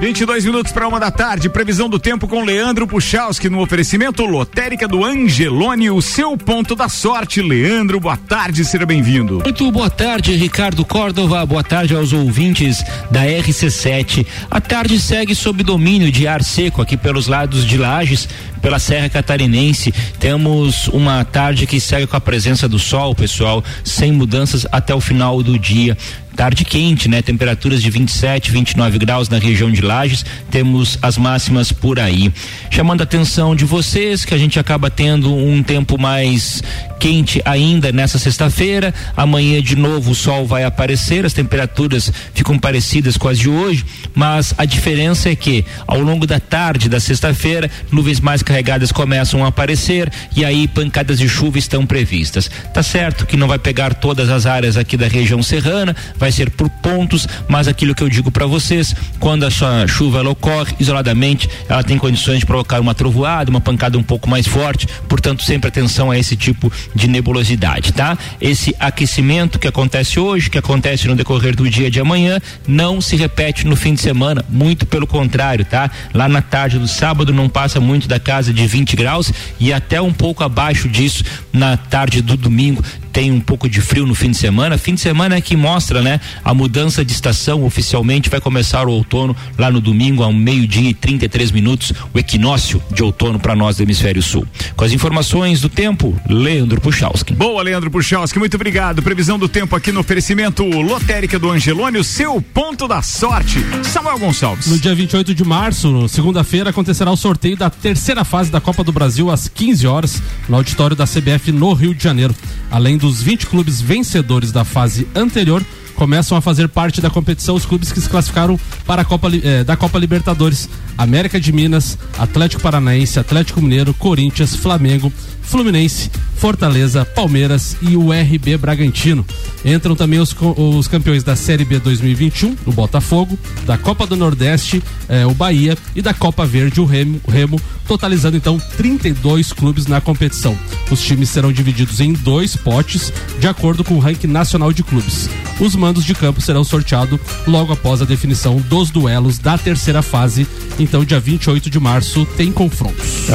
22 0.00 0.44
minutos 0.44 0.72
para 0.72 0.86
uma 0.86 1.00
da 1.00 1.10
tarde, 1.10 1.48
previsão 1.48 1.88
do 1.88 1.98
tempo 1.98 2.28
com 2.28 2.44
Leandro 2.44 2.86
Puchalski 2.86 3.48
no 3.48 3.60
oferecimento 3.60 4.24
lotérica 4.24 4.86
do 4.86 5.04
Angelone, 5.04 5.90
o 5.90 6.02
seu 6.02 6.36
ponto 6.36 6.76
da 6.76 6.88
sorte. 6.88 7.40
Leandro, 7.40 7.98
boa 7.98 8.16
tarde, 8.16 8.64
seja 8.64 8.84
bem-vindo. 8.84 9.40
Muito 9.42 9.70
boa 9.72 9.88
tarde, 9.88 10.34
Ricardo 10.36 10.84
Córdova. 10.84 11.44
Boa 11.46 11.64
tarde 11.64 11.94
aos 11.94 12.12
ouvintes 12.12 12.84
da 13.10 13.24
RC7. 13.24 14.26
A 14.50 14.60
tarde 14.60 15.00
segue 15.00 15.34
sob 15.34 15.62
domínio 15.62 16.12
de 16.12 16.26
ar 16.26 16.42
seco 16.44 16.82
aqui 16.82 16.96
pelos 16.96 17.26
lados 17.26 17.64
de 17.64 17.78
Lages, 17.78 18.28
pela 18.60 18.78
Serra 18.78 19.08
Catarinense. 19.08 19.92
Temos 20.18 20.88
uma 20.88 21.24
tarde 21.24 21.66
que 21.66 21.80
segue 21.80 22.06
com 22.06 22.16
a 22.16 22.20
presença 22.20 22.68
do 22.68 22.78
sol, 22.78 23.14
pessoal, 23.14 23.62
sem 23.84 24.12
mudanças 24.12 24.66
até 24.70 24.94
o 24.94 25.00
final 25.00 25.42
do 25.42 25.58
dia. 25.58 25.96
Tarde 26.36 26.66
quente, 26.66 27.08
né? 27.08 27.22
Temperaturas 27.22 27.82
de 27.82 27.88
27, 27.88 28.50
29 28.50 28.98
graus 28.98 29.30
na 29.30 29.38
região 29.38 29.72
de 29.72 29.80
Lages. 29.80 30.22
Temos 30.50 30.98
as 31.00 31.16
máximas 31.16 31.72
por 31.72 31.98
aí. 31.98 32.30
Chamando 32.70 33.00
a 33.00 33.04
atenção 33.04 33.56
de 33.56 33.64
vocês 33.64 34.22
que 34.22 34.34
a 34.34 34.38
gente 34.38 34.60
acaba 34.60 34.90
tendo 34.90 35.34
um 35.34 35.62
tempo 35.62 35.98
mais 35.98 36.62
quente 36.98 37.40
ainda 37.44 37.92
nessa 37.92 38.18
sexta-feira. 38.18 38.92
Amanhã 39.16 39.62
de 39.62 39.76
novo 39.76 40.10
o 40.10 40.14
sol 40.14 40.46
vai 40.46 40.64
aparecer, 40.64 41.24
as 41.24 41.32
temperaturas 41.32 42.12
ficam 42.34 42.58
parecidas 42.58 43.16
com 43.16 43.28
as 43.28 43.38
de 43.38 43.48
hoje, 43.48 43.84
mas 44.14 44.54
a 44.58 44.64
diferença 44.64 45.30
é 45.30 45.36
que 45.36 45.64
ao 45.86 46.00
longo 46.00 46.26
da 46.26 46.40
tarde 46.40 46.88
da 46.88 47.00
sexta-feira, 47.00 47.70
nuvens 47.90 48.20
mais 48.20 48.42
carregadas 48.42 48.92
começam 48.92 49.44
a 49.44 49.48
aparecer 49.48 50.10
e 50.34 50.44
aí 50.44 50.66
pancadas 50.68 51.18
de 51.18 51.28
chuva 51.28 51.58
estão 51.58 51.86
previstas. 51.86 52.50
Tá 52.74 52.82
certo 52.82 53.26
que 53.26 53.36
não 53.36 53.48
vai 53.48 53.58
pegar 53.58 53.94
todas 53.94 54.28
as 54.28 54.46
áreas 54.46 54.76
aqui 54.76 54.96
da 54.96 55.06
região 55.06 55.42
serrana, 55.42 55.94
vai 56.16 56.25
vai 56.26 56.32
ser 56.32 56.50
por 56.50 56.68
pontos, 56.68 57.28
mas 57.46 57.68
aquilo 57.68 57.94
que 57.94 58.02
eu 58.02 58.08
digo 58.08 58.32
para 58.32 58.46
vocês, 58.46 58.96
quando 59.20 59.44
a 59.46 59.50
sua 59.50 59.86
chuva 59.86 60.18
ela 60.18 60.30
ocorre 60.30 60.74
isoladamente, 60.80 61.48
ela 61.68 61.84
tem 61.84 61.96
condições 61.96 62.40
de 62.40 62.46
provocar 62.46 62.80
uma 62.80 62.96
trovoada, 62.96 63.48
uma 63.48 63.60
pancada 63.60 63.96
um 63.96 64.02
pouco 64.02 64.28
mais 64.28 64.44
forte, 64.44 64.88
portanto, 65.08 65.44
sempre 65.44 65.68
atenção 65.68 66.10
a 66.10 66.18
esse 66.18 66.34
tipo 66.34 66.72
de 66.92 67.06
nebulosidade, 67.06 67.92
tá? 67.92 68.18
Esse 68.40 68.74
aquecimento 68.80 69.56
que 69.56 69.68
acontece 69.68 70.18
hoje, 70.18 70.50
que 70.50 70.58
acontece 70.58 71.06
no 71.06 71.14
decorrer 71.14 71.54
do 71.54 71.70
dia 71.70 71.88
de 71.88 72.00
amanhã, 72.00 72.40
não 72.66 73.00
se 73.00 73.14
repete 73.14 73.64
no 73.64 73.76
fim 73.76 73.94
de 73.94 74.00
semana, 74.00 74.44
muito 74.48 74.84
pelo 74.84 75.06
contrário, 75.06 75.64
tá? 75.64 75.88
Lá 76.12 76.28
na 76.28 76.42
tarde 76.42 76.76
do 76.76 76.88
sábado 76.88 77.32
não 77.32 77.48
passa 77.48 77.78
muito 77.78 78.08
da 78.08 78.18
casa 78.18 78.52
de 78.52 78.66
20 78.66 78.96
graus 78.96 79.32
e 79.60 79.72
até 79.72 80.02
um 80.02 80.12
pouco 80.12 80.42
abaixo 80.42 80.88
disso 80.88 81.22
na 81.52 81.76
tarde 81.76 82.20
do 82.20 82.36
domingo 82.36 82.82
tem 83.16 83.32
um 83.32 83.40
pouco 83.40 83.66
de 83.66 83.80
frio 83.80 84.04
no 84.04 84.14
fim 84.14 84.30
de 84.30 84.36
semana. 84.36 84.76
Fim 84.76 84.92
de 84.92 85.00
semana 85.00 85.36
é 85.36 85.40
que 85.40 85.56
mostra, 85.56 86.02
né? 86.02 86.20
A 86.44 86.52
mudança 86.52 87.02
de 87.02 87.12
estação 87.12 87.64
oficialmente 87.64 88.28
vai 88.28 88.42
começar 88.42 88.86
o 88.86 88.92
outono 88.92 89.34
lá 89.56 89.70
no 89.70 89.80
domingo, 89.80 90.22
ao 90.22 90.34
meio-dia 90.34 90.90
e 90.90 90.92
33 90.92 91.50
minutos, 91.50 91.94
o 92.12 92.18
equinócio 92.18 92.82
de 92.92 93.02
outono 93.02 93.38
para 93.40 93.56
nós 93.56 93.78
do 93.78 93.84
hemisfério 93.84 94.22
sul. 94.22 94.46
Com 94.76 94.84
as 94.84 94.92
informações 94.92 95.62
do 95.62 95.70
tempo, 95.70 96.14
Leandro 96.28 96.78
Puchalski. 96.78 97.32
Boa, 97.32 97.62
Leandro 97.62 97.90
Puchalski, 97.90 98.38
muito 98.38 98.56
obrigado. 98.56 99.02
Previsão 99.02 99.38
do 99.38 99.48
tempo 99.48 99.74
aqui 99.74 99.90
no 99.90 100.00
oferecimento 100.00 100.62
Lotérica 100.62 101.38
do 101.38 101.50
Angelone, 101.50 101.96
o 101.96 102.04
seu 102.04 102.42
ponto 102.42 102.86
da 102.86 103.00
sorte. 103.00 103.64
Samuel 103.82 104.18
Gonçalves. 104.18 104.66
No 104.66 104.78
dia 104.78 104.94
28 104.94 105.34
de 105.34 105.42
março, 105.42 106.06
segunda-feira, 106.06 106.68
acontecerá 106.68 107.10
o 107.10 107.16
sorteio 107.16 107.56
da 107.56 107.70
terceira 107.70 108.26
fase 108.26 108.50
da 108.50 108.60
Copa 108.60 108.84
do 108.84 108.92
Brasil 108.92 109.30
às 109.30 109.48
15 109.48 109.86
horas 109.86 110.22
no 110.50 110.56
auditório 110.56 110.94
da 110.94 111.06
CBF 111.06 111.50
no 111.50 111.72
Rio 111.72 111.94
de 111.94 112.04
Janeiro. 112.04 112.36
Além 112.70 112.98
dos 113.06 113.22
20 113.22 113.46
clubes 113.46 113.80
vencedores 113.80 114.50
da 114.50 114.64
fase 114.64 115.06
anterior, 115.14 115.64
começam 115.94 116.36
a 116.36 116.40
fazer 116.40 116.68
parte 116.68 117.00
da 117.00 117.08
competição 117.08 117.54
os 117.54 117.64
clubes 117.64 117.92
que 117.92 118.00
se 118.00 118.08
classificaram 118.08 118.58
para 118.84 119.02
a 119.02 119.04
Copa, 119.04 119.28
eh, 119.32 119.62
da 119.62 119.76
Copa 119.76 119.96
Libertadores. 119.96 120.68
América 120.98 121.38
de 121.38 121.52
Minas, 121.52 121.96
Atlético 122.18 122.62
Paranaense, 122.62 123.20
Atlético 123.20 123.60
Mineiro, 123.60 123.92
Corinthians, 123.94 124.56
Flamengo, 124.56 125.12
Fluminense, 125.46 126.10
Fortaleza, 126.36 127.04
Palmeiras 127.04 127.76
e 127.80 127.96
o 127.96 128.10
RB 128.12 128.56
Bragantino. 128.58 129.24
Entram 129.64 129.96
também 129.96 130.20
os, 130.20 130.34
os 130.56 130.86
campeões 130.86 131.24
da 131.24 131.34
Série 131.34 131.64
B 131.64 131.78
2021, 131.78 132.56
o 132.66 132.72
Botafogo, 132.72 133.38
da 133.64 133.78
Copa 133.78 134.06
do 134.06 134.16
Nordeste, 134.16 134.82
eh, 135.08 135.26
o 135.26 135.32
Bahia 135.32 135.76
e 135.94 136.02
da 136.02 136.12
Copa 136.12 136.46
Verde, 136.46 136.80
o 136.80 136.84
Remo, 136.84 137.20
o 137.24 137.30
Remo, 137.30 137.60
totalizando 137.86 138.36
então 138.36 138.60
32 138.76 139.52
clubes 139.52 139.86
na 139.86 140.00
competição. 140.00 140.56
Os 140.90 141.00
times 141.00 141.30
serão 141.30 141.52
divididos 141.52 142.00
em 142.00 142.12
dois 142.12 142.54
potes, 142.54 143.12
de 143.38 143.48
acordo 143.48 143.82
com 143.82 143.94
o 143.94 143.98
ranking 143.98 144.26
nacional 144.26 144.72
de 144.72 144.82
clubes. 144.82 145.28
Os 145.58 145.74
mandos 145.74 146.04
de 146.04 146.14
campo 146.14 146.40
serão 146.40 146.62
sorteados 146.62 147.18
logo 147.46 147.72
após 147.72 148.02
a 148.02 148.04
definição 148.04 148.56
dos 148.60 148.90
duelos 148.90 149.38
da 149.38 149.56
terceira 149.56 150.02
fase. 150.02 150.46
Então, 150.78 151.04
dia 151.04 151.18
28 151.18 151.70
de 151.70 151.80
março, 151.80 152.26
tem 152.36 152.52
confrontos. 152.52 153.30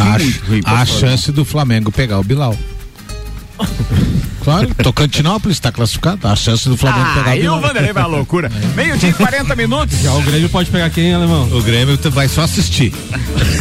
A, 0.65 0.81
a 0.81 0.85
chance 0.85 1.31
do 1.31 1.43
Flamengo 1.43 1.91
pegar 2.01 2.19
o 2.19 2.23
Bilal. 2.23 2.57
Claro, 4.43 4.73
Tocantinópolis 4.73 5.57
está 5.57 5.71
classificado. 5.71 6.27
A 6.27 6.35
chance 6.35 6.67
do 6.67 6.75
Flamengo 6.75 7.05
pegar 7.13 7.27
o 7.27 7.29
Aí 7.29 7.41
Bilal. 7.41 7.57
o 7.59 7.61
Vanderlei 7.61 7.93
vai 7.93 8.01
à 8.01 8.07
loucura. 8.07 8.51
Meio-dia 8.75 9.09
e 9.09 9.13
40 9.13 9.55
minutos. 9.55 9.99
Já 9.99 10.11
o 10.13 10.21
Grêmio 10.23 10.49
pode 10.49 10.71
pegar 10.71 10.89
quem, 10.89 11.13
alemão? 11.13 11.43
O 11.55 11.61
Grêmio 11.61 11.95
vai 12.09 12.27
só 12.27 12.41
assistir. 12.41 12.91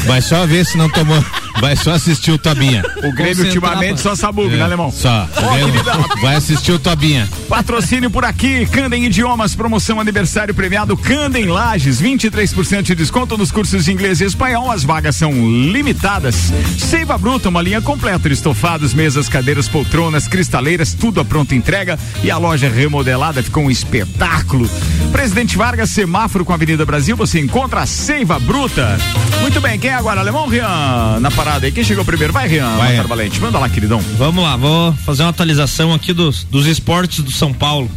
Vai 0.06 0.22
só 0.22 0.46
ver 0.46 0.64
se 0.64 0.78
não 0.78 0.88
tomou. 0.88 1.22
Vai 1.60 1.76
só 1.76 1.92
assistir 1.92 2.32
o 2.32 2.38
Tobinha. 2.38 2.82
O 3.04 3.12
Grêmio 3.12 3.44
ultimamente 3.44 4.00
só 4.00 4.14
sabugo, 4.14 4.48
né, 4.48 4.62
alemão? 4.62 4.90
Só. 4.90 5.28
Ó, 5.36 5.46
O 5.46 5.54
Grêmio 5.54 5.72
querida. 5.72 5.92
vai 6.22 6.34
assistir 6.36 6.72
o 6.72 6.78
Tobinha. 6.78 7.28
Patrocínio 7.48 8.10
por 8.10 8.24
aqui, 8.24 8.64
Candem 8.66 9.04
Idiomas, 9.04 9.54
promoção 9.54 10.00
aniversário 10.00 10.54
premiado 10.54 10.96
Candem 10.96 11.46
Lages, 11.46 12.00
23% 12.00 12.82
de 12.82 12.94
desconto 12.94 13.36
nos 13.36 13.52
cursos 13.52 13.84
de 13.84 13.92
inglês 13.92 14.20
e 14.20 14.24
espanhol, 14.24 14.70
as 14.70 14.84
vagas 14.84 15.16
são 15.16 15.32
limitadas. 15.32 16.52
Seiva 16.78 17.18
Bruta, 17.18 17.50
uma 17.50 17.60
linha 17.60 17.82
completa 17.82 18.28
de 18.28 18.34
estofados, 18.34 18.94
mesas, 18.94 19.28
cadeiras, 19.28 19.68
poltronas, 19.68 20.26
cristaleiras, 20.26 20.94
tudo 20.94 21.20
a 21.20 21.24
pronta 21.24 21.54
entrega 21.54 21.98
e 22.22 22.30
a 22.30 22.38
loja 22.38 22.68
remodelada 22.70 23.42
ficou 23.42 23.64
um 23.64 23.70
espetáculo. 23.70 24.68
Presidente 25.12 25.56
Vargas, 25.58 25.90
semáforo 25.90 26.44
com 26.44 26.52
a 26.52 26.54
Avenida 26.54 26.86
Brasil, 26.86 27.16
você 27.16 27.38
encontra 27.38 27.80
a 27.82 27.86
Seiva 27.86 28.38
Bruta. 28.38 28.98
Muito 29.42 29.60
bem, 29.60 29.78
quem 29.78 29.90
é 29.90 29.94
agora? 29.94 30.20
Alemão 30.20 30.46
Rian, 30.46 31.18
na 31.20 31.30
parada 31.30 31.49
aí, 31.54 31.72
quem 31.72 31.82
chegou 31.84 32.04
primeiro? 32.04 32.32
Vai 32.32 32.48
Rian, 32.48 32.76
Vai, 32.76 32.96
Matar 32.96 33.08
Valente, 33.08 33.40
manda 33.40 33.58
lá, 33.58 33.68
queridão. 33.68 34.00
Vamos 34.16 34.42
lá, 34.42 34.56
vou 34.56 34.92
fazer 35.04 35.22
uma 35.22 35.30
atualização 35.30 35.92
aqui 35.92 36.12
dos, 36.12 36.44
dos 36.44 36.66
esportes 36.66 37.20
do 37.24 37.30
São 37.32 37.52
Paulo. 37.52 37.90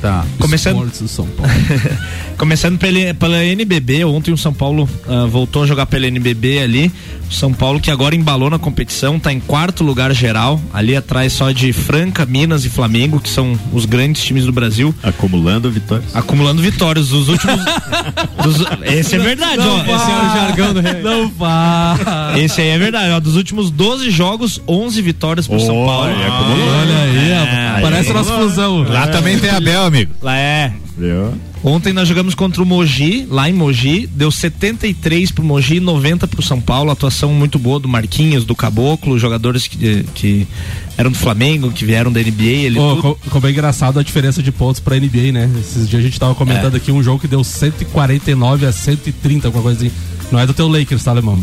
Tá. 0.00 0.24
Começando, 0.38 0.76
Esportes 0.76 1.00
do 1.00 1.08
São 1.08 1.26
Paulo. 1.26 1.52
Começando 2.36 2.78
pela, 2.78 3.14
pela 3.14 3.42
NBB, 3.44 4.04
ontem 4.04 4.30
o 4.30 4.36
São 4.36 4.52
Paulo 4.52 4.86
ah, 5.08 5.26
voltou 5.26 5.62
a 5.62 5.66
jogar 5.66 5.86
pela 5.86 6.06
NBB 6.06 6.58
ali. 6.58 6.92
O 7.30 7.32
São 7.34 7.52
Paulo 7.52 7.80
que 7.80 7.90
agora 7.90 8.14
embalou 8.14 8.50
na 8.50 8.58
competição, 8.58 9.18
tá 9.18 9.32
em 9.32 9.40
quarto 9.40 9.82
lugar 9.82 10.12
geral, 10.14 10.60
ali 10.72 10.94
atrás 10.94 11.32
só 11.32 11.50
de 11.50 11.72
Franca, 11.72 12.24
Minas 12.26 12.64
e 12.64 12.68
Flamengo, 12.70 13.18
que 13.18 13.28
são 13.28 13.58
os 13.72 13.84
grandes 13.86 14.22
times 14.22 14.44
do 14.44 14.52
Brasil. 14.52 14.94
Acumulando 15.02 15.70
vitórias. 15.70 16.14
Acumulando 16.14 16.60
vitórias. 16.62 17.10
Os 17.10 17.28
últimos. 17.28 17.58
dos- 18.44 18.64
esse 18.84 19.16
é 19.16 19.18
verdade, 19.18 19.56
Não 19.56 19.80
ó. 19.80 19.82
vá. 19.82 19.96
Esse 19.96 20.10
é 20.10 20.14
o 20.14 20.34
jargão 20.36 20.74
do 20.74 20.80
rei. 20.80 21.02
Não 21.02 21.28
vá. 21.30 22.34
Esse 22.36 22.60
aí 22.60 22.68
é 22.68 22.78
verdade, 22.78 23.10
ó. 23.12 23.18
Dos 23.18 23.34
últimos 23.34 23.70
12 23.70 24.10
jogos, 24.10 24.60
11 24.68 25.00
vitórias 25.02 25.48
pro 25.48 25.58
São 25.58 25.86
Paulo. 25.86 26.10
Olha 26.10 26.98
aí, 27.02 27.78
ó, 27.78 27.80
parece 27.80 28.12
nossa 28.12 28.32
fusão. 28.34 28.82
Lá 28.84 29.08
também 29.08 29.38
tem 29.38 29.50
Abel, 29.50 29.84
amigo. 29.84 30.12
Lá 30.22 30.36
é. 30.36 30.72
Viu? 30.98 31.34
Ontem 31.64 31.92
nós 31.92 32.06
jogamos 32.06 32.34
contra 32.34 32.62
o 32.62 32.66
Mogi, 32.66 33.26
lá 33.28 33.48
em 33.48 33.52
Mogi, 33.52 34.06
deu 34.06 34.30
73 34.30 35.32
pro 35.32 35.42
Mogi 35.42 35.76
e 35.76 35.80
90 35.80 36.28
pro 36.28 36.40
São 36.42 36.60
Paulo, 36.60 36.90
atuação 36.92 37.32
muito 37.32 37.58
boa 37.58 37.80
do 37.80 37.88
Marquinhos, 37.88 38.44
do 38.44 38.54
Caboclo, 38.54 39.18
jogadores 39.18 39.66
que, 39.66 40.04
que 40.14 40.46
eram 40.96 41.10
do 41.10 41.16
Flamengo, 41.18 41.72
que 41.72 41.84
vieram 41.84 42.12
da 42.12 42.20
NBA, 42.20 42.42
ele 42.44 42.78
Ô, 42.78 42.90
tudo. 42.96 43.02
co- 43.02 43.18
como 43.30 43.46
é 43.46 43.50
engraçado 43.50 43.98
a 43.98 44.02
diferença 44.02 44.42
de 44.42 44.52
pontos 44.52 44.80
pra 44.80 44.96
NBA, 44.96 45.32
né? 45.32 45.50
Esses 45.58 45.88
dias 45.88 46.00
a 46.02 46.04
gente 46.04 46.20
tava 46.20 46.34
comentando 46.36 46.74
É. 46.74 46.76
aqui 46.76 46.92
um 46.92 47.02
jogo 47.02 47.18
que 47.18 47.26
deu 47.28 47.42
149 47.42 48.64
a 48.66 48.70
130, 48.72 49.48
alguma 49.48 49.64
coisa 49.64 49.80
assim. 49.80 49.90
Não 50.30 50.38
é 50.38 50.46
do 50.46 50.52
teu 50.54 50.68
Lakers, 50.68 51.02
tá, 51.02 51.10
alemão? 51.12 51.38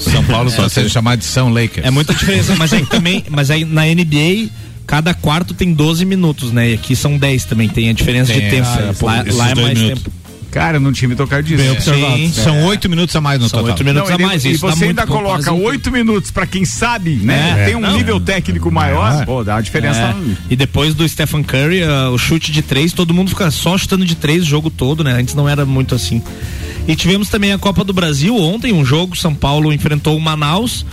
São 0.00 0.24
Paulo 0.24 0.50
só 0.50 0.68
sendo 0.68 0.88
chamado 0.88 1.18
de 1.20 1.24
São 1.26 1.48
Lakers. 1.52 1.86
É 1.86 1.90
muita 1.90 2.12
diferença, 2.14 2.54
mas 2.56 2.72
aí 2.72 2.84
também, 2.86 3.24
mas 3.28 3.50
aí 3.50 3.64
na 3.64 3.82
NBA 3.86 4.48
cada 4.90 5.14
quarto 5.14 5.54
tem 5.54 5.72
12 5.72 6.04
minutos, 6.04 6.50
né? 6.50 6.70
E 6.70 6.74
aqui 6.74 6.96
são 6.96 7.16
10 7.16 7.44
também, 7.44 7.68
tem 7.68 7.88
a 7.88 7.92
diferença 7.92 8.32
Tem, 8.32 8.40
de 8.42 8.50
tempo. 8.50 8.66
ah, 8.68 8.92
lá 9.06 9.20
esses 9.22 9.36
lá 9.36 9.50
é 9.50 9.54
dois 9.54 9.66
mais 9.68 9.78
minutos. 9.78 10.02
tempo. 10.02 10.16
Cara, 10.50 10.80
no 10.80 10.90
time 10.90 11.14
tocar 11.14 11.44
disso. 11.44 11.58
Bem 11.62 11.70
observado. 11.70 12.16
Sim, 12.16 12.32
são 12.32 12.64
oito 12.64 12.88
minutos 12.90 13.14
a 13.14 13.20
mais 13.20 13.38
no 13.40 13.48
São 13.48 13.60
total. 13.60 13.72
oito 13.72 13.84
minutos 13.84 14.08
Não, 14.10 14.16
a 14.16 14.18
ele- 14.18 14.26
mais, 14.26 14.44
e 14.44 14.50
isso 14.50 14.60
você 14.68 14.86
ainda 14.86 15.06
coloca 15.06 15.52
oito 15.52 15.92
minutos 15.92 16.32
pra 16.32 16.44
quem 16.44 16.64
sabe, 16.64 17.10
né? 17.22 17.54
É. 17.56 17.64
Tem 17.66 17.76
um 17.76 17.80
Não. 17.80 17.96
nível 17.96 18.18
técnico 18.18 18.68
maior, 18.68 19.24
pô, 19.24 19.44
dá 19.44 19.54
uma 19.54 19.62
diferença. 19.62 20.00
É. 20.00 20.14
E 20.50 20.56
depois 20.56 20.92
do 20.92 21.08
Stephen 21.08 21.44
Curry, 21.44 21.84
ah, 21.84 22.10
o 22.10 22.18
chute 22.18 22.50
de 22.50 22.62
três, 22.62 22.92
todo 22.92 23.14
mundo 23.14 23.28
fica 23.28 23.48
só 23.52 23.78
chutando 23.78 24.04
de 24.04 24.16
três 24.16 24.42
o 24.42 24.46
jogo 24.46 24.70
todo, 24.70 25.04
né? 25.04 25.12
Antes 25.12 25.36
não 25.36 25.48
era 25.48 25.64
muito 25.64 25.94
assim. 25.94 26.20
E 26.88 26.96
tivemos 26.96 27.28
também 27.28 27.52
a 27.52 27.58
Copa 27.58 27.84
do 27.84 27.92
Brasil 27.92 28.36
ontem, 28.36 28.72
um 28.72 28.84
jogo, 28.84 29.16
São 29.16 29.32
Paulo 29.32 29.72
enfrentou 29.72 30.16
o 30.16 30.20
Manaus. 30.20 30.84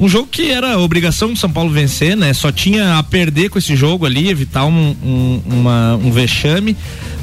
Um 0.00 0.08
jogo 0.08 0.28
que 0.30 0.50
era 0.50 0.78
obrigação 0.78 1.32
de 1.32 1.40
São 1.40 1.50
Paulo 1.50 1.70
vencer, 1.70 2.16
né? 2.16 2.32
Só 2.32 2.52
tinha 2.52 2.98
a 2.98 3.02
perder 3.02 3.50
com 3.50 3.58
esse 3.58 3.74
jogo 3.74 4.06
ali, 4.06 4.28
evitar 4.28 4.64
um, 4.64 4.94
um, 5.02 5.42
uma- 5.46 5.96
um 5.96 6.10
vexame. 6.12 6.76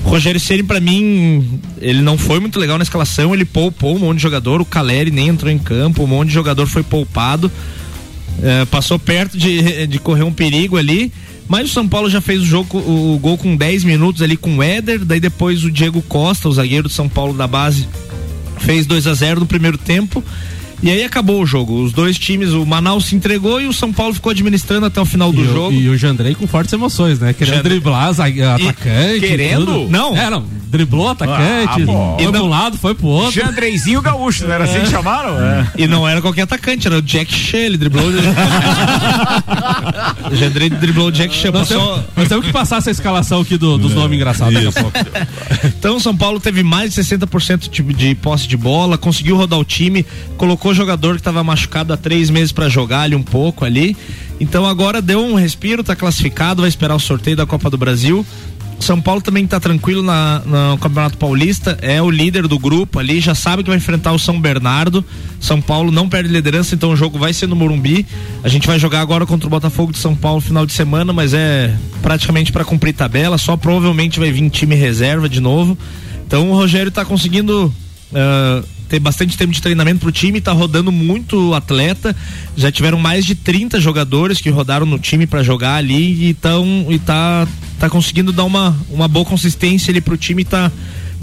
O 0.04 0.10
Rogério 0.10 0.40
Ceni 0.42 0.62
para 0.62 0.82
mim, 0.82 1.60
ele 1.80 2.02
não 2.02 2.18
foi 2.18 2.40
muito 2.40 2.60
legal 2.60 2.78
na 2.78 2.84
escalação, 2.84 3.34
ele 3.34 3.46
poupou 3.46 3.96
um 3.96 4.00
monte 4.00 4.18
de 4.18 4.24
jogador, 4.24 4.60
o 4.60 4.66
Caleri 4.66 5.10
nem 5.10 5.30
entrou 5.30 5.50
em 5.52 5.58
campo, 5.58 6.04
um 6.04 6.08
monte 6.08 6.28
de 6.28 6.34
jogador 6.34 6.68
foi 6.68 6.84
poupado. 6.84 7.50
É, 8.44 8.66
passou 8.66 9.00
perto 9.00 9.38
de, 9.38 9.88
de 9.88 9.98
correr 9.98 10.24
um 10.24 10.34
perigo 10.34 10.76
ali. 10.76 11.12
Mas 11.48 11.70
o 11.70 11.74
São 11.74 11.88
Paulo 11.88 12.10
já 12.10 12.20
fez 12.20 12.42
o 12.42 12.46
jogo, 12.46 12.78
o, 12.80 13.18
gol 13.22 13.38
com 13.38 13.56
10 13.56 13.84
minutos 13.84 14.22
ali 14.22 14.36
com 14.36 14.58
o 14.58 14.64
Éder. 14.64 15.06
Daí 15.06 15.20
depois 15.20 15.64
o 15.64 15.72
Diego 15.72 16.02
Costa, 16.02 16.50
o 16.50 16.54
zagueiro 16.54 16.90
do 16.90 16.94
São 16.94 17.08
Paulo 17.08 17.34
da 17.34 17.46
base, 17.48 17.88
fez 18.60 18.86
2 18.86 19.06
a 19.08 19.14
0 19.14 19.40
no 19.42 19.46
primeiro 19.46 19.78
tempo. 19.78 20.24
E 20.86 20.92
aí 20.92 21.04
acabou 21.04 21.42
o 21.42 21.46
jogo. 21.48 21.82
Os 21.82 21.92
dois 21.92 22.18
times, 22.20 22.52
o 22.52 22.64
Manaus 22.66 23.06
se 23.08 23.16
entregou 23.16 23.60
e 23.60 23.66
o 23.66 23.74
São 23.74 23.92
Paulo 23.92 24.14
ficou 24.14 24.30
administrando 24.32 24.86
até 24.86 25.02
o 25.02 25.06
final 25.06 25.32
do 25.34 25.42
e, 25.42 25.46
jogo. 25.48 25.76
O, 25.76 25.82
e 25.82 25.90
o 25.90 25.98
Jandrei 25.98 26.36
com 26.36 26.46
fortes 26.46 26.72
emoções, 26.74 27.20
né? 27.20 27.34
Querendo 27.34 27.56
Jandrei- 27.56 27.74
driblar 27.80 28.10
atacante. 28.10 29.20
querendo? 29.20 29.66
tudo. 29.66 29.90
Não. 29.90 30.16
É, 30.16 30.30
não. 30.30 30.46
Driblou 30.68 31.10
atacante. 31.10 31.82
Ah, 31.82 31.86
pô. 31.86 32.16
foi 32.18 32.24
E 32.26 32.30
pra 32.30 32.40
não- 32.40 32.46
um 32.46 32.50
lado, 32.50 32.78
foi 32.78 32.94
pro 32.94 33.08
outro. 33.08 33.32
Jandreizinho 33.32 34.02
Gaúcho, 34.02 34.46
não 34.46 34.54
era 34.54 34.66
assim 34.66 34.82
que 34.82 34.90
chamaram? 34.92 35.36
É. 35.46 35.66
E 35.78 35.88
não 35.88 36.08
era 36.08 36.22
qualquer 36.22 36.44
atacante, 36.44 36.86
era 36.88 36.98
o 36.98 37.02
Jack 37.02 37.34
Shea, 37.34 37.62
ele 37.66 37.78
driblou. 37.78 38.06
o 40.32 40.36
Jandrei 40.36 40.70
driblou 40.70 41.08
o 41.08 41.12
Jack 41.12 41.34
Shea. 41.34 41.52
Nós 41.52 41.68
Passou, 41.70 41.88
temos, 41.96 42.06
nós 42.16 42.28
temos 42.28 42.46
que 42.46 42.52
passar 42.54 42.78
essa 42.78 42.92
escalação 42.92 43.42
aqui 43.42 43.58
do- 43.58 43.78
dos 43.78 43.94
nomes 43.94 44.16
engraçados 44.18 44.54
daqui 44.54 44.68
a 44.68 44.72
pouco. 44.72 44.98
Então, 45.66 45.96
o 45.98 46.00
São 46.00 46.16
Paulo 46.16 46.40
teve 46.40 46.62
mais 46.64 46.94
de 46.94 47.02
60% 47.02 47.70
de, 47.70 47.82
de 47.94 48.16
posse 48.16 48.48
de 48.48 48.56
bola, 48.58 48.98
conseguiu 48.98 49.36
rodar 49.38 49.60
o 49.60 49.64
time, 49.66 50.06
colocou 50.38 50.74
jogador 50.76 51.16
que 51.16 51.22
estava 51.22 51.44
machucado 51.44 51.94
há 51.94 51.98
três 51.98 52.30
meses 52.30 52.52
para 52.52 52.70
jogar 52.70 53.02
ali 53.02 53.16
um 53.16 53.24
pouco 53.24 53.66
ali. 53.66 53.96
Então, 54.40 54.66
agora 54.66 55.02
deu 55.02 55.20
um 55.20 55.36
respiro, 55.36 55.84
tá 55.84 55.96
classificado, 55.96 56.62
vai 56.62 56.70
esperar 56.70 56.96
o 56.96 57.00
sorteio 57.00 57.38
da 57.38 57.46
Copa 57.46 57.70
do 57.70 57.78
Brasil. 57.78 58.26
São 58.80 59.02
Paulo 59.02 59.22
também 59.22 59.48
tá 59.48 59.60
tranquilo 59.60 60.04
na, 60.04 60.42
no 60.46 60.78
Campeonato 60.78 61.18
Paulista, 61.18 61.78
é 61.82 62.02
o 62.02 62.10
líder 62.10 62.48
do 62.48 62.60
grupo 62.60 63.00
ali, 63.00 63.20
já 63.20 63.34
sabe 63.34 63.64
que 63.64 63.70
vai 63.70 63.78
enfrentar 63.78 64.12
o 64.12 64.20
São 64.20 64.40
Bernardo. 64.40 65.04
São 65.40 65.62
Paulo 65.62 65.92
não 65.92 66.10
perde 66.10 66.30
liderança, 66.30 66.76
então 66.76 66.92
o 66.92 66.96
jogo 66.96 67.18
vai 67.18 67.34
ser 67.34 67.48
no 67.48 67.56
Morumbi. 67.56 68.06
A 68.44 68.50
gente 68.50 68.68
vai 68.68 68.78
jogar 68.78 69.02
agora 69.02 69.26
contra 69.26 69.48
o 69.48 69.50
Botafogo 69.50 69.92
de 69.92 69.98
São 69.98 70.16
Paulo 70.16 70.42
final 70.42 70.66
de 70.66 70.74
semana, 70.74 71.14
mas 71.14 71.34
é 71.34 71.76
praticamente 72.02 72.52
para 72.52 72.66
cumprir 72.66 72.94
tabela, 72.94 73.38
só 73.38 73.56
provavelmente 73.56 74.20
vai 74.20 74.32
vir 74.32 74.50
time 74.50 74.76
reserva 74.76 75.30
de 75.30 75.40
novo. 75.40 75.78
Então 76.28 76.52
o 76.52 76.54
Rogério 76.54 76.92
tá 76.92 77.06
conseguindo 77.06 77.74
ah, 78.14 78.64
ter 78.88 79.00
bastante 79.00 79.38
tempo 79.38 79.52
de 79.52 79.62
treinamento 79.62 80.00
pro 80.00 80.12
time, 80.12 80.40
tá 80.40 80.52
rodando 80.52 80.92
muito 80.92 81.54
atleta. 81.54 82.16
Já 82.56 82.72
tiveram 82.72 83.00
mais 83.00 83.26
de 83.26 83.36
30 83.36 83.80
jogadores 83.80 84.40
que 84.40 84.50
rodaram 84.50 84.86
no 84.86 85.00
time 85.00 85.28
para 85.28 85.44
jogar 85.44 85.76
ali 85.76 86.30
e 86.30 86.34
tão 86.34 86.86
e 86.90 87.00
tá 87.00 87.48
tá 87.80 87.90
conseguindo 87.90 88.32
dar 88.32 88.46
uma 88.46 88.76
uma 88.90 89.08
boa 89.08 89.26
consistência 89.26 89.92
ali 89.92 90.02
pro 90.02 90.18
time, 90.18 90.46
tá 90.46 90.72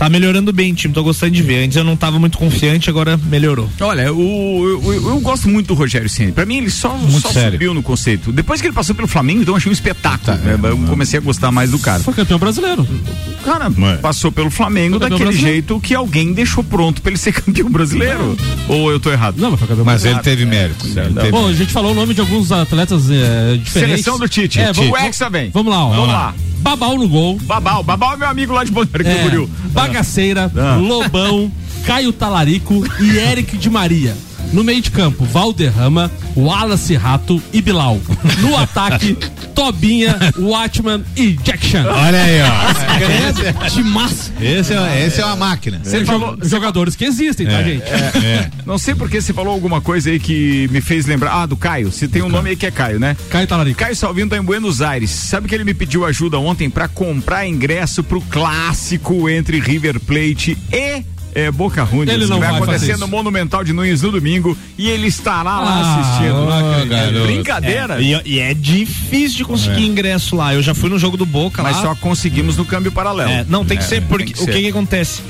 tá 0.02 0.08
melhorando 0.08 0.52
bem 0.52 0.72
o 0.72 0.74
time, 0.74 0.92
tô 0.92 1.00
gostando 1.04 1.30
de 1.30 1.42
ver. 1.42 1.62
Antes 1.64 1.76
eu 1.76 1.84
não 1.84 1.96
tava 1.96 2.18
muito 2.18 2.36
confiante, 2.36 2.90
agora 2.90 3.16
melhorou. 3.16 3.68
Olha, 3.80 4.12
o, 4.12 4.66
eu, 4.82 4.92
eu- 4.94 5.08
eu 5.10 5.20
gosto 5.20 5.48
muito 5.48 5.68
do 5.68 5.74
Rogério 5.74 6.08
Ceni. 6.08 6.32
Pra 6.32 6.44
mim, 6.44 6.56
ele 6.56 6.70
só, 6.70 6.98
só 7.20 7.30
sério. 7.30 7.52
subiu 7.52 7.72
no 7.72 7.84
conceito. 7.84 8.32
Depois 8.32 8.60
que 8.60 8.66
ele 8.66 8.74
passou 8.74 8.96
pelo 8.96 9.06
Flamengo, 9.06 9.42
então 9.42 9.54
eu 9.54 9.58
achei 9.58 9.70
um 9.70 9.72
espetáculo. 9.72 10.22
Tá, 10.26 10.34
né? 10.34 10.58
Eu 10.60 10.76
comecei 10.88 11.20
a 11.20 11.22
gostar 11.22 11.52
mais 11.52 11.70
do 11.70 11.78
cara. 11.78 12.02
Foi 12.02 12.12
campeão 12.14 12.36
brasileiro. 12.38 12.82
O 12.82 13.44
cara 13.44 13.70
passou 14.00 14.32
pelo 14.32 14.50
Flamengo 14.50 14.98
daquele 14.98 15.20
brasileiro. 15.24 15.52
jeito 15.52 15.78
que 15.80 15.94
alguém 15.94 16.32
deixou 16.32 16.64
pronto 16.64 17.00
pra 17.00 17.10
ele 17.12 17.18
ser 17.18 17.30
campeão 17.40 17.70
brasileiro. 17.70 18.36
Ou 18.68 18.90
eu 18.90 18.98
tô 18.98 19.08
errado? 19.12 19.36
Não, 19.38 19.52
mas 19.52 19.60
foi 19.60 19.68
campeão 19.68 19.84
Mas 19.84 20.04
ele 20.04 20.18
teve. 20.18 20.42
Ele 20.42 20.74
teve 21.14 21.30
Pô, 21.30 21.46
a 21.46 21.52
gente 21.52 21.72
falou 21.72 21.92
o 21.92 21.94
nome 21.94 22.12
de 22.12 22.20
alguns 22.20 22.50
atletas 22.50 23.08
é, 23.08 23.56
diferentes. 23.56 23.72
Seleção 24.04 24.18
do 24.18 24.28
Tite. 24.28 24.58
É, 24.58 24.72
vamos, 24.72 24.90
O 24.90 24.96
Hexa 24.96 25.30
vem. 25.30 25.50
Vamos 25.50 25.72
lá, 25.72 25.86
ó. 25.86 25.90
Vamos 25.90 26.08
lá. 26.08 26.34
Babal 26.62 26.96
no 26.96 27.08
gol. 27.08 27.38
Babal. 27.42 27.82
Babal 27.82 28.14
é 28.14 28.16
meu 28.18 28.28
amigo 28.28 28.52
lá 28.52 28.62
de 28.62 28.70
Balneário 28.70 29.06
É, 29.08 29.14
Camboriú. 29.16 29.50
Bagaceira, 29.92 30.50
Ah. 30.56 30.76
Lobão, 30.76 31.52
Caio 31.84 32.12
Talarico 32.14 32.82
e 32.98 33.18
Eric 33.18 33.58
de 33.58 33.68
Maria. 33.68 34.16
No 34.52 34.62
meio 34.62 34.82
de 34.82 34.90
campo, 34.90 35.24
Valderrama, 35.24 36.10
Wallace 36.36 36.94
Rato 36.94 37.42
e 37.52 37.62
Bilal. 37.62 37.98
No 38.40 38.56
ataque, 38.58 39.16
Tobinha, 39.54 40.16
Watchman 40.38 41.02
e 41.16 41.32
Jack 41.42 41.66
Chan. 41.66 41.86
Olha 41.88 42.22
aí, 42.22 42.40
ó. 42.42 43.68
De 43.70 43.82
massa. 43.82 44.30
Esse 44.40 44.74
é, 44.74 45.06
esse 45.06 45.20
é 45.20 45.24
uma 45.24 45.36
máquina. 45.36 45.80
Você 45.82 46.04
falou 46.04 46.36
jogadores 46.42 46.94
que 46.94 47.04
existem, 47.04 47.46
tá, 47.46 47.60
É, 47.60 47.64
gente? 47.64 47.82
é. 47.82 48.50
Não 48.66 48.76
sei 48.76 48.94
porque 48.94 49.20
você 49.20 49.32
falou 49.32 49.52
alguma 49.52 49.80
coisa 49.80 50.10
aí 50.10 50.18
que 50.18 50.68
me 50.70 50.80
fez 50.80 51.06
lembrar. 51.06 51.32
Ah, 51.42 51.46
do 51.46 51.56
Caio. 51.56 51.90
Você 51.90 52.06
tem 52.06 52.22
um 52.22 52.28
nome 52.28 52.50
aí 52.50 52.56
que 52.56 52.66
é 52.66 52.70
Caio, 52.70 53.00
né? 53.00 53.16
Caio 53.30 53.46
Talarico. 53.46 53.78
Caio 53.78 53.96
Salvino 53.96 54.28
tá 54.30 54.36
em 54.36 54.42
Buenos 54.42 54.82
Aires. 54.82 55.10
Sabe 55.10 55.48
que 55.48 55.54
ele 55.54 55.64
me 55.64 55.72
pediu 55.74 56.04
ajuda 56.04 56.38
ontem 56.38 56.68
pra 56.68 56.88
comprar 56.88 57.46
ingresso 57.46 58.02
pro 58.02 58.20
clássico 58.20 59.28
entre 59.30 59.58
River 59.60 59.98
Plate 60.00 60.56
e 60.72 61.02
é, 61.34 61.50
Boca 61.50 61.84
Juniors. 61.86 62.08
Ele 62.10 62.26
não 62.26 62.36
que 62.38 62.42
vai 62.46 62.52
vai 62.52 62.62
acontecer 62.62 62.96
no 62.98 63.08
Monumental 63.08 63.64
de 63.64 63.72
Nunes 63.72 64.02
no 64.02 64.10
domingo 64.12 64.56
e 64.76 64.88
ele 64.88 65.06
estará 65.06 65.60
lá 65.60 65.70
Ah, 65.82 66.00
assistindo. 66.00 66.50
acredito. 66.84 67.18
É 67.18 67.26
brincadeira. 67.26 67.98
É, 67.98 68.02
e, 68.02 68.22
e 68.34 68.38
é 68.40 68.54
difícil 68.54 69.38
de 69.38 69.44
conseguir 69.44 69.86
ingresso 69.86 70.36
lá. 70.36 70.54
Eu 70.54 70.62
já 70.62 70.74
fui 70.74 70.88
no 70.90 70.98
jogo 70.98 71.16
do 71.16 71.24
Boca 71.26 71.62
Mas 71.62 71.76
lá. 71.76 71.82
só 71.82 71.94
conseguimos 71.94 72.56
no 72.56 72.64
câmbio 72.64 72.92
paralelo. 72.92 73.30
É, 73.30 73.44
não, 73.48 73.64
tem 73.64 73.76
que 73.78 73.84
É, 73.84 73.86
ser, 73.86 74.02
porque 74.02 74.32
que 74.32 74.42
o 74.42 74.46
que, 74.46 74.60
que 74.62 74.68
acontece? 74.68 75.22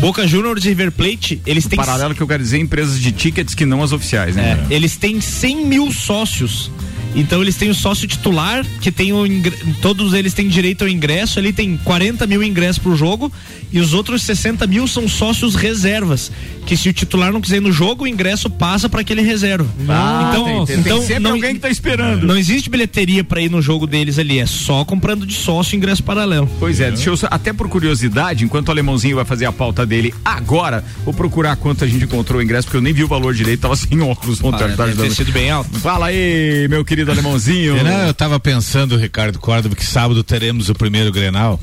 Boca 0.00 0.26
Juniors 0.26 0.64
e 0.64 0.68
River 0.68 0.90
Plate, 0.92 1.42
eles 1.46 1.66
têm. 1.66 1.76
Paralelo 1.76 2.14
que 2.14 2.22
eu 2.22 2.26
quero 2.26 2.42
dizer 2.42 2.58
empresas 2.58 2.98
de 2.98 3.12
tickets 3.12 3.54
que 3.54 3.66
não 3.66 3.82
as 3.82 3.92
oficiais, 3.92 4.34
né? 4.34 4.58
É, 4.70 4.74
eles 4.74 4.96
têm 4.96 5.20
100 5.20 5.66
mil 5.66 5.92
sócios. 5.92 6.70
Então 7.14 7.42
eles 7.42 7.56
têm 7.56 7.68
o 7.70 7.74
sócio 7.74 8.06
titular, 8.06 8.64
que 8.80 8.92
tem 8.92 9.12
o 9.12 9.26
ingre- 9.26 9.56
todos 9.82 10.12
eles 10.12 10.32
têm 10.32 10.48
direito 10.48 10.82
ao 10.82 10.88
ingresso, 10.88 11.38
ele 11.40 11.52
tem 11.52 11.76
40 11.76 12.26
mil 12.26 12.42
ingressos 12.42 12.78
pro 12.78 12.94
jogo, 12.94 13.32
e 13.72 13.80
os 13.80 13.92
outros 13.94 14.22
60 14.22 14.66
mil 14.66 14.86
são 14.86 15.08
sócios 15.08 15.54
reservas. 15.54 16.30
Que 16.66 16.76
se 16.76 16.88
o 16.88 16.92
titular 16.92 17.32
não 17.32 17.40
quiser 17.40 17.56
ir 17.56 17.60
no 17.60 17.72
jogo, 17.72 18.04
o 18.04 18.06
ingresso 18.06 18.48
passa 18.48 18.88
para 18.88 19.00
aquele 19.00 19.22
reserva. 19.22 19.68
Ah, 19.88 20.30
então, 20.30 20.44
tem- 20.44 20.66
tem- 20.66 20.78
então 20.80 20.98
tem 20.98 21.06
sempre 21.06 21.22
não, 21.24 21.30
alguém 21.32 21.54
que 21.54 21.60
tá 21.60 21.68
esperando. 21.70 22.26
Não 22.26 22.36
existe 22.36 22.70
bilheteria 22.70 23.24
para 23.24 23.40
ir 23.40 23.50
no 23.50 23.60
jogo 23.60 23.86
deles 23.86 24.18
ali, 24.18 24.38
é 24.38 24.46
só 24.46 24.84
comprando 24.84 25.26
de 25.26 25.34
sócio 25.34 25.74
ingresso 25.76 26.02
paralelo. 26.04 26.48
Pois 26.60 26.78
é, 26.80 26.90
deixa 26.92 27.10
eu 27.10 27.18
até 27.30 27.52
por 27.52 27.68
curiosidade, 27.68 28.44
enquanto 28.44 28.68
o 28.68 28.70
alemãozinho 28.70 29.16
vai 29.16 29.24
fazer 29.24 29.46
a 29.46 29.52
pauta 29.52 29.84
dele 29.84 30.14
agora, 30.24 30.84
vou 31.04 31.12
procurar 31.14 31.56
quanto 31.56 31.82
a 31.82 31.86
gente 31.88 32.04
encontrou 32.04 32.38
o 32.40 32.42
ingresso, 32.42 32.66
porque 32.68 32.76
eu 32.76 32.82
nem 32.82 32.92
vi 32.92 33.02
o 33.02 33.08
valor 33.08 33.34
direito, 33.34 33.60
tava 33.60 33.74
sem 33.74 34.00
óculos 34.00 34.42
ontem. 34.44 34.64
Ah, 34.64 34.68
tá 34.76 34.86
deve 34.86 35.02
ter 35.02 35.10
sido 35.14 35.32
bem 35.32 35.50
alto. 35.50 35.78
Fala 35.80 36.06
aí, 36.06 36.66
meu 36.68 36.84
querido 36.84 36.99
alemãozinho. 37.08 37.82
Não, 37.84 38.06
eu 38.06 38.14
tava 38.14 38.38
pensando, 38.40 38.96
Ricardo 38.96 39.38
Córdova, 39.38 39.74
que 39.76 39.84
sábado 39.86 40.22
teremos 40.24 40.68
o 40.68 40.74
primeiro 40.74 41.12
Grenal. 41.12 41.60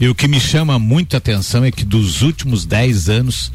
E 0.00 0.08
o 0.08 0.14
que 0.14 0.26
me 0.26 0.40
chama 0.40 0.78
muito 0.78 1.16
atenção 1.16 1.64
é 1.64 1.70
que 1.70 1.84
dos 1.84 2.22
últimos 2.22 2.64
10 2.64 3.08
anos, 3.08 3.52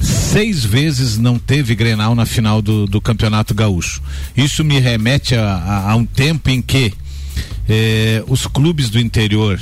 seis 0.00 0.64
vezes 0.64 1.16
não 1.18 1.38
teve 1.38 1.74
Grenal 1.74 2.14
na 2.14 2.26
final 2.26 2.60
do, 2.60 2.86
do 2.86 3.00
Campeonato 3.00 3.54
Gaúcho. 3.54 4.02
Isso 4.36 4.62
me 4.62 4.78
remete 4.78 5.34
a, 5.34 5.42
a- 5.54 5.90
a 5.92 5.96
um 5.96 6.04
tempo 6.04 6.50
em 6.50 6.60
que 6.60 6.92
eh, 7.68 8.22
os 8.28 8.46
clubes 8.46 8.90
do 8.90 8.98
interior 9.00 9.58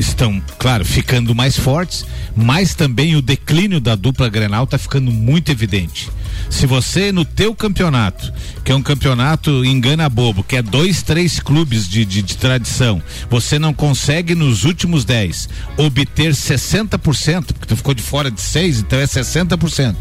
estão, 0.00 0.42
claro, 0.58 0.84
ficando 0.84 1.34
mais 1.34 1.56
fortes, 1.56 2.04
mas 2.34 2.74
também 2.74 3.14
o 3.14 3.22
declínio 3.22 3.80
da 3.80 3.94
dupla 3.94 4.28
Grenal 4.28 4.64
está 4.64 4.78
ficando 4.78 5.12
muito 5.12 5.52
evidente. 5.52 6.10
Se 6.48 6.66
você 6.66 7.12
no 7.12 7.24
teu 7.24 7.54
campeonato, 7.54 8.32
que 8.64 8.72
é 8.72 8.74
um 8.74 8.82
campeonato 8.82 9.64
engana 9.64 10.08
bobo, 10.08 10.42
que 10.42 10.56
é 10.56 10.62
dois, 10.62 11.02
três 11.02 11.38
clubes 11.38 11.88
de, 11.88 12.04
de, 12.04 12.22
de 12.22 12.36
tradição, 12.36 13.02
você 13.28 13.58
não 13.58 13.74
consegue 13.74 14.34
nos 14.34 14.64
últimos 14.64 15.04
10 15.04 15.48
obter 15.76 16.32
60%, 16.32 17.44
porque 17.52 17.66
tu 17.66 17.76
ficou 17.76 17.94
de 17.94 18.02
fora 18.02 18.30
de 18.30 18.40
seis, 18.40 18.80
então 18.80 18.98
é 18.98 19.04
60%. 19.04 19.96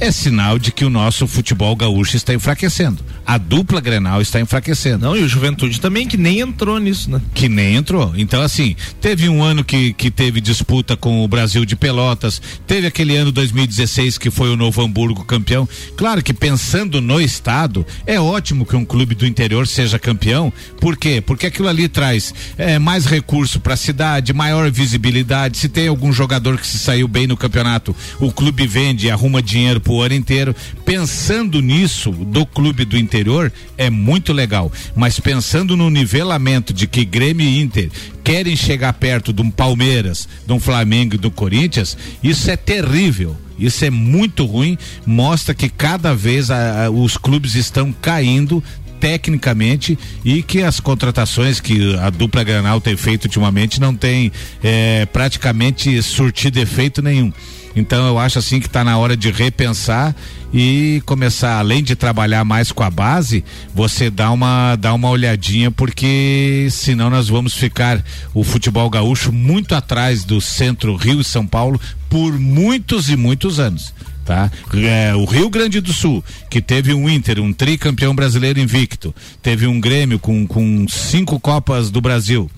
É 0.00 0.10
sinal 0.10 0.58
de 0.58 0.72
que 0.72 0.84
o 0.84 0.90
nosso 0.90 1.26
futebol 1.26 1.74
gaúcho 1.76 2.16
está 2.16 2.34
enfraquecendo. 2.34 3.02
A 3.24 3.38
dupla 3.38 3.80
Grenal 3.80 4.20
está 4.20 4.40
enfraquecendo. 4.40 5.06
Não, 5.06 5.16
e 5.16 5.22
o 5.22 5.28
Juventude 5.28 5.80
também, 5.80 6.06
que 6.06 6.16
nem 6.16 6.40
entrou 6.40 6.78
nisso, 6.78 7.10
né? 7.10 7.22
Que 7.32 7.48
nem 7.48 7.76
entrou. 7.76 8.12
Então, 8.16 8.42
assim, 8.42 8.76
teve 9.00 9.28
um 9.28 9.42
ano 9.42 9.64
que, 9.64 9.92
que 9.94 10.10
teve 10.10 10.40
disputa 10.40 10.96
com 10.96 11.24
o 11.24 11.28
Brasil 11.28 11.64
de 11.64 11.76
Pelotas, 11.76 12.42
teve 12.66 12.86
aquele 12.86 13.16
ano 13.16 13.32
2016 13.32 14.18
que 14.18 14.30
foi 14.30 14.50
o 14.50 14.56
Novo 14.56 14.82
Hamburgo 14.82 15.24
campeão. 15.24 15.66
Claro 15.96 16.22
que 16.22 16.34
pensando 16.34 17.00
no 17.00 17.20
estado, 17.20 17.86
é 18.04 18.20
ótimo 18.20 18.66
que 18.66 18.76
um 18.76 18.84
clube 18.84 19.14
do 19.14 19.26
interior 19.26 19.66
seja 19.66 19.98
campeão. 19.98 20.52
Por 20.80 20.96
quê? 20.96 21.22
Porque 21.24 21.46
aquilo 21.46 21.68
ali 21.68 21.88
traz 21.88 22.34
é, 22.58 22.78
mais 22.78 23.06
recurso 23.06 23.60
para 23.60 23.74
a 23.74 23.76
cidade, 23.76 24.34
maior 24.34 24.70
visibilidade. 24.70 25.56
Se 25.56 25.68
tem 25.68 25.88
algum 25.88 26.12
jogador 26.12 26.58
que 26.58 26.66
se 26.66 26.78
saiu 26.78 27.08
bem 27.08 27.26
no 27.26 27.36
campeonato, 27.36 27.96
o 28.20 28.30
clube 28.32 28.66
vende 28.66 29.06
e 29.06 29.10
arruma 29.10 29.40
dinheiro 29.40 29.80
pro 29.84 30.00
ano 30.00 30.14
inteiro. 30.14 30.56
Pensando 30.84 31.60
nisso, 31.60 32.10
do 32.10 32.44
clube 32.44 32.84
do 32.84 32.98
interior, 32.98 33.52
é 33.78 33.88
muito 33.90 34.32
legal. 34.32 34.72
Mas 34.96 35.20
pensando 35.20 35.76
no 35.76 35.90
nivelamento 35.90 36.72
de 36.72 36.86
que 36.86 37.04
Grêmio 37.04 37.46
e 37.46 37.60
Inter 37.60 37.90
querem 38.24 38.56
chegar 38.56 38.94
perto 38.94 39.32
de 39.32 39.42
um 39.42 39.50
Palmeiras, 39.50 40.26
de 40.46 40.52
um 40.52 40.58
Flamengo 40.58 41.14
e 41.14 41.18
do 41.18 41.30
Corinthians, 41.30 41.96
isso 42.22 42.50
é 42.50 42.56
terrível. 42.56 43.36
Isso 43.56 43.84
é 43.84 43.90
muito 43.90 44.44
ruim, 44.44 44.76
mostra 45.06 45.54
que 45.54 45.68
cada 45.68 46.12
vez 46.12 46.50
a- 46.50 46.86
a- 46.86 46.90
os 46.90 47.16
clubes 47.16 47.54
estão 47.54 47.92
caindo 47.92 48.60
tecnicamente 48.98 49.98
e 50.24 50.42
que 50.42 50.62
as 50.62 50.80
contratações 50.80 51.60
que 51.60 51.94
a 51.98 52.08
dupla 52.10 52.42
Granal 52.42 52.80
tem 52.80 52.96
feito 52.96 53.26
ultimamente 53.26 53.78
não 53.80 53.94
tem 53.94 54.32
eh, 54.62 55.06
praticamente 55.12 56.02
surtido 56.02 56.58
efeito 56.58 57.00
nenhum. 57.02 57.30
Então 57.76 58.06
eu 58.06 58.18
acho 58.18 58.38
assim 58.38 58.60
que 58.60 58.66
está 58.66 58.84
na 58.84 58.96
hora 58.96 59.16
de 59.16 59.30
repensar 59.30 60.14
e 60.52 61.02
começar, 61.04 61.58
além 61.58 61.82
de 61.82 61.96
trabalhar 61.96 62.44
mais 62.44 62.70
com 62.70 62.84
a 62.84 62.90
base, 62.90 63.44
você 63.74 64.08
dá 64.08 64.30
uma, 64.30 64.76
dá 64.76 64.94
uma 64.94 65.10
olhadinha, 65.10 65.70
porque 65.70 66.68
senão 66.70 67.10
nós 67.10 67.28
vamos 67.28 67.54
ficar 67.54 68.04
o 68.32 68.44
futebol 68.44 68.88
gaúcho 68.88 69.32
muito 69.32 69.74
atrás 69.74 70.22
do 70.22 70.40
centro 70.40 70.94
Rio 70.94 71.20
e 71.20 71.24
São 71.24 71.44
Paulo 71.44 71.80
por 72.08 72.38
muitos 72.38 73.10
e 73.10 73.16
muitos 73.16 73.58
anos. 73.58 73.92
Tá? 74.24 74.50
É, 74.74 75.14
o 75.14 75.24
Rio 75.24 75.50
Grande 75.50 75.80
do 75.80 75.92
Sul, 75.92 76.24
que 76.48 76.62
teve 76.62 76.94
um 76.94 77.10
Inter, 77.10 77.40
um 77.40 77.52
tricampeão 77.52 78.14
brasileiro 78.14 78.60
invicto, 78.60 79.14
teve 79.42 79.66
um 79.66 79.80
Grêmio 79.80 80.18
com, 80.18 80.46
com 80.46 80.86
cinco 80.88 81.38
Copas 81.40 81.90
do 81.90 82.00
Brasil. 82.00 82.50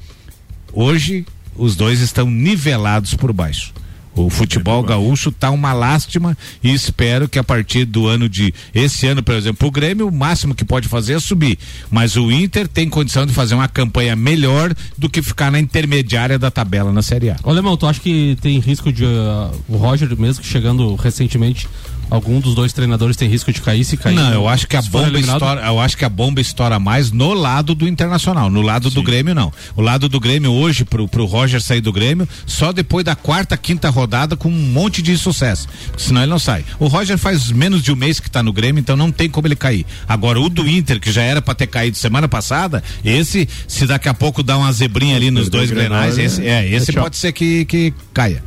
Hoje, 0.73 1.27
os 1.57 1.75
dois 1.75 2.01
estão 2.01 2.31
nivelados 2.31 3.14
por 3.14 3.33
baixo. 3.33 3.73
O 4.17 4.31
futebol 4.31 4.83
gaúcho 4.83 5.31
tá 5.31 5.51
uma 5.51 5.75
lástima 5.75 6.37
e 6.64 6.73
espero 6.73 7.29
que 7.29 7.39
a 7.39 7.45
partir 7.45 7.85
do 7.85 8.07
ano 8.07 8.29
de 8.29 8.53
esse 8.75 9.07
ano, 9.07 9.23
por 9.23 9.35
exemplo, 9.35 9.69
o 9.69 9.71
Grêmio, 9.71 10.09
o 10.09 10.12
máximo 10.12 10.55
que 10.55 10.64
pode 10.64 10.89
fazer 10.89 11.12
é 11.12 11.21
subir. 11.21 11.59
Mas 11.91 12.17
o 12.17 12.33
Inter 12.33 12.67
tem 12.67 12.89
condição 12.89 13.27
de 13.27 13.35
fazer 13.35 13.55
uma 13.55 13.69
campanha 13.69 14.17
melhor 14.17 14.75
do 14.97 15.11
que 15.11 15.21
ficar 15.21 15.53
na 15.53 15.61
intermediária 15.61 16.39
da 16.39 16.51
tabela 16.51 16.91
na 16.91 17.03
Série 17.03 17.29
A. 17.29 17.37
Ô, 17.45 17.51
Alemão, 17.51 17.77
tu 17.77 17.87
acha 17.87 18.01
que 18.01 18.39
tem 18.41 18.59
risco 18.59 18.91
de 18.91 19.05
uh, 19.05 19.51
o 19.69 19.77
Roger 19.77 20.09
mesmo 20.19 20.43
que 20.43 20.49
chegando 20.49 20.95
recentemente 20.95 21.69
Algum 22.09 22.38
dos 22.40 22.54
dois 22.54 22.72
treinadores 22.72 23.16
tem 23.16 23.28
risco 23.28 23.52
de 23.52 23.61
cair 23.61 23.84
se 23.84 23.96
cair? 23.96 24.14
Não, 24.14 24.32
eu 24.32 24.48
acho 24.48 24.66
que 24.68 24.76
a 24.76 24.82
bomba 24.82 25.18
estoura, 25.18 25.61
eu 25.66 25.80
acho 25.80 25.96
que 25.96 26.04
a 26.04 26.09
bomba 26.09 26.40
estoura 26.40 26.78
mais 26.78 27.11
no 27.11 27.34
lado 27.34 27.74
do 27.74 27.88
Internacional, 27.88 28.48
no 28.48 28.62
lado 28.62 28.90
do 28.90 29.02
Grêmio 29.02 29.34
não. 29.34 29.52
O 29.74 29.82
lado 29.82 30.09
do 30.09 30.20
Grêmio 30.20 30.52
hoje 30.52 30.84
pro, 30.84 31.09
pro 31.09 31.24
Roger 31.24 31.61
sair 31.61 31.80
do 31.80 31.92
Grêmio 31.92 32.28
só 32.46 32.72
depois 32.72 33.04
da 33.04 33.16
quarta, 33.16 33.57
quinta 33.57 33.90
rodada 33.90 34.36
com 34.36 34.48
um 34.48 34.52
monte 34.52 35.02
de 35.02 35.16
sucesso, 35.18 35.66
porque 35.88 36.02
senão 36.04 36.22
ele 36.22 36.30
não 36.30 36.38
sai. 36.38 36.64
O 36.78 36.86
Roger 36.86 37.18
faz 37.18 37.50
menos 37.50 37.82
de 37.82 37.90
um 37.90 37.96
mês 37.96 38.20
que 38.20 38.30
tá 38.30 38.42
no 38.42 38.52
Grêmio, 38.52 38.80
então 38.80 38.96
não 38.96 39.11
tem 39.11 39.28
como 39.28 39.46
ele 39.48 39.57
cair. 39.57 39.84
Agora 40.09 40.40
o 40.40 40.48
do 40.48 40.66
Inter 40.68 41.00
que 41.00 41.11
já 41.11 41.22
era 41.22 41.42
para 41.42 41.54
ter 41.54 41.66
caído 41.66 41.96
semana 41.96 42.28
passada, 42.28 42.84
esse 43.04 43.48
se 43.66 43.84
daqui 43.86 44.09
a 44.09 44.14
pouco 44.14 44.42
dá 44.44 44.57
uma 44.57 44.72
zebrinha 44.72 45.16
ali 45.16 45.30
nos 45.30 45.48
dois 45.48 45.70
grenais, 45.70 46.18
é- 46.18 46.24
esse, 46.24 46.46
é, 46.46 46.68
esse 46.72 46.92
pode 46.92 47.16
ser 47.16 47.32
que, 47.32 47.64
que 47.64 47.92
caia. 48.14 48.42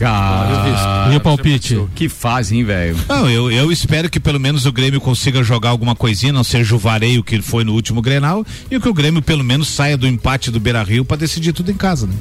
Cara, 0.00 1.12
E 1.12 1.16
o 1.16 1.20
palpite? 1.20 1.78
Que 1.94 2.08
hein, 2.50 2.64
velho? 2.64 2.96
Não, 3.06 3.28
eu, 3.28 3.52
eu 3.52 3.70
espero 3.70 4.08
que 4.08 4.18
pelo 4.18 4.40
menos 4.40 4.64
o 4.64 4.72
Grêmio 4.72 4.98
consiga 4.98 5.42
jogar 5.42 5.68
alguma 5.68 5.94
coisinha, 5.94 6.32
não 6.32 6.42
seja 6.42 6.74
o 6.74 6.78
vareio 6.78 7.22
que 7.22 7.42
foi 7.42 7.64
no 7.64 7.74
último 7.74 8.00
Grenal, 8.00 8.44
e 8.70 8.80
que 8.80 8.88
o 8.88 8.94
Grêmio 8.94 9.20
pelo 9.20 9.44
menos 9.44 9.68
saia 9.68 9.98
do 9.98 10.06
empate 10.06 10.50
do 10.50 10.58
Beira 10.58 10.82
Rio 10.82 11.04
para 11.04 11.18
decidir 11.18 11.52
tudo 11.52 11.70
em 11.70 11.74
casa, 11.74 12.06
né? 12.06 12.14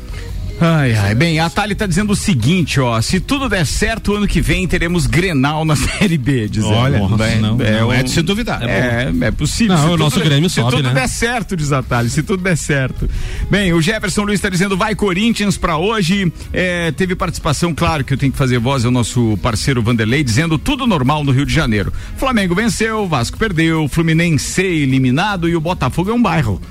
Ai, 0.61 0.93
ai. 0.93 1.15
Bem, 1.15 1.39
a 1.39 1.49
Thali 1.49 1.73
tá 1.73 1.85
dizendo 1.85 2.11
o 2.11 2.15
seguinte, 2.15 2.79
ó. 2.81 2.99
Se 3.01 3.19
tudo 3.21 3.47
der 3.47 3.65
certo, 3.65 4.13
ano 4.15 4.27
que 4.27 4.41
vem 4.41 4.67
teremos 4.67 5.07
Grenal 5.07 5.63
na 5.63 5.75
Série 5.77 6.17
B, 6.17 6.49
dizendo. 6.49 6.73
Olha, 6.73 6.99
Nossa, 6.99 7.35
não, 7.37 7.55
não 7.57 7.93
é 7.93 8.03
de 8.03 8.09
se 8.09 8.21
duvidar. 8.21 8.61
É, 8.63 9.09
é, 9.21 9.31
possível. 9.31 9.75
Não, 9.75 9.81
Se 9.83 9.87
o 9.87 9.91
tudo 9.91 10.03
nosso 10.03 10.19
der- 10.19 10.25
Grêmio 10.25 10.49
se 10.49 10.55
sobe, 10.55 10.75
tudo 10.75 10.89
né? 10.89 10.93
der 10.95 11.07
certo, 11.07 11.55
diz 11.55 11.71
a 11.71 11.81
Thali, 11.81 12.09
se 12.09 12.21
tudo 12.23 12.43
der 12.43 12.57
certo. 12.57 13.09
Bem, 13.49 13.71
o 13.73 13.81
Jefferson 13.81 14.23
Luiz 14.23 14.41
tá 14.41 14.49
dizendo 14.49 14.75
vai 14.75 14.95
Corinthians 14.95 15.57
pra 15.57 15.77
hoje. 15.77 16.31
É, 16.51 16.91
teve 16.91 17.15
participação, 17.15 17.73
claro 17.73 18.03
que 18.03 18.13
eu 18.13 18.17
tenho 18.17 18.31
que 18.31 18.37
fazer 18.37 18.59
voz 18.59 18.83
ao 18.83 18.91
nosso 18.91 19.37
parceiro 19.41 19.81
Vanderlei, 19.81 20.23
dizendo 20.25 20.57
tudo 20.57 20.85
normal 20.85 21.23
no 21.23 21.31
Rio 21.31 21.45
de 21.45 21.53
Janeiro. 21.53 21.93
Flamengo 22.17 22.53
venceu, 22.53 23.07
Vasco 23.07 23.37
perdeu, 23.37 23.87
Fluminense 23.87 24.61
eliminado 24.61 25.47
e 25.47 25.55
o 25.55 25.61
Botafogo 25.61 26.09
é 26.11 26.13
um 26.13 26.21
bairro. 26.21 26.61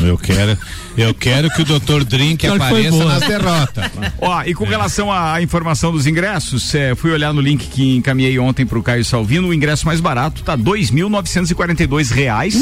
Eu 0.00 0.18
quero, 0.18 0.58
eu 0.96 1.14
quero 1.14 1.48
que 1.50 1.62
o 1.62 1.64
Dr. 1.64 2.04
Drink 2.04 2.46
foi 2.46 2.56
apareça 2.56 2.90
boa. 2.90 3.04
nas 3.04 3.20
derrotas. 3.20 3.90
Ó, 4.20 4.42
e 4.44 4.54
com 4.54 4.64
relação 4.64 5.12
à 5.12 5.40
informação 5.40 5.92
dos 5.92 6.06
ingressos, 6.06 6.74
é, 6.74 6.94
fui 6.94 7.10
olhar 7.12 7.32
no 7.32 7.40
link 7.40 7.68
que 7.68 7.96
encaminhei 7.96 8.38
ontem 8.38 8.66
pro 8.66 8.82
Caio 8.82 9.04
Salvino, 9.04 9.48
o 9.48 9.54
ingresso 9.54 9.86
mais 9.86 10.00
barato 10.00 10.42
tá 10.42 10.56
2.942 10.56 12.10
reais. 12.10 12.54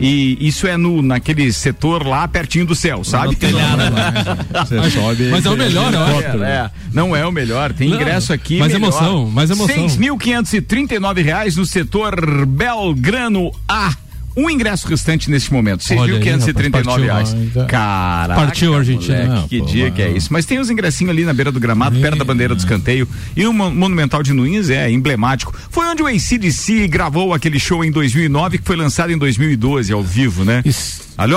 E 0.00 0.38
isso 0.40 0.66
é 0.66 0.76
no 0.76 1.02
naquele 1.02 1.52
setor 1.52 2.06
lá 2.06 2.26
pertinho 2.26 2.64
do 2.64 2.74
céu, 2.74 3.04
sabe? 3.04 3.36
Você 3.36 4.90
sobe 4.90 5.24
Mas 5.30 5.44
é 5.44 5.50
o 5.50 5.56
melhor, 5.56 5.94
acho. 5.94 6.42
É, 6.42 6.50
é. 6.50 6.70
não 6.92 7.14
é 7.14 7.26
o 7.26 7.32
melhor, 7.32 7.72
tem 7.72 7.88
Não, 7.88 7.96
ingresso 7.96 8.32
aqui. 8.32 8.58
mais 8.58 8.72
melhor. 8.72 8.88
emoção, 8.88 9.30
mais 9.30 9.50
emoção. 9.50 9.86
6.539 9.86 11.22
reais 11.22 11.56
no 11.56 11.66
setor 11.66 12.46
Belgrano 12.46 13.52
A. 13.68 13.94
Um 14.36 14.48
ingresso 14.48 14.86
restante 14.88 15.30
neste 15.30 15.52
momento, 15.52 15.82
R$ 15.82 15.96
Olha 15.98 16.14
aí, 16.14 16.20
6.539 16.22 16.72
rapaz, 16.84 17.02
reais. 17.02 17.28
partiu. 17.34 17.66
Caraca. 17.66 18.40
Partiu 18.40 18.74
a 18.74 18.78
Argentina. 18.78 19.24
moleque, 19.26 19.48
que 19.48 19.58
pô, 19.58 19.66
dia 19.66 19.90
que 19.90 20.02
é 20.02 20.10
isso. 20.10 20.32
Mas 20.32 20.44
tem 20.46 20.58
os 20.58 20.70
ingressinhos 20.70 21.10
ali 21.10 21.24
na 21.24 21.32
beira 21.32 21.50
do 21.50 21.58
gramado, 21.60 21.98
perto 22.00 22.18
da 22.18 22.24
bandeira 22.24 22.54
do 22.54 22.58
escanteio. 22.58 23.08
E 23.36 23.44
o 23.46 23.52
Mon- 23.52 23.70
Monumental 23.74 24.22
de 24.22 24.32
Nuins 24.32 24.70
é 24.70 24.90
emblemático. 24.90 25.52
Foi 25.70 25.86
onde 25.86 26.02
o 26.02 26.06
ACDC 26.06 26.86
gravou 26.88 27.34
aquele 27.34 27.58
show 27.58 27.84
em 27.84 27.90
2009, 27.90 28.58
que 28.58 28.64
foi 28.64 28.76
lançado 28.76 29.10
em 29.12 29.18
2012, 29.18 29.92
ao 29.92 30.02
vivo, 30.02 30.44
né? 30.44 30.62
Ali- 30.64 30.74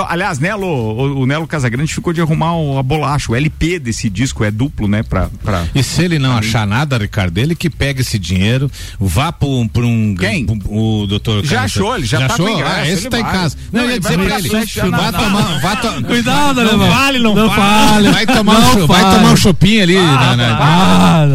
Aliás, 0.08 0.38
Nelo, 0.38 0.66
o, 0.66 1.20
o 1.20 1.26
Nelo 1.26 1.46
Casagrande 1.46 1.92
ficou 1.94 2.12
de 2.12 2.20
arrumar 2.20 2.56
o, 2.56 2.78
a 2.78 2.82
bolacha. 2.82 3.30
O 3.32 3.36
LP 3.36 3.78
desse 3.78 4.08
disco 4.08 4.42
é 4.44 4.50
duplo, 4.50 4.88
né? 4.88 5.02
Pra, 5.02 5.28
pra... 5.42 5.64
E 5.74 5.82
se 5.82 6.02
ele 6.02 6.18
não 6.18 6.36
achar 6.36 6.66
nada, 6.66 6.96
Ricardo, 6.98 7.36
ele 7.38 7.54
que 7.54 7.68
pega 7.68 8.00
esse 8.00 8.18
dinheiro, 8.18 8.70
vá 8.98 9.30
para 9.32 9.48
um, 9.48 9.68
pra 9.68 9.82
um. 9.84 10.14
Quem? 10.14 10.46
O 10.66 11.06
doutor 11.06 11.44
Já 11.44 11.62
achou, 11.64 11.96
ele 11.96 12.06
já 12.06 12.18
tá 12.20 12.34
achou? 12.34 12.46
com 12.46 12.52
ingresso, 12.52 12.74
Ah, 12.74 12.88
esse 12.88 13.02
ele 13.02 13.10
tá 13.10 13.18
em 13.20 13.22
vai. 13.22 13.32
casa. 13.32 13.56
Não, 13.72 13.80
Não, 13.80 13.80
eu 13.82 13.86
ia 13.90 13.92
ele 13.94 14.00
dizer 14.00 14.16
vai 14.16 14.26
pra 14.26 14.38
ele, 14.38 14.48
sete 14.48 14.74
já 14.76 14.86
vai 14.88 15.10
na- 15.10 15.12
tomar, 15.18 15.76
to... 15.80 16.04
Cuidado, 16.06 16.54
não 16.62 16.68
alemão. 16.68 16.90
vale, 16.90 17.18
não, 17.18 17.34
Não 17.34 17.48
vale. 17.48 17.60
fale. 17.60 18.10
Vai 18.12 18.26
tomar, 18.26 18.60
Não 18.60 18.84
um, 18.84 18.86
vai 18.86 19.02
tomar 19.02 19.32
um 19.32 19.36
chopinho 19.36 19.82
ali. 19.82 19.94
né, 19.96 20.36
né? 20.36 20.56
Ah, 20.58 21.26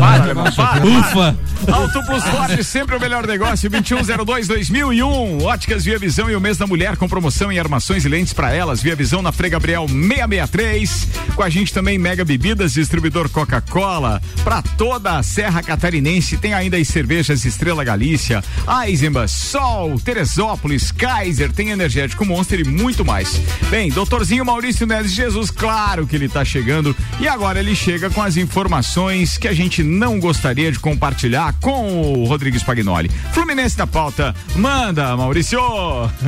Ufa. 0.99 1.37
Auto 1.71 2.01
Plus 2.03 2.23
Ford, 2.23 2.63
sempre 2.63 2.95
o 2.95 2.99
melhor 2.99 3.27
negócio, 3.27 3.69
2102-2001. 3.69 5.43
Óticas 5.43 5.83
Via 5.83 5.99
Visão 5.99 6.29
e 6.29 6.35
o 6.35 6.41
mês 6.41 6.57
da 6.57 6.65
mulher 6.65 6.95
com 6.97 7.07
promoção 7.07 7.51
em 7.51 7.59
armações 7.59 8.05
e 8.05 8.09
lentes 8.09 8.33
para 8.39 8.53
elas. 8.53 8.81
Via 8.81 8.95
Visão 8.95 9.21
na 9.21 9.33
Frei 9.33 9.49
Gabriel 9.49 9.85
663. 9.85 11.07
Com 11.35 11.43
a 11.43 11.49
gente 11.49 11.73
também 11.73 11.97
Mega 11.97 12.23
Bebidas, 12.23 12.71
distribuidor 12.71 13.27
Coca-Cola. 13.29 14.21
Para 14.45 14.61
toda 14.61 15.17
a 15.17 15.23
Serra 15.23 15.61
Catarinense 15.61 16.37
tem 16.37 16.53
ainda 16.53 16.77
as 16.77 16.87
cervejas 16.87 17.43
Estrela 17.43 17.83
Galícia, 17.83 18.41
Eisenbach, 18.85 19.29
Sol, 19.29 19.99
Teresópolis, 19.99 20.89
Kaiser, 20.89 21.51
tem 21.51 21.71
energético 21.71 22.25
Monster 22.25 22.61
e 22.61 22.63
muito 22.63 23.03
mais. 23.03 23.41
Bem, 23.69 23.89
doutorzinho 23.91 24.45
Maurício 24.45 24.87
Neves 24.87 25.11
Jesus, 25.11 25.51
claro 25.51 26.07
que 26.07 26.15
ele 26.15 26.29
tá 26.29 26.45
chegando 26.45 26.95
e 27.19 27.27
agora 27.27 27.59
ele 27.59 27.75
chega 27.75 28.09
com 28.09 28.21
as 28.23 28.37
informações 28.37 29.37
que 29.37 29.49
a 29.49 29.53
gente 29.53 29.83
não 29.83 30.17
gostaria 30.17 30.71
de 30.71 30.79
compartilhar 30.79 31.53
com 31.59 32.13
o 32.13 32.25
Rodrigues 32.25 32.63
Pagnoli. 32.63 33.11
Fluminense 33.33 33.77
na 33.77 33.85
pauta, 33.85 34.33
manda, 34.55 35.17
Maurício! 35.17 35.59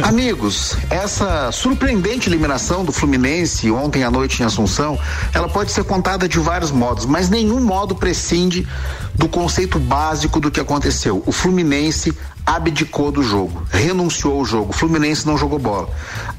Amigos, 0.04 0.76
essa 0.90 1.50
surpreendente 1.92 2.30
eliminação 2.30 2.86
do 2.86 2.92
Fluminense 2.94 3.70
ontem 3.70 4.04
à 4.04 4.10
noite 4.10 4.42
em 4.42 4.46
Assunção, 4.46 4.98
ela 5.34 5.50
pode 5.50 5.74
ser 5.74 5.84
contada 5.84 6.26
de 6.28 6.40
vários 6.40 6.72
modos, 6.72 7.06
mas 7.06 7.30
nenhum 7.30 7.60
modo 7.60 7.94
prescinde 7.94 8.66
do 9.14 9.28
conceito 9.28 9.78
básico 9.78 10.40
do 10.40 10.50
que 10.50 10.62
aconteceu. 10.62 11.22
O 11.26 11.34
Fluminense 11.34 12.18
abdicou 12.46 13.12
do 13.12 13.22
jogo, 13.22 13.64
renunciou 13.70 14.40
ao 14.40 14.46
jogo. 14.46 14.70
O 14.70 14.74
Fluminense 14.74 15.28
não 15.28 15.38
jogou 15.38 15.60
bola. 15.60 15.90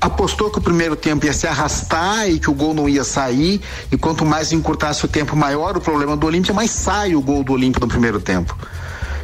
Apostou 0.00 0.50
que 0.50 0.58
o 0.58 0.62
primeiro 0.62 0.96
tempo 0.96 1.26
ia 1.26 1.34
se 1.34 1.46
arrastar 1.46 2.30
e 2.30 2.38
que 2.38 2.48
o 2.48 2.54
gol 2.54 2.72
não 2.72 2.88
ia 2.88 3.04
sair, 3.04 3.60
e 3.90 3.98
quanto 3.98 4.24
mais 4.24 4.52
encurtasse 4.52 5.04
o 5.04 5.08
tempo, 5.08 5.36
maior 5.36 5.76
o 5.76 5.82
problema 5.82 6.16
do 6.16 6.26
Olímpia, 6.26 6.54
mas 6.54 6.70
sai 6.70 7.14
o 7.14 7.20
gol 7.20 7.44
do 7.44 7.52
Olímpia 7.52 7.80
no 7.80 7.88
primeiro 7.88 8.20
tempo. 8.20 8.56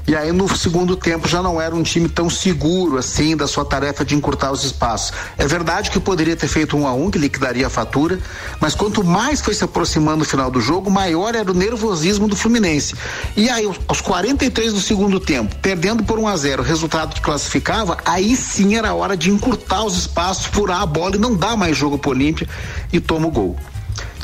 E 0.09 0.17
aí 0.17 0.33
no 0.33 0.49
segundo 0.57 0.97
tempo 0.97 1.29
já 1.29 1.43
não 1.43 1.61
era 1.61 1.75
um 1.77 1.83
time 1.83 2.09
tão 2.09 2.31
seguro 2.31 2.97
assim 2.97 3.37
da 3.37 3.47
sua 3.47 3.63
tarefa 3.63 4.07
de 4.07 4.15
encurtar 4.15 4.51
os 4.51 4.65
espaços. 4.65 5.13
É 5.37 5.47
verdade 5.47 5.91
que 5.91 6.01
poderia 6.01 6.35
ter 6.35 6.49
feito 6.49 6.79
um 6.79 6.87
a 6.87 6.95
um 6.95 7.11
que 7.11 7.19
liquidaria 7.19 7.67
a 7.67 7.71
fatura, 7.71 8.19
mas 8.59 8.75
quanto 8.75 9.05
mais 9.05 9.43
foi 9.43 9.53
se 9.53 9.65
aproximando 9.65 10.21
do 10.21 10.25
final 10.25 10.51
do 10.51 10.63
jogo, 10.63 10.91
maior 10.91 11.35
era 11.35 11.51
o 11.51 11.55
nervosismo 11.55 12.27
do 12.27 12.35
Fluminense. 12.35 12.95
E 13.37 13.51
aí 13.51 13.71
aos 13.87 14.01
43 14.01 14.73
do 14.73 14.81
segundo 14.81 15.21
tempo, 15.21 15.55
perdendo 15.57 16.03
por 16.03 16.19
1 16.19 16.27
a 16.27 16.37
0, 16.39 16.63
o 16.63 16.65
resultado 16.65 17.15
que 17.15 17.21
classificava, 17.21 17.99
aí 18.07 18.35
sim 18.35 18.77
era 18.77 18.95
hora 18.95 19.15
de 19.15 19.31
encurtar 19.31 19.85
os 19.85 19.95
espaços, 19.95 20.47
furar 20.47 20.81
a 20.81 20.87
bola 20.87 21.17
e 21.17 21.19
não 21.19 21.37
dar 21.37 21.55
mais 21.55 21.77
jogo 21.77 21.99
pro 21.99 22.13
Olímpia 22.13 22.49
e 22.91 22.99
toma 22.99 23.27
o 23.27 23.31
gol. 23.31 23.57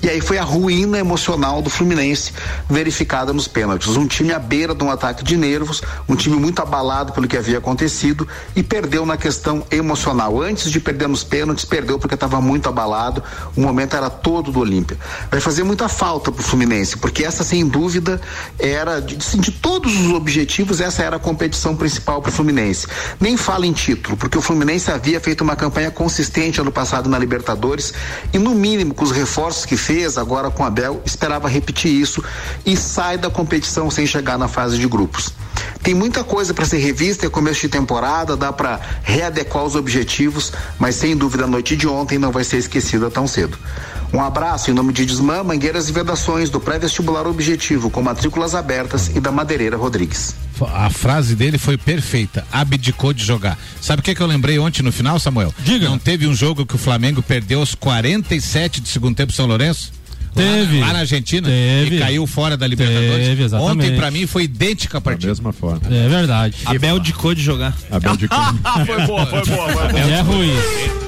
E 0.04 0.10
aí 0.10 0.20
foi 0.20 0.36
a 0.36 0.44
ruína 0.44 0.98
emocional 0.98 1.62
do 1.62 1.70
Fluminense 1.70 2.30
verificada 2.68 3.32
nos 3.32 3.48
pênaltis. 3.48 3.96
Um 3.96 4.06
time 4.06 4.34
à 4.34 4.38
beira 4.38 4.74
de 4.74 4.84
um 4.84 4.90
ataque 4.90 5.24
de 5.24 5.34
nervos, 5.34 5.80
um 6.06 6.14
time 6.14 6.36
muito 6.36 6.60
abalado 6.60 7.14
pelo 7.14 7.26
que 7.26 7.38
havia 7.38 7.56
acontecido 7.56 8.28
e 8.54 8.62
perdeu 8.62 9.06
na 9.06 9.16
questão 9.16 9.64
emocional. 9.70 10.42
Antes 10.42 10.70
de 10.70 10.78
perder 10.78 11.08
nos 11.08 11.24
pênaltis, 11.24 11.64
perdeu 11.64 11.98
porque 11.98 12.16
estava 12.16 12.38
muito 12.38 12.68
abalado. 12.68 13.22
O 13.56 13.62
momento 13.62 13.96
era 13.96 14.10
todo 14.10 14.52
do 14.52 14.60
Olímpia. 14.60 14.98
Vai 15.30 15.40
fazer 15.40 15.62
muita 15.62 15.88
falta 15.88 16.30
pro 16.30 16.42
Fluminense, 16.42 16.98
porque 16.98 17.24
essa 17.24 17.42
sem 17.42 17.66
dúvida 17.66 18.20
era 18.58 19.00
de, 19.00 19.16
de 19.16 19.50
todos 19.52 19.98
os 19.98 20.12
objetivos, 20.12 20.82
essa 20.82 21.02
era 21.02 21.16
a 21.16 21.18
competição 21.18 21.74
principal 21.74 22.20
pro 22.20 22.30
Fluminense. 22.30 22.86
Nem 23.18 23.38
fala 23.38 23.66
em 23.66 23.72
título, 23.72 24.18
porque 24.18 24.36
o 24.36 24.42
Fluminense 24.42 24.90
havia 24.90 25.18
feito 25.18 25.40
uma 25.40 25.56
campanha 25.56 25.90
consistente 25.90 26.60
ano 26.60 26.70
passado 26.70 27.08
na 27.08 27.18
Libertadores 27.18 27.94
e 28.34 28.38
no 28.38 28.54
mínimo 28.54 28.92
com 28.92 29.02
os 29.02 29.10
reforços 29.10 29.64
que 29.64 29.78
fez 29.78 29.93
agora 30.16 30.50
com 30.50 30.64
a 30.64 30.66
Abel, 30.66 31.00
esperava 31.04 31.48
repetir 31.48 31.92
isso 31.92 32.22
e 32.66 32.76
sai 32.76 33.16
da 33.16 33.30
competição 33.30 33.90
sem 33.90 34.06
chegar 34.06 34.36
na 34.36 34.48
fase 34.48 34.78
de 34.78 34.86
grupos. 34.86 35.32
Tem 35.82 35.94
muita 35.94 36.24
coisa 36.24 36.52
para 36.52 36.64
ser 36.64 36.78
revista, 36.78 37.26
é 37.26 37.28
começo 37.28 37.60
de 37.60 37.68
temporada, 37.68 38.36
dá 38.36 38.52
para 38.52 38.80
readequar 39.02 39.64
os 39.64 39.76
objetivos, 39.76 40.52
mas 40.78 40.96
sem 40.96 41.16
dúvida 41.16 41.44
a 41.44 41.46
noite 41.46 41.76
de 41.76 41.86
ontem 41.86 42.18
não 42.18 42.32
vai 42.32 42.42
ser 42.42 42.56
esquecida 42.56 43.10
tão 43.10 43.26
cedo. 43.26 43.58
Um 44.14 44.20
abraço 44.20 44.70
em 44.70 44.74
nome 44.74 44.92
de 44.92 45.04
Desmã, 45.04 45.42
Mangueiras 45.42 45.88
e 45.88 45.92
Vedações, 45.92 46.48
do 46.48 46.60
pré-vestibular 46.60 47.26
Objetivo, 47.26 47.90
com 47.90 48.00
matrículas 48.00 48.54
abertas 48.54 49.08
e 49.08 49.18
da 49.18 49.32
Madeireira 49.32 49.76
Rodrigues. 49.76 50.36
A 50.72 50.88
frase 50.88 51.34
dele 51.34 51.58
foi 51.58 51.76
perfeita. 51.76 52.46
Abdicou 52.52 53.12
de 53.12 53.24
jogar. 53.24 53.58
Sabe 53.80 53.98
o 53.98 54.02
que, 54.04 54.14
que 54.14 54.20
eu 54.20 54.26
lembrei 54.28 54.56
ontem 54.56 54.84
no 54.84 54.92
final, 54.92 55.18
Samuel? 55.18 55.52
Diga. 55.58 55.88
Não 55.88 55.98
teve 55.98 56.28
um 56.28 56.34
jogo 56.34 56.64
que 56.64 56.76
o 56.76 56.78
Flamengo 56.78 57.20
perdeu 57.22 57.58
aos 57.58 57.74
47 57.74 58.80
de 58.80 58.88
segundo 58.88 59.16
tempo 59.16 59.32
São 59.32 59.46
Lourenço? 59.46 59.92
Teve. 60.32 60.78
Lá, 60.78 60.86
lá 60.86 60.92
na 60.92 60.98
Argentina? 61.00 61.48
Teve. 61.48 61.96
E 61.96 61.98
caiu 61.98 62.24
fora 62.24 62.56
da 62.56 62.68
Libertadores? 62.68 63.26
Teve, 63.26 63.42
exatamente. 63.42 63.72
Ontem, 63.72 63.96
pra 63.96 64.12
mim, 64.12 64.28
foi 64.28 64.44
idêntica 64.44 64.98
a 64.98 65.00
partida. 65.00 65.26
Da 65.26 65.32
mesma 65.32 65.52
forma. 65.52 65.80
É 65.90 66.08
verdade. 66.08 66.58
Abel 66.66 67.00
dicou 67.00 67.34
de 67.34 67.42
jogar. 67.42 67.76
Abel 67.90 68.16
de 68.16 68.28
foi 68.28 69.06
boa, 69.06 69.26
foi 69.26 69.44
boa, 69.44 69.68
foi 69.72 69.88
boa. 69.88 70.00
É 70.00 70.20
ruim. 70.20 71.03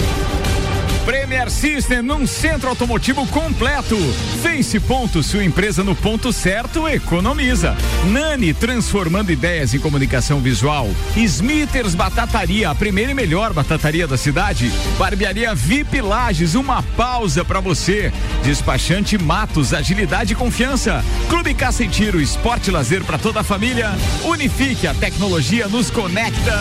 Premier 1.06 1.48
System 1.48 2.02
num 2.02 2.26
centro 2.26 2.68
automotivo 2.68 3.24
completo. 3.28 3.96
Face 4.42 4.80
Ponto, 4.80 5.22
sua 5.22 5.44
empresa 5.44 5.84
no 5.84 5.94
ponto 5.94 6.32
certo, 6.32 6.88
economiza. 6.88 7.76
Nani, 8.06 8.52
transformando 8.52 9.30
ideias 9.30 9.72
em 9.72 9.78
comunicação 9.78 10.40
visual. 10.40 10.90
Smithers 11.14 11.94
Batataria, 11.94 12.70
a 12.70 12.74
primeira 12.74 13.12
e 13.12 13.14
melhor 13.14 13.52
batataria 13.52 14.08
da 14.08 14.16
cidade. 14.16 14.72
Barbearia 14.98 15.54
VIP 15.54 16.00
Lages, 16.00 16.56
uma 16.56 16.82
pausa 16.82 17.44
para 17.44 17.60
você. 17.60 18.12
Despachante 18.42 19.16
Matos, 19.16 19.72
agilidade 19.72 20.32
e 20.32 20.36
confiança. 20.36 21.04
Clube 21.28 21.54
Caça 21.54 21.86
Tiro, 21.86 22.20
esporte 22.20 22.68
e 22.68 22.72
lazer 22.72 23.04
para 23.04 23.16
toda 23.16 23.40
a 23.40 23.44
família. 23.44 23.92
Unifique, 24.24 24.88
a 24.88 24.94
tecnologia 24.94 25.68
nos 25.68 25.88
conecta. 25.88 26.58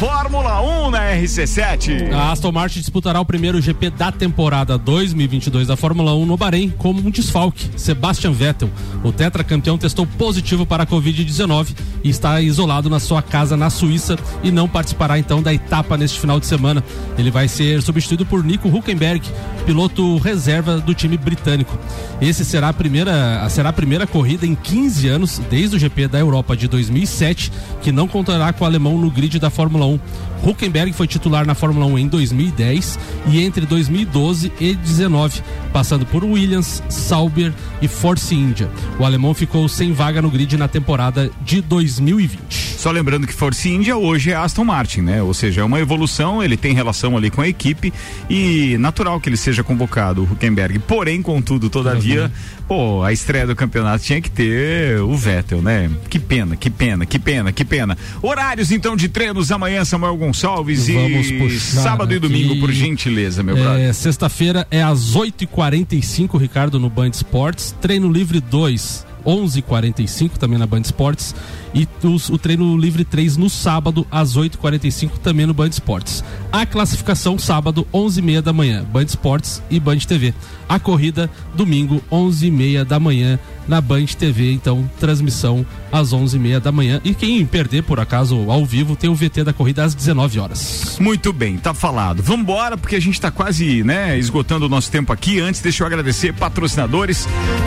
Fórmula 0.00 0.60
1 0.62 0.90
na 0.90 1.10
RC7. 1.16 2.12
A 2.12 2.30
Aston 2.30 2.52
Martin 2.52 2.78
disputará 2.78 3.20
o 3.20 3.24
primeiro 3.24 3.60
GP 3.68 3.90
da 3.90 4.10
temporada 4.10 4.78
2022 4.78 5.66
da 5.66 5.76
Fórmula 5.76 6.14
1 6.14 6.24
no 6.24 6.38
Bahrein 6.38 6.70
como 6.70 7.06
um 7.06 7.10
desfalque. 7.10 7.68
Sebastian 7.76 8.32
Vettel, 8.32 8.70
o 9.04 9.12
tetracampeão, 9.12 9.76
testou 9.76 10.06
positivo 10.06 10.64
para 10.64 10.84
a 10.84 10.86
Covid-19 10.86 11.76
e 12.02 12.08
está 12.08 12.40
isolado 12.40 12.88
na 12.88 12.98
sua 12.98 13.20
casa 13.20 13.58
na 13.58 13.68
Suíça 13.68 14.16
e 14.42 14.50
não 14.50 14.66
participará 14.66 15.18
então 15.18 15.42
da 15.42 15.52
etapa 15.52 15.98
neste 15.98 16.18
final 16.18 16.40
de 16.40 16.46
semana. 16.46 16.82
Ele 17.18 17.30
vai 17.30 17.46
ser 17.46 17.82
substituído 17.82 18.24
por 18.24 18.42
Nico 18.42 18.68
Huckenberg, 18.68 19.22
piloto 19.66 20.16
reserva 20.16 20.78
do 20.78 20.94
time 20.94 21.18
britânico. 21.18 21.78
Esse 22.22 22.46
será 22.46 22.70
a 22.70 22.72
primeira, 22.72 23.46
será 23.50 23.68
a 23.68 23.72
primeira 23.72 24.06
corrida 24.06 24.46
em 24.46 24.54
15 24.54 25.08
anos 25.08 25.40
desde 25.50 25.76
o 25.76 25.78
GP 25.78 26.08
da 26.08 26.18
Europa 26.18 26.56
de 26.56 26.68
2007 26.68 27.52
que 27.82 27.92
não 27.92 28.08
contará 28.08 28.50
com 28.50 28.64
o 28.64 28.66
alemão 28.66 28.96
no 28.96 29.10
grid 29.10 29.38
da 29.38 29.50
Fórmula 29.50 29.84
1. 29.84 30.00
Huckenberg 30.42 30.92
foi 30.92 31.06
titular 31.06 31.46
na 31.46 31.54
Fórmula 31.54 31.86
1 31.86 31.98
em 31.98 32.08
2010 32.08 32.98
e 33.26 33.40
entre 33.42 33.57
2012 33.66 34.52
e 34.60 34.74
2019, 34.74 35.42
passando 35.72 36.06
por 36.06 36.24
Williams, 36.24 36.82
Sauber 36.88 37.52
e 37.80 37.88
Force 37.88 38.34
India. 38.34 38.68
O 38.98 39.04
alemão 39.04 39.34
ficou 39.34 39.68
sem 39.68 39.92
vaga 39.92 40.20
no 40.22 40.30
grid 40.30 40.56
na 40.56 40.68
temporada 40.68 41.30
de 41.44 41.60
2020. 41.60 42.68
Só 42.78 42.92
lembrando 42.92 43.26
que 43.26 43.32
Force 43.32 43.68
India 43.68 43.96
hoje 43.96 44.30
é 44.30 44.36
Aston 44.36 44.64
Martin, 44.64 45.00
né? 45.00 45.20
Ou 45.20 45.34
seja, 45.34 45.62
é 45.62 45.64
uma 45.64 45.80
evolução, 45.80 46.40
ele 46.40 46.56
tem 46.56 46.72
relação 46.72 47.16
ali 47.16 47.28
com 47.28 47.40
a 47.40 47.48
equipe 47.48 47.92
e 48.30 48.76
natural 48.78 49.20
que 49.20 49.28
ele 49.28 49.36
seja 49.36 49.64
convocado, 49.64 50.22
o 50.22 50.24
Huckenberg. 50.24 50.78
Porém, 50.78 51.20
contudo, 51.20 51.68
todavia, 51.68 52.30
pô, 52.68 53.02
a 53.02 53.12
estreia 53.12 53.48
do 53.48 53.56
campeonato 53.56 54.04
tinha 54.04 54.20
que 54.20 54.30
ter 54.30 55.00
o 55.00 55.16
Vettel, 55.16 55.60
né? 55.60 55.90
Que 56.08 56.20
pena, 56.20 56.54
que 56.54 56.70
pena, 56.70 57.04
que 57.04 57.18
pena, 57.18 57.50
que 57.50 57.64
pena. 57.64 57.98
Horários 58.22 58.70
então 58.70 58.96
de 58.96 59.08
treinos 59.08 59.50
amanhã, 59.50 59.84
Samuel 59.84 60.16
Gonçalves 60.16 60.86
Vamos 60.86 61.30
e 61.30 61.32
puxar 61.32 61.82
sábado 61.82 62.14
e 62.14 62.20
domingo, 62.20 62.60
por 62.60 62.70
gentileza, 62.70 63.42
brother. 63.54 63.80
É, 63.88 63.92
Sexta-feira 63.92 64.66
é 64.70 64.82
às 64.82 65.14
8h45, 65.16 66.38
Ricardo, 66.38 66.78
no 66.78 66.88
Band 66.90 67.08
Esportes. 67.10 67.74
Treino 67.80 68.10
livre 68.10 68.40
2, 68.40 69.06
11h45, 69.26 70.38
também 70.38 70.58
na 70.58 70.66
Band 70.66 70.80
Esportes. 70.80 71.34
E 71.74 71.86
os- 72.06 72.30
o 72.30 72.38
treino 72.38 72.76
livre 72.78 73.04
3 73.04 73.36
no 73.36 73.50
sábado, 73.50 74.06
às 74.10 74.36
8h45, 74.36 75.18
também 75.18 75.44
no 75.46 75.52
Band 75.52 75.68
Esportes. 75.68 76.24
A 76.50 76.64
classificação, 76.64 77.38
sábado, 77.38 77.86
11h30 77.92 78.40
da 78.42 78.52
manhã, 78.52 78.84
Band 78.84 79.02
Esportes 79.04 79.62
e 79.70 79.78
Band 79.78 79.98
TV. 79.98 80.32
A 80.68 80.78
corrida, 80.78 81.30
domingo, 81.54 82.02
11h30 82.10 82.84
da 82.84 82.98
manhã, 82.98 83.38
na 83.66 83.80
Band 83.82 84.06
TV. 84.18 84.52
Então, 84.52 84.90
transmissão 84.98 85.64
às 85.90 86.12
11h30 86.12 86.60
da 86.60 86.72
manhã. 86.72 87.00
E 87.04 87.14
quem 87.14 87.44
perder, 87.44 87.82
por 87.82 88.00
acaso, 88.00 88.50
ao 88.50 88.64
vivo, 88.64 88.96
tem 88.96 89.10
o 89.10 89.14
VT 89.14 89.44
da 89.44 89.52
corrida 89.52 89.84
às 89.84 89.94
19 89.94 90.38
horas. 90.38 90.96
Muito 91.00 91.32
bem, 91.32 91.56
tá 91.56 91.72
falado. 91.74 92.22
Vambora, 92.22 92.76
porque 92.76 92.96
a 92.96 93.00
gente 93.00 93.20
tá 93.20 93.30
quase, 93.30 93.82
né, 93.84 94.18
esgotando 94.18 94.66
o 94.66 94.68
nosso 94.68 94.90
tempo 94.90 95.12
aqui. 95.12 95.40
Antes, 95.40 95.60
deixa 95.60 95.82
eu 95.82 95.86
agradecer 95.86 96.32
patrocinadores. 96.32 97.26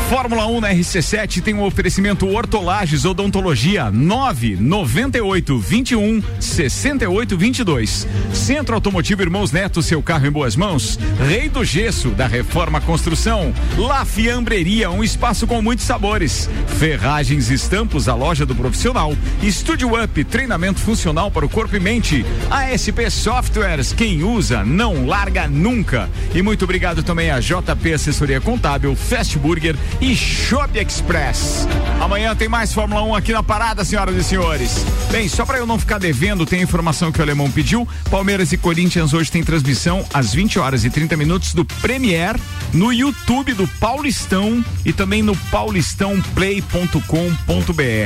Fórmula 0.10 0.46
1 0.48 0.62
na 0.62 0.74
RC7 0.74 1.42
tem 1.42 1.54
um 1.54 1.64
oferecimento 1.64 2.28
Hortolages 2.28 3.06
Odontologia 3.06 3.92
998 3.92 5.58
21 5.58 6.22
68 6.40 7.38
22. 7.38 8.08
Centro 8.34 8.76
Automotivo 8.76 9.22
Irmãos 9.22 9.52
Neto, 9.52 9.82
seu 9.82 10.02
carro 10.02 10.28
em 10.28 10.32
boas 10.32 10.56
mãos. 10.56 11.00
Rei 11.28 11.50
do 11.50 11.64
Gesso, 11.64 12.10
da 12.10 12.28
Reforma 12.28 12.82
Construção. 12.82 13.54
La 13.78 14.04
Fiambreria, 14.06 14.90
um 14.90 15.04
espaço 15.04 15.48
com 15.48 15.62
muitos 15.62 15.86
sabores. 15.86 16.50
Ferragens 16.78 17.50
e 17.50 17.54
Estampos, 17.54 18.08
a 18.12 18.16
loja 18.16 18.46
do 18.46 18.54
profissional. 18.54 19.16
Estúdio 19.42 20.02
Up, 20.02 20.24
treinamento 20.26 20.80
funcional 20.80 21.32
para 21.32 21.46
o 21.46 21.50
corpo 21.50 21.76
e 21.76 21.80
mente. 21.80 22.26
ASP 22.50 23.10
Softwares, 23.10 23.94
quem 23.94 24.24
usa 24.24 24.64
não 24.64 25.06
larga 25.06 25.48
nunca. 25.48 26.10
E 26.36 26.42
muito 26.42 26.66
obrigado 26.66 27.04
também 27.04 27.32
a 27.32 27.40
JP 27.40 27.94
Assessoria 27.94 28.42
Contábil, 28.42 28.96
Fast 28.96 29.38
Burger 29.40 29.76
e 30.00 30.16
Shop 30.16 30.78
Express. 30.78 31.68
Amanhã 32.00 32.36
tem 32.36 32.50
mais 32.50 32.74
Fórmula 32.74 33.02
1 33.04 33.16
aqui 33.16 33.32
na 33.32 33.44
parada, 33.44 33.86
senhoras 33.86 34.16
e 34.16 34.24
senhores. 34.24 34.86
Bem, 35.12 35.30
só 35.30 35.46
para 35.46 35.58
eu 35.58 35.66
não 35.66 35.80
ficar 35.80 36.00
devendo, 36.00 36.46
tem 36.46 36.60
a 36.60 36.64
informação 36.64 37.12
que 37.12 37.20
o 37.20 37.22
alemão 37.22 37.50
pediu. 37.50 37.88
Palmeiras 38.10 38.52
e 38.52 38.58
Corinthians 38.58 39.14
hoje 39.14 39.32
tem 39.32 39.44
transmissão 39.44 40.04
às 40.14 40.34
20 40.34 40.60
horas 40.60 40.84
e 40.84 40.90
30 40.90 41.16
minutos 41.16 41.54
do 41.54 41.64
Premier 41.64 42.36
no 42.74 42.92
YouTube 42.92 43.54
do 43.54 43.68
Paulistão 43.80 44.64
e 44.86 44.92
também 44.92 45.22
no 45.22 45.36
paulistãoplay.com.br. 45.36 48.01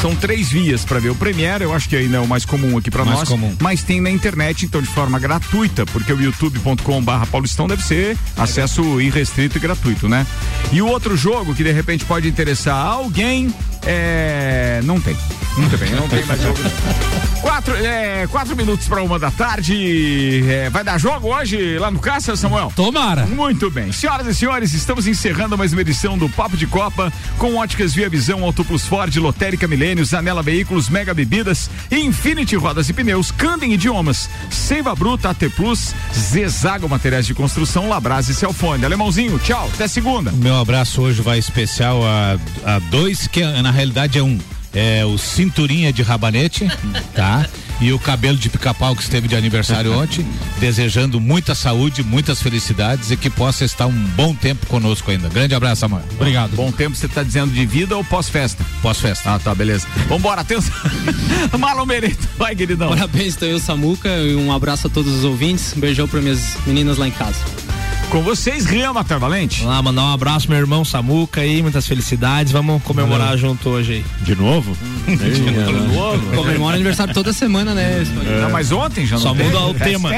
São 0.00 0.14
três 0.14 0.48
vias 0.48 0.84
para 0.84 0.98
ver 0.98 1.10
o 1.10 1.14
Premier, 1.14 1.62
eu 1.62 1.74
acho 1.74 1.88
que 1.88 1.96
ainda 1.96 2.18
é 2.18 2.20
o 2.20 2.26
mais 2.26 2.44
comum 2.44 2.76
aqui 2.76 2.90
para 2.90 3.04
nós, 3.04 3.28
comum. 3.28 3.54
mas 3.60 3.82
tem 3.82 4.00
na 4.00 4.10
internet, 4.10 4.64
então 4.64 4.80
de 4.80 4.88
forma 4.88 5.18
gratuita, 5.18 5.84
porque 5.86 6.12
o 6.12 6.20
youtube.com/barra 6.20 7.26
Paulistão 7.26 7.66
deve 7.66 7.82
ser 7.82 8.16
acesso 8.36 9.00
irrestrito 9.00 9.58
e 9.58 9.60
gratuito, 9.60 10.08
né? 10.08 10.26
E 10.72 10.80
o 10.82 10.86
outro 10.86 11.16
jogo 11.16 11.54
que 11.54 11.64
de 11.64 11.72
repente 11.72 12.04
pode 12.04 12.28
interessar 12.28 12.76
alguém 12.76 13.52
é. 13.86 14.80
Não 14.84 15.00
tem. 15.00 15.16
Muito 15.56 15.78
bem, 15.78 15.90
não 15.92 16.08
tem 16.08 16.24
mais 16.26 16.40
jogo. 16.40 16.58
Quatro, 17.40 17.76
é, 17.76 18.26
quatro 18.26 18.56
minutos 18.56 18.88
para 18.88 19.00
uma 19.02 19.20
da 19.20 19.30
tarde. 19.30 20.44
É, 20.50 20.68
vai 20.68 20.82
dar 20.82 20.98
jogo 20.98 21.32
hoje 21.32 21.78
lá 21.78 21.90
no 21.92 22.00
Caça, 22.00 22.34
Samuel? 22.34 22.72
Tomara. 22.74 23.24
Muito 23.24 23.70
bem. 23.70 23.92
Senhoras 23.92 24.26
e 24.26 24.34
senhores, 24.34 24.74
estamos 24.74 25.06
encerrando 25.06 25.56
mais 25.56 25.72
uma 25.72 25.80
edição 25.80 26.18
do 26.18 26.28
Papo 26.28 26.56
de 26.56 26.66
Copa 26.66 27.12
com 27.38 27.54
óticas 27.54 27.94
Via 27.94 28.08
Visão, 28.08 28.42
Auto 28.42 28.64
Plus 28.64 28.84
Ford, 28.84 29.14
Lotérica 29.16 29.68
Milênios, 29.68 30.12
Anela 30.12 30.42
Veículos, 30.42 30.88
Mega 30.88 31.14
Bebidas, 31.14 31.70
Infinity 31.90 32.56
Rodas 32.56 32.88
e 32.88 32.92
Pneus, 32.92 33.30
Candem 33.30 33.72
Idiomas, 33.74 34.28
Seiva 34.50 34.94
Bruta, 34.96 35.30
AT 35.30 35.48
Plus, 35.54 35.94
Zezago 36.12 36.88
Materiais 36.88 37.26
de 37.26 37.34
Construção, 37.34 37.88
Labras 37.88 38.28
e 38.28 38.34
Celfone. 38.34 38.84
Alemãozinho, 38.84 39.38
tchau, 39.38 39.70
até 39.72 39.86
segunda. 39.86 40.32
Meu 40.32 40.56
abraço 40.56 41.00
hoje 41.00 41.22
vai 41.22 41.38
especial 41.38 42.04
a, 42.04 42.36
a 42.64 42.78
dois, 42.90 43.28
que 43.28 43.44
na 43.62 43.70
realidade 43.76 44.18
é 44.18 44.22
um. 44.22 44.38
É 44.74 45.04
o 45.06 45.16
Cinturinha 45.16 45.92
de 45.92 46.02
Rabanete, 46.02 46.66
tá? 47.14 47.46
E 47.80 47.92
o 47.92 47.98
cabelo 47.98 48.36
de 48.36 48.48
pica-pau 48.48 48.96
que 48.96 49.02
esteve 49.02 49.28
de 49.28 49.36
aniversário 49.36 49.92
ontem, 49.96 50.26
desejando 50.58 51.20
muita 51.20 51.54
saúde, 51.54 52.02
muitas 52.02 52.42
felicidades 52.42 53.10
e 53.10 53.16
que 53.16 53.30
possa 53.30 53.64
estar 53.64 53.86
um 53.86 54.04
bom 54.16 54.34
tempo 54.34 54.66
conosco 54.66 55.10
ainda. 55.10 55.28
Grande 55.28 55.54
abraço, 55.54 55.84
amor. 55.84 56.02
Obrigado. 56.12 56.56
Bom 56.56 56.72
tempo, 56.72 56.96
você 56.96 57.06
tá 57.08 57.22
dizendo 57.22 57.52
de 57.52 57.64
vida 57.64 57.96
ou 57.96 58.04
pós-festa? 58.04 58.64
Pós-festa. 58.82 59.34
Ah, 59.34 59.38
tá, 59.38 59.54
beleza. 59.54 59.86
Vambora, 60.08 60.40
atenção. 60.40 60.74
Marlon 61.58 61.86
Merito, 61.86 62.26
vai, 62.36 62.54
queridão. 62.56 62.88
Parabéns 62.88 63.36
também, 63.36 63.58
Samuca, 63.58 64.08
e 64.08 64.34
um 64.34 64.52
abraço 64.52 64.86
a 64.86 64.90
todos 64.90 65.12
os 65.12 65.24
ouvintes. 65.24 65.74
Um 65.76 65.80
beijão 65.80 66.08
para 66.08 66.20
minhas 66.20 66.56
meninas 66.66 66.98
lá 66.98 67.06
em 67.06 67.12
casa. 67.12 67.38
Com 68.10 68.22
vocês, 68.22 68.64
Rian 68.64 68.92
Matar 68.92 69.18
Valente. 69.18 69.58
Vamos 69.60 69.74
lá, 69.74 69.82
mandar 69.82 70.02
um 70.04 70.12
abraço, 70.14 70.48
meu 70.48 70.56
irmão 70.58 70.84
Samuca 70.84 71.40
aí, 71.40 71.60
muitas 71.60 71.86
felicidades. 71.86 72.52
Vamos 72.52 72.82
comemorar 72.82 73.26
Valeu. 73.28 73.38
junto 73.38 73.68
hoje 73.68 73.92
aí. 73.94 74.04
De 74.24 74.34
novo? 74.36 74.76
Comemora 76.34 76.76
aniversário 76.76 77.12
toda 77.12 77.32
semana, 77.32 77.74
né? 77.74 78.04
Não, 78.40 78.50
mas 78.50 78.70
ontem 78.72 79.04
já 79.06 79.16
não 79.16 79.22
Só 79.22 79.32
teve? 79.34 79.44
muda 79.50 79.60
o 79.66 79.74
tema. 79.74 80.10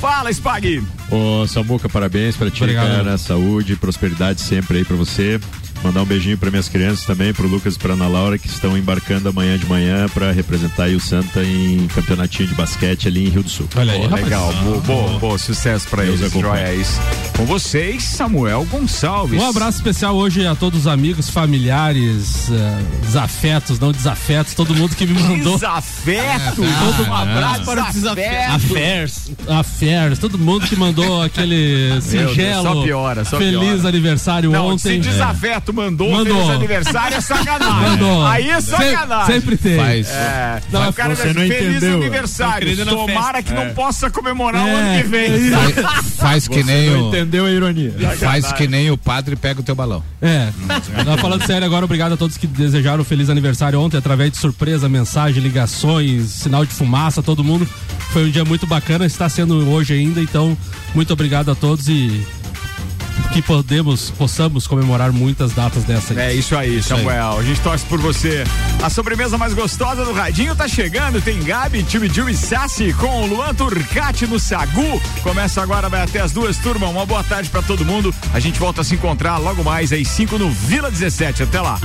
Fala, 0.00 0.30
Spag. 0.32 0.82
Ô, 1.10 1.46
Samuca, 1.46 1.88
parabéns 1.88 2.36
pra 2.36 2.50
ti, 2.50 2.62
Obrigado. 2.62 2.86
cara. 2.96 3.18
Saúde 3.18 3.76
prosperidade 3.76 4.40
sempre 4.40 4.78
aí 4.78 4.84
pra 4.84 4.96
você. 4.96 5.38
Mandar 5.84 6.02
um 6.02 6.06
beijinho 6.06 6.36
para 6.36 6.50
minhas 6.50 6.68
crianças 6.68 7.04
também, 7.06 7.32
pro 7.32 7.46
Lucas 7.46 7.74
e 7.76 7.78
pra 7.78 7.92
Ana 7.92 8.08
Laura, 8.08 8.38
que 8.38 8.48
estão 8.48 8.76
embarcando 8.76 9.28
amanhã 9.28 9.56
de 9.56 9.66
manhã 9.66 10.08
para 10.08 10.32
representar 10.32 10.84
aí 10.84 10.96
o 10.96 11.00
Santa 11.00 11.44
em 11.44 11.86
campeonatinho 11.94 12.48
de 12.48 12.54
basquete 12.54 13.06
ali 13.08 13.24
em 13.26 13.28
Rio 13.28 13.42
do 13.42 13.48
Sul. 13.48 13.68
Olha 13.76 13.92
aí, 13.92 14.06
legal, 14.08 14.52
boa, 14.64 14.80
boa, 14.80 15.18
boa, 15.18 15.38
sucesso 15.38 15.86
pra 15.88 16.02
Deus 16.02 16.20
eles, 16.20 16.32
acompanhe. 16.32 16.74
joia 16.74 16.82
é. 16.82 17.36
Com 17.36 17.44
vocês, 17.46 18.02
Samuel 18.02 18.66
Gonçalves. 18.70 19.40
Um 19.40 19.46
abraço 19.48 19.78
especial 19.78 20.16
hoje 20.16 20.46
a 20.46 20.54
todos 20.54 20.80
os 20.80 20.86
amigos, 20.86 21.28
familiares, 21.30 22.50
eh, 22.50 22.78
desafetos, 23.02 23.78
não 23.78 23.92
desafetos, 23.92 24.54
todo 24.54 24.74
mundo 24.74 24.96
que 24.96 25.06
me 25.06 25.14
mandou. 25.22 25.54
Desafeto! 25.54 26.56
Todo 26.56 27.08
um 27.08 27.14
abraço 27.14 27.64
para 27.64 27.76
para 27.76 27.86
o 27.86 27.90
o 27.90 27.92
desafeto. 27.92 28.52
Affairs. 28.54 29.30
Affairs, 29.48 30.18
todo 30.18 30.38
mundo 30.38 30.66
que 30.66 30.74
mandou 30.76 31.22
aquele 31.22 31.90
Deus, 31.90 32.04
singelo 32.04 32.62
só 32.62 32.82
piora, 32.82 33.24
só 33.24 33.38
feliz 33.38 33.58
piora. 33.60 33.88
aniversário 33.88 34.50
Não, 34.50 34.68
ontem. 34.68 35.02
se 35.02 35.10
desafeto 35.10 35.65
Neto 35.66 35.72
mandou, 35.74 36.10
Mandou. 36.10 36.34
feliz 36.36 36.50
aniversário, 36.50 37.16
é 37.16 37.20
sacanagem. 37.20 37.90
Mandou. 37.90 38.26
Aí 38.26 38.50
é 38.50 38.60
sacanagem. 38.60 39.34
Sempre 39.34 39.56
tem. 39.56 39.76
Faz. 39.76 40.08
É, 40.08 40.60
Não, 40.70 40.88
o 40.88 40.92
cara 40.92 41.16
você 41.16 41.26
não 41.32 41.34
feliz 41.46 41.76
entendeu. 41.76 41.96
aniversário. 41.96 42.86
Tomara 42.86 43.42
que 43.42 43.52
não 43.52 43.70
possa 43.70 44.10
comemorar 44.10 44.64
o 44.64 44.68
É, 44.68 44.74
ano 44.74 45.02
que 45.02 45.08
vem. 45.08 45.50
Faz, 45.50 46.16
faz 46.16 46.48
que 46.48 46.62
nem 46.62 46.90
Não 46.90 47.04
o. 47.04 47.08
entendeu 47.08 47.46
a 47.46 47.50
ironia. 47.50 47.94
Faz 48.18 48.52
que 48.52 48.66
nem 48.68 48.90
o 48.90 48.96
padre 48.96 49.34
pega 49.36 49.60
o 49.60 49.62
teu 49.62 49.74
balão. 49.74 50.02
É. 50.22 50.50
Não, 51.04 51.16
falando 51.18 51.44
sério 51.46 51.64
agora, 51.66 51.84
obrigado 51.84 52.12
a 52.12 52.16
todos 52.16 52.36
que 52.36 52.46
desejaram 52.46 53.00
um 53.00 53.04
feliz 53.04 53.28
aniversário 53.28 53.80
ontem, 53.80 53.96
através 53.96 54.30
de 54.30 54.36
surpresa, 54.38 54.88
mensagem, 54.88 55.42
ligações, 55.42 56.30
sinal 56.30 56.64
de 56.64 56.72
fumaça, 56.72 57.22
todo 57.22 57.42
mundo. 57.42 57.68
Foi 58.12 58.26
um 58.26 58.30
dia 58.30 58.44
muito 58.44 58.66
bacana, 58.66 59.04
está 59.04 59.28
sendo 59.28 59.68
hoje 59.68 59.94
ainda, 59.94 60.20
então 60.20 60.56
muito 60.94 61.12
obrigado 61.12 61.50
a 61.50 61.54
todos 61.54 61.88
e 61.88 62.24
que 63.32 63.42
podemos, 63.42 64.10
possamos 64.10 64.66
comemorar 64.66 65.12
muitas 65.12 65.52
datas 65.52 65.84
dessa 65.84 66.14
aí. 66.14 66.20
É 66.20 66.34
isso 66.34 66.56
aí, 66.56 66.82
Samuel. 66.82 67.38
A 67.38 67.42
gente 67.42 67.60
torce 67.60 67.84
por 67.86 68.00
você. 68.00 68.44
A 68.82 68.90
sobremesa 68.90 69.36
mais 69.36 69.52
gostosa 69.54 70.04
do 70.04 70.12
Radinho 70.12 70.54
tá 70.54 70.66
chegando. 70.66 71.20
Tem 71.20 71.42
Gabi, 71.42 71.82
Tibidil 71.82 72.28
e 72.28 72.36
Sassi 72.36 72.92
com 72.94 73.22
o 73.22 73.26
Luan 73.26 73.54
Turcati 73.54 74.26
no 74.26 74.38
Sagu. 74.38 75.00
Começa 75.22 75.62
agora, 75.62 75.88
vai 75.88 76.02
até 76.02 76.20
as 76.20 76.32
duas, 76.32 76.56
turma. 76.56 76.88
Uma 76.88 77.04
boa 77.06 77.22
tarde 77.22 77.50
pra 77.50 77.62
todo 77.62 77.84
mundo. 77.84 78.14
A 78.32 78.40
gente 78.40 78.58
volta 78.58 78.80
a 78.80 78.84
se 78.84 78.94
encontrar 78.94 79.38
logo 79.38 79.62
mais 79.62 79.92
às 79.92 80.08
5 80.08 80.38
no 80.38 80.50
Vila 80.50 80.90
17. 80.90 81.42
Até 81.42 81.60
lá. 81.60 81.78